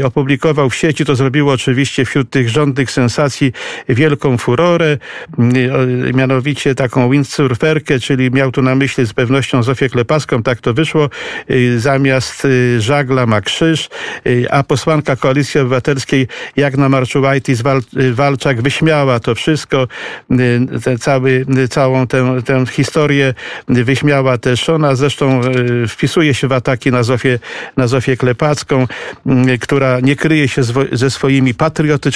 Opublikował 0.04 0.70
w 0.70 0.74
sieci, 0.74 1.04
to 1.04 1.16
zrobiło 1.16 1.52
oczywiście 1.52 2.04
wśród 2.04 2.21
tych 2.30 2.48
rządnych 2.48 2.90
sensacji 2.90 3.52
wielką 3.88 4.38
furorę, 4.38 4.98
y, 5.56 5.74
o, 5.74 5.78
mianowicie 6.16 6.74
taką 6.74 7.10
windsurferkę, 7.10 8.00
czyli 8.00 8.30
miał 8.30 8.52
tu 8.52 8.62
na 8.62 8.74
myśli 8.74 9.06
z 9.06 9.12
pewnością 9.12 9.62
Zofię 9.62 9.88
Klepaską, 9.88 10.42
tak 10.42 10.60
to 10.60 10.74
wyszło, 10.74 11.10
y, 11.50 11.80
zamiast 11.80 12.44
y, 12.44 12.80
żagla 12.80 13.26
ma 13.26 13.40
krzyż, 13.40 13.88
a 14.50 14.62
posłanka 14.62 15.16
Koalicji 15.16 15.60
Obywatelskiej 15.60 16.28
Jagna 16.56 16.88
Marczułajtis-Walczak 16.88 18.62
wyśmiała 18.62 19.20
to 19.20 19.34
wszystko, 19.34 19.88
cały, 21.00 21.46
całą 21.70 22.06
tę, 22.06 22.42
tę 22.44 22.64
historię 22.66 23.34
wyśmiała 23.68 24.38
też 24.38 24.68
ona, 24.68 24.94
zresztą 24.94 25.40
wpisuje 25.88 26.34
się 26.34 26.48
w 26.48 26.52
ataki 26.52 26.90
na 26.90 27.02
Zofię, 27.02 27.38
na 27.76 27.86
Zofię 27.86 28.16
Klepacką, 28.16 28.86
która 29.60 30.00
nie 30.00 30.16
kryje 30.16 30.48
się 30.48 30.62
ze 30.92 31.10
swoimi 31.10 31.54
patriotycznymi 31.54 32.11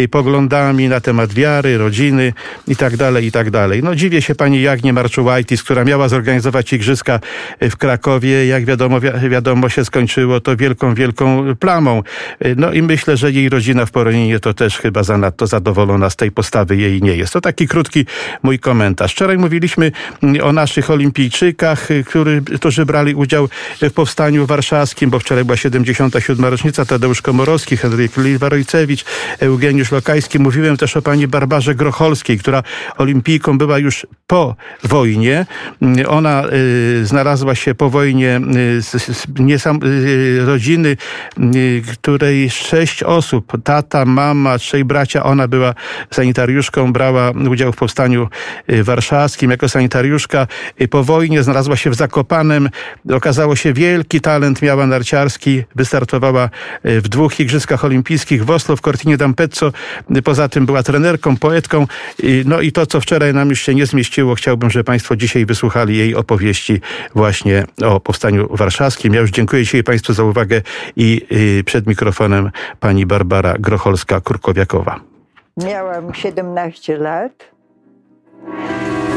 y, 0.00 0.08
poglądami 0.08 0.88
na 0.88 1.00
temat 1.00 1.32
wiary, 1.34 1.78
rodziny 1.78 2.32
i 2.68 2.76
tak 2.76 2.96
dalej, 2.96 3.26
i 3.26 3.32
tak. 3.32 3.50
No 3.82 3.94
dziwię 3.94 4.22
się 4.22 4.34
pani 4.34 4.62
Jagnie 4.62 4.92
Marczułajtis, 4.92 5.62
która 5.62 5.84
miała 5.84 6.08
zorganizować 6.08 6.72
igrzyska 6.72 7.20
w 7.60 7.76
Krakowie. 7.76 8.46
Jak 8.46 8.64
wiadomo, 8.64 9.00
wi- 9.00 9.28
wiadomo 9.30 9.68
się 9.68 9.84
skończyło 9.84 10.40
to 10.40 10.56
wielką, 10.56 10.94
wielką 10.94 11.56
plamą. 11.56 12.02
Y, 12.46 12.54
No 12.56 12.72
i 12.72 12.82
myślę, 12.82 13.16
że 13.16 13.32
jej 13.32 13.48
rodzina 13.48 13.86
w 13.86 13.90
Poroninie 13.90 14.40
to 14.40 14.54
też 14.54 14.78
chyba 14.78 15.02
zanadto 15.02 15.46
zadowolona 15.46 16.10
z 16.10 16.16
tej 16.16 16.30
postawy 16.30 16.76
jej 16.76 17.02
nie 17.02 17.16
jest. 17.16 17.32
To 17.32 17.40
taki 17.40 17.68
krótki 17.68 18.06
mój 18.42 18.58
komentarz. 18.58 19.12
Wczoraj 19.12 19.38
mówiliśmy 19.38 19.92
mm, 20.22 20.44
o 20.44 20.52
naszych 20.52 20.90
olimpijczykach, 20.90 21.90
y, 21.90 22.04
który, 22.04 22.42
którzy 22.56 22.86
brali 22.86 23.14
udział 23.14 23.48
w 23.82 23.90
powstaniu 23.92 24.46
warszawskim, 24.46 25.10
bo 25.10 25.18
wczoraj 25.18 25.44
była 25.44 25.56
77. 25.56 26.44
rocznica. 26.44 26.84
Tadeusz 26.84 27.22
Komorowski, 27.22 27.76
Henryk 27.76 28.16
Liwarojcewicz, 28.16 29.04
Eugeniusz 29.40 29.92
Lokajski. 29.92 30.38
Mówiłem 30.38 30.76
też 30.76 30.96
o 30.96 31.02
pani 31.02 31.26
Barbarze 31.26 31.74
Grocholskiej, 31.74 32.38
która 32.38 32.62
olimpijką 32.98 33.58
była 33.58 33.78
już 33.78 34.06
po 34.26 34.56
wojnie. 34.84 35.46
Ona 36.08 36.44
y, 36.52 37.06
znalazła 37.06 37.54
się 37.54 37.74
po 37.74 37.90
wojnie 37.90 38.40
y, 38.78 38.82
z, 38.82 38.90
z, 38.90 39.26
y, 39.84 40.46
rodziny, 40.46 40.96
y, 41.54 41.82
której 41.92 42.50
sześć 42.50 43.02
osób, 43.02 43.52
tata, 43.64 44.04
mama, 44.04 44.58
trzej 44.58 44.84
bracia, 44.84 45.22
ona 45.22 45.48
była 45.48 45.74
sanitariuszką, 46.10 46.92
brała 46.92 47.30
udział 47.50 47.72
w 47.72 47.76
powstaniu 47.76 48.28
y, 48.72 48.84
warszawskim 48.84 49.50
jako 49.50 49.68
sanitariuszka. 49.68 50.46
Po 50.90 51.04
wojnie 51.04 51.42
znalazła 51.42 51.76
się 51.76 51.90
w 51.90 51.94
Zakopanem. 51.94 52.68
Okazało 53.12 53.56
się 53.56 53.72
wielki 53.72 54.20
talent 54.20 54.62
miała 54.62 54.86
narciarski. 54.86 55.64
Wystartowała 55.74 56.50
w 56.84 57.08
dwóch 57.08 57.40
igrzyskach 57.40 57.84
olimpijskich 57.84 58.44
w 58.44 58.50
Oslo, 58.50 58.76
w 58.76 58.80
Cortinie 59.00 59.16
d'Ampezzo. 59.16 59.72
Poza 60.24 60.48
tym 60.48 60.66
była 60.66 60.82
trenerką, 60.82 61.36
poetką. 61.36 61.86
No 62.44 62.60
i 62.60 62.72
to, 62.72 62.86
co 62.86 63.00
wczoraj 63.00 63.34
nam 63.34 63.48
już 63.48 63.60
się 63.62 63.74
nie 63.74 63.86
zmieściło, 63.86 64.34
chciałbym, 64.34 64.70
żeby 64.70 64.84
Państwo 64.84 65.16
dzisiaj 65.16 65.46
wysłuchali 65.46 65.96
jej 65.96 66.14
opowieści 66.14 66.80
właśnie 67.14 67.64
o 67.84 68.00
powstaniu 68.00 68.48
warszawskim. 68.56 69.14
Ja 69.14 69.20
już 69.20 69.30
dziękuję 69.30 69.62
dzisiaj 69.62 69.84
Państwu 69.84 70.12
za 70.12 70.24
uwagę 70.24 70.62
i 70.96 71.26
przed 71.64 71.86
mikrofonem 71.86 72.50
pani 72.80 73.06
Barbara 73.06 73.54
Grocholska-Kurkowiakowa. 73.54 75.00
Miałam 75.56 76.14
17 76.14 76.98
lat 76.98 77.32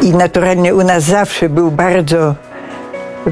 i 0.02 0.12
naturalnie 0.12 0.76
u 0.76 0.84
nas 0.84 1.04
zawsze 1.04 1.50
był 1.50 1.72
bardzo 1.72 2.36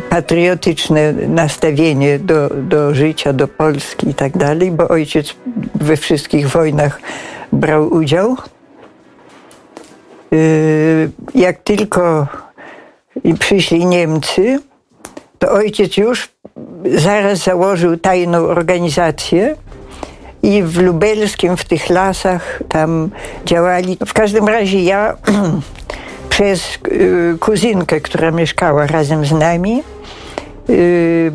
patriotyczne 0.09 1.13
nastawienie 1.13 2.19
do, 2.19 2.49
do 2.49 2.95
życia, 2.95 3.33
do 3.33 3.47
Polski 3.47 4.09
i 4.09 4.13
tak 4.13 4.37
dalej, 4.37 4.71
bo 4.71 4.87
ojciec 4.87 5.35
we 5.75 5.97
wszystkich 5.97 6.49
wojnach 6.49 7.01
brał 7.51 7.93
udział. 7.93 8.37
Yy, 10.31 11.11
Jak 11.35 11.63
tylko 11.63 12.27
przyszli 13.39 13.85
Niemcy, 13.85 14.59
to 15.39 15.51
ojciec 15.51 15.97
już 15.97 16.29
zaraz 16.85 17.39
założył 17.39 17.97
tajną 17.97 18.39
organizację 18.39 19.55
i 20.43 20.63
w 20.63 20.77
lubelskim, 20.77 21.57
w 21.57 21.65
tych 21.65 21.89
lasach 21.89 22.61
tam 22.69 23.09
działali. 23.45 23.97
W 24.05 24.13
każdym 24.13 24.47
razie 24.47 24.83
ja 24.83 25.13
przez 26.41 26.79
y, 26.91 27.37
kuzynkę, 27.39 28.01
która 28.01 28.31
mieszkała 28.31 28.87
razem 28.87 29.25
z 29.25 29.31
nami 29.31 29.83
y, 30.69 31.31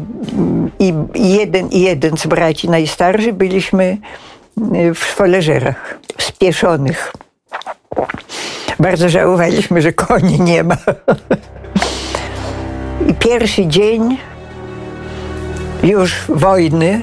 i 0.78 0.94
jeden, 1.14 1.68
jeden 1.72 2.16
z 2.16 2.26
braci 2.26 2.68
najstarszych 2.70 3.34
byliśmy 3.34 3.98
y, 4.74 4.94
w 4.94 4.98
szwoleżerach 4.98 5.98
spieszonych. 6.18 7.12
Bardzo 8.78 9.09
żałowaliśmy, 9.09 9.82
że 9.82 9.92
koni 9.92 10.40
nie 10.40 10.64
ma. 10.64 10.76
I 13.09 13.14
pierwszy 13.14 13.66
dzień 13.66 14.18
już 15.82 16.24
wojny, 16.28 17.00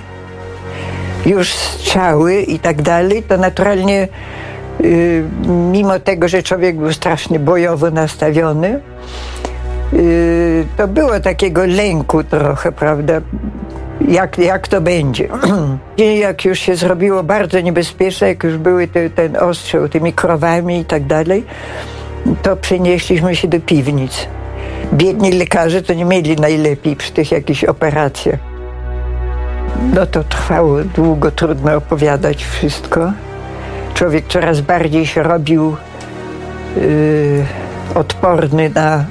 już 1.25 1.53
strzały 1.53 2.41
i 2.41 2.59
tak 2.59 2.81
dalej, 2.81 3.23
to 3.23 3.37
naturalnie 3.37 4.07
mimo 5.71 5.99
tego, 5.99 6.27
że 6.27 6.43
człowiek 6.43 6.77
był 6.77 6.93
strasznie 6.93 7.39
bojowo 7.39 7.91
nastawiony, 7.91 8.79
y, 9.93 10.65
to 10.77 10.87
było 10.87 11.19
takiego 11.19 11.65
lęku 11.65 12.23
trochę, 12.23 12.71
prawda? 12.71 13.13
Jak, 14.07 14.37
jak 14.37 14.67
to 14.67 14.81
będzie? 14.81 15.27
jak 16.19 16.45
już 16.45 16.59
się 16.59 16.75
zrobiło 16.75 17.23
bardzo 17.23 17.59
niebezpieczne, 17.59 18.27
jak 18.27 18.43
już 18.43 18.57
były 18.57 18.87
te, 18.87 19.09
ten 19.09 19.35
ostrzał 19.35 19.89
tymi 19.89 20.13
krowami 20.13 20.79
i 20.79 20.85
tak 20.85 21.05
dalej, 21.05 21.43
to 22.41 22.55
przenieśliśmy 22.55 23.35
się 23.35 23.47
do 23.47 23.59
piwnic. 23.59 24.27
Biedni 24.93 25.31
lekarze 25.31 25.81
to 25.81 25.93
nie 25.93 26.05
mieli 26.05 26.35
najlepiej 26.35 26.95
przy 26.95 27.11
tych 27.11 27.31
jakichś 27.31 27.63
operacjach. 27.63 28.39
No 29.95 30.05
to 30.05 30.23
trwało 30.23 30.77
długo, 30.95 31.31
trudno 31.31 31.75
opowiadać 31.75 32.45
wszystko. 32.45 33.11
Człowiek 33.93 34.25
coraz 34.27 34.61
bardziej 34.61 35.05
się 35.05 35.23
robił 35.23 35.75
yy, 36.75 37.45
odporny 37.95 38.69
na, 38.69 39.05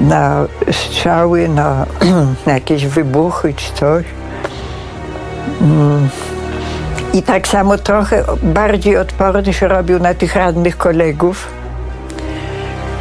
na 0.00 0.46
strzały, 0.70 1.48
na, 1.48 1.86
na 2.46 2.52
jakieś 2.52 2.86
wybuchy 2.86 3.54
czy 3.54 3.72
coś. 3.72 4.04
Mm. 5.60 6.08
I 7.14 7.22
tak 7.22 7.48
samo 7.48 7.78
trochę 7.78 8.24
bardziej 8.42 8.96
odporny 8.96 9.52
się 9.52 9.68
robił 9.68 9.98
na 9.98 10.14
tych 10.14 10.36
rannych 10.36 10.76
kolegów. 10.76 11.48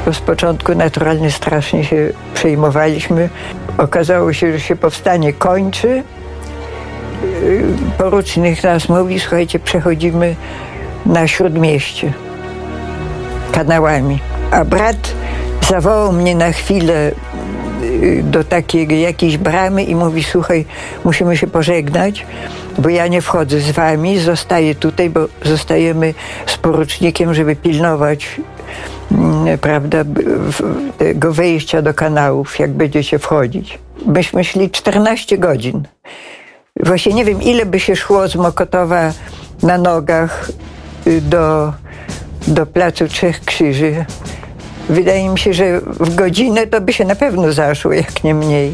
Bo 0.05 0.13
z 0.13 0.19
początku 0.19 0.75
naturalnie 0.75 1.31
strasznie 1.31 1.85
się 1.85 2.09
przejmowaliśmy. 2.33 3.29
Okazało 3.77 4.33
się, 4.33 4.53
że 4.53 4.59
się 4.59 4.75
powstanie 4.75 5.33
kończy. 5.33 6.03
Yy, 7.43 7.63
Porucznik 7.97 8.63
nas 8.63 8.89
mówi, 8.89 9.19
słuchajcie, 9.19 9.59
przechodzimy 9.59 10.35
na 11.05 11.27
śródmieście 11.27 12.13
kanałami. 13.51 14.19
A 14.51 14.65
brat 14.65 15.13
zawołał 15.69 16.11
mnie 16.11 16.35
na 16.35 16.51
chwilę 16.51 17.11
y, 17.83 18.23
do 18.23 18.43
takiej 18.43 19.01
jakiejś 19.01 19.37
bramy 19.37 19.83
i 19.83 19.95
mówi, 19.95 20.23
słuchaj, 20.23 20.65
musimy 21.05 21.37
się 21.37 21.47
pożegnać, 21.47 22.25
bo 22.77 22.89
ja 22.89 23.07
nie 23.07 23.21
wchodzę 23.21 23.59
z 23.59 23.71
wami, 23.71 24.19
zostaję 24.19 24.75
tutaj, 24.75 25.09
bo 25.09 25.27
zostajemy 25.43 26.13
z 26.45 26.57
porucznikiem, 26.57 27.33
żeby 27.33 27.55
pilnować 27.55 28.41
mm, 29.11 29.57
prawda, 29.57 29.97
tego 30.97 31.33
wejścia 31.33 31.81
do 31.81 31.93
kanałów, 31.93 32.59
jak 32.59 32.71
będziecie 32.71 33.19
wchodzić. 33.19 33.79
Myśmy 34.05 34.43
szli 34.43 34.69
14 34.69 35.37
godzin. 35.37 35.83
Właśnie 36.85 37.13
nie 37.13 37.25
wiem, 37.25 37.41
ile 37.41 37.65
by 37.65 37.79
się 37.79 37.95
szło 37.95 38.27
z 38.27 38.35
Mokotowa 38.35 39.11
na 39.63 39.77
nogach 39.77 40.51
do, 41.21 41.73
do 42.47 42.65
Placu 42.65 43.07
Trzech 43.07 43.45
Krzyży. 43.45 44.05
Wydaje 44.89 45.29
mi 45.29 45.39
się, 45.39 45.53
że 45.53 45.81
w 45.81 46.15
godzinę 46.15 46.67
to 46.67 46.81
by 46.81 46.93
się 46.93 47.05
na 47.05 47.15
pewno 47.15 47.53
zaszło, 47.53 47.93
jak 47.93 48.23
nie 48.23 48.33
mniej. 48.33 48.71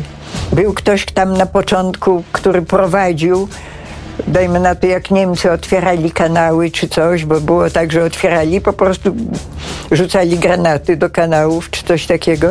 Był 0.51 0.73
ktoś 0.73 1.05
tam 1.05 1.37
na 1.37 1.45
początku, 1.45 2.23
który 2.31 2.61
prowadził, 2.61 3.47
dajmy 4.27 4.59
na 4.59 4.75
to, 4.75 4.87
jak 4.87 5.11
Niemcy 5.11 5.51
otwierali 5.51 6.11
kanały 6.11 6.71
czy 6.71 6.87
coś, 6.89 7.25
bo 7.25 7.41
było 7.41 7.69
tak, 7.69 7.91
że 7.91 8.03
otwierali, 8.03 8.61
po 8.61 8.73
prostu 8.73 9.15
rzucali 9.91 10.37
granaty 10.37 10.97
do 10.97 11.09
kanałów 11.09 11.69
czy 11.69 11.83
coś 11.83 12.05
takiego. 12.05 12.47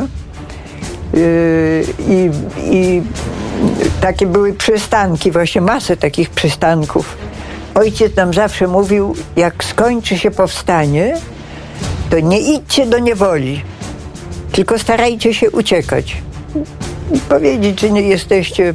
Yy, 1.14 1.84
I, 2.08 2.30
I 2.70 3.02
takie 4.00 4.26
były 4.26 4.52
przystanki, 4.52 5.30
właśnie 5.30 5.60
masę 5.60 5.96
takich 5.96 6.30
przystanków. 6.30 7.16
Ojciec 7.74 8.16
nam 8.16 8.34
zawsze 8.34 8.66
mówił, 8.66 9.14
jak 9.36 9.64
skończy 9.64 10.18
się 10.18 10.30
powstanie, 10.30 11.16
to 12.10 12.20
nie 12.20 12.40
idźcie 12.40 12.86
do 12.86 12.98
niewoli, 12.98 13.62
tylko 14.52 14.78
starajcie 14.78 15.34
się 15.34 15.50
uciekać. 15.50 16.16
Powiedzieć, 17.28 17.80
że 17.80 17.90
nie 17.90 18.02
jesteście 18.02 18.74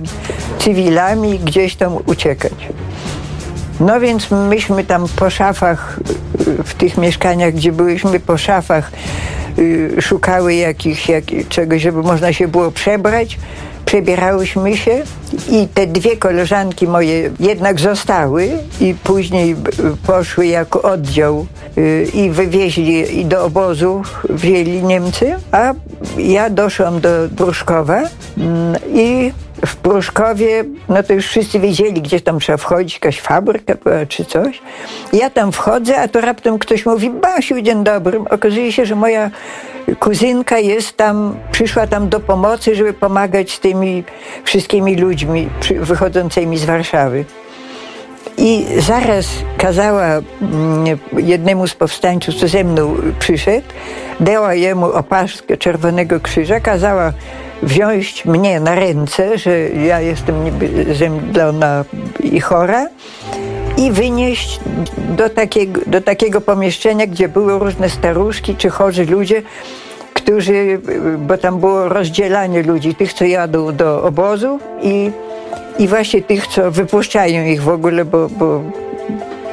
cywilami, 0.59 1.39
gdzieś 1.39 1.75
tam 1.75 1.97
uciekać. 2.05 2.53
No 3.79 3.99
więc 3.99 4.31
myśmy 4.31 4.83
tam 4.83 5.05
po 5.15 5.29
szafach, 5.29 5.99
w 6.65 6.73
tych 6.73 6.97
mieszkaniach, 6.97 7.53
gdzie 7.53 7.71
byliśmy, 7.71 8.19
po 8.19 8.37
szafach 8.37 8.91
y, 9.59 9.95
szukały 10.01 10.55
jakichś, 10.55 11.09
jak, 11.09 11.23
czegoś, 11.49 11.81
żeby 11.81 12.03
można 12.03 12.33
się 12.33 12.47
było 12.47 12.71
przebrać. 12.71 13.37
Przebierałyśmy 13.87 14.77
się 14.77 15.03
i 15.49 15.67
te 15.73 15.87
dwie 15.87 16.17
koleżanki 16.17 16.87
moje 16.87 17.31
jednak 17.39 17.79
zostały 17.79 18.49
i 18.81 18.95
później 19.03 19.55
poszły 20.07 20.47
jako 20.47 20.81
oddział 20.81 21.45
y, 21.77 22.07
i 22.13 22.29
wywieźli 22.29 23.19
i 23.19 23.25
do 23.25 23.45
obozu 23.45 24.01
wzięli 24.29 24.83
Niemcy, 24.83 25.35
a 25.51 25.73
ja 26.17 26.49
doszłam 26.49 26.99
do 26.99 27.09
Pruszkowa 27.37 28.01
mm, 28.37 28.75
i 28.93 29.31
w 29.65 29.75
Pruszkowie, 29.75 30.63
no 30.89 31.03
to 31.03 31.13
już 31.13 31.25
wszyscy 31.25 31.59
wiedzieli, 31.59 32.01
gdzie 32.01 32.21
tam 32.21 32.39
trzeba 32.39 32.57
wchodzić, 32.57 32.93
jakaś 32.93 33.21
fabryka 33.21 33.73
była 33.83 34.05
czy 34.05 34.25
coś. 34.25 34.61
Ja 35.13 35.29
tam 35.29 35.51
wchodzę, 35.51 35.97
a 35.97 36.07
to 36.07 36.21
raptem 36.21 36.59
ktoś 36.59 36.85
mówi, 36.85 37.09
Basiu, 37.09 37.61
dzień 37.61 37.83
dobry. 37.83 38.19
Okazuje 38.29 38.71
się, 38.71 38.85
że 38.85 38.95
moja 38.95 39.31
kuzynka 39.95 40.59
jest 40.59 40.97
tam, 40.97 41.35
przyszła 41.51 41.87
tam 41.87 42.09
do 42.09 42.19
pomocy, 42.19 42.75
żeby 42.75 42.93
pomagać 42.93 43.59
tymi 43.59 44.03
wszystkimi 44.43 44.95
ludźmi 44.95 45.49
wychodzącymi 45.79 46.57
z 46.57 46.65
Warszawy. 46.65 47.25
I 48.37 48.65
zaraz 48.79 49.27
kazała 49.57 50.05
mm, 50.05 50.23
jednemu 51.17 51.67
z 51.67 51.73
powstańców, 51.73 52.35
co 52.35 52.47
ze 52.47 52.63
mną 52.63 52.95
przyszedł, 53.19 53.67
dała 54.19 54.53
jemu 54.53 54.85
opaskę 54.85 55.57
Czerwonego 55.57 56.19
Krzyża, 56.19 56.59
kazała 56.59 57.13
wziąć 57.63 58.25
mnie 58.25 58.59
na 58.59 58.75
ręce, 58.75 59.37
że 59.37 59.69
ja 59.69 60.01
jestem 60.01 60.43
niby 60.43 60.95
zemdlona 60.95 61.85
i 62.23 62.39
chora 62.39 62.87
i 63.77 63.91
wynieść 63.91 64.59
do 64.97 65.29
takiego, 65.29 65.81
do 65.87 66.01
takiego 66.01 66.41
pomieszczenia, 66.41 67.07
gdzie 67.07 67.29
były 67.29 67.59
różne 67.59 67.89
staruszki 67.89 68.55
czy 68.55 68.69
chorzy 68.69 69.05
ludzie, 69.05 69.41
którzy, 70.13 70.81
bo 71.17 71.37
tam 71.37 71.59
było 71.59 71.89
rozdzielanie 71.89 72.63
ludzi, 72.63 72.95
tych, 72.95 73.13
co 73.13 73.25
jadą 73.25 73.75
do 73.75 74.03
obozu 74.03 74.59
i, 74.81 75.11
i 75.79 75.87
właśnie 75.87 76.21
tych, 76.21 76.47
co 76.47 76.71
wypuszczają 76.71 77.45
ich 77.45 77.63
w 77.63 77.69
ogóle, 77.69 78.05
bo, 78.05 78.27
bo 78.29 78.61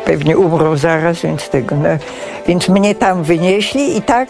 pewnie 0.05 0.39
umrą 0.39 0.77
zaraz, 0.77 1.23
więc 1.23 1.49
tego. 1.49 1.77
No. 1.77 1.89
Więc 2.47 2.69
mnie 2.69 2.95
tam 2.95 3.23
wynieśli 3.23 3.97
i 3.97 4.03
tak 4.03 4.29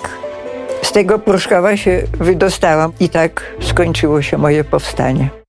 z 0.82 0.92
tego 0.92 1.18
Pruszkowa 1.18 1.76
się 1.76 2.02
wydostałam 2.20 2.92
i 3.00 3.08
tak 3.08 3.42
skończyło 3.60 4.22
się 4.22 4.38
moje 4.38 4.64
powstanie. 4.64 5.43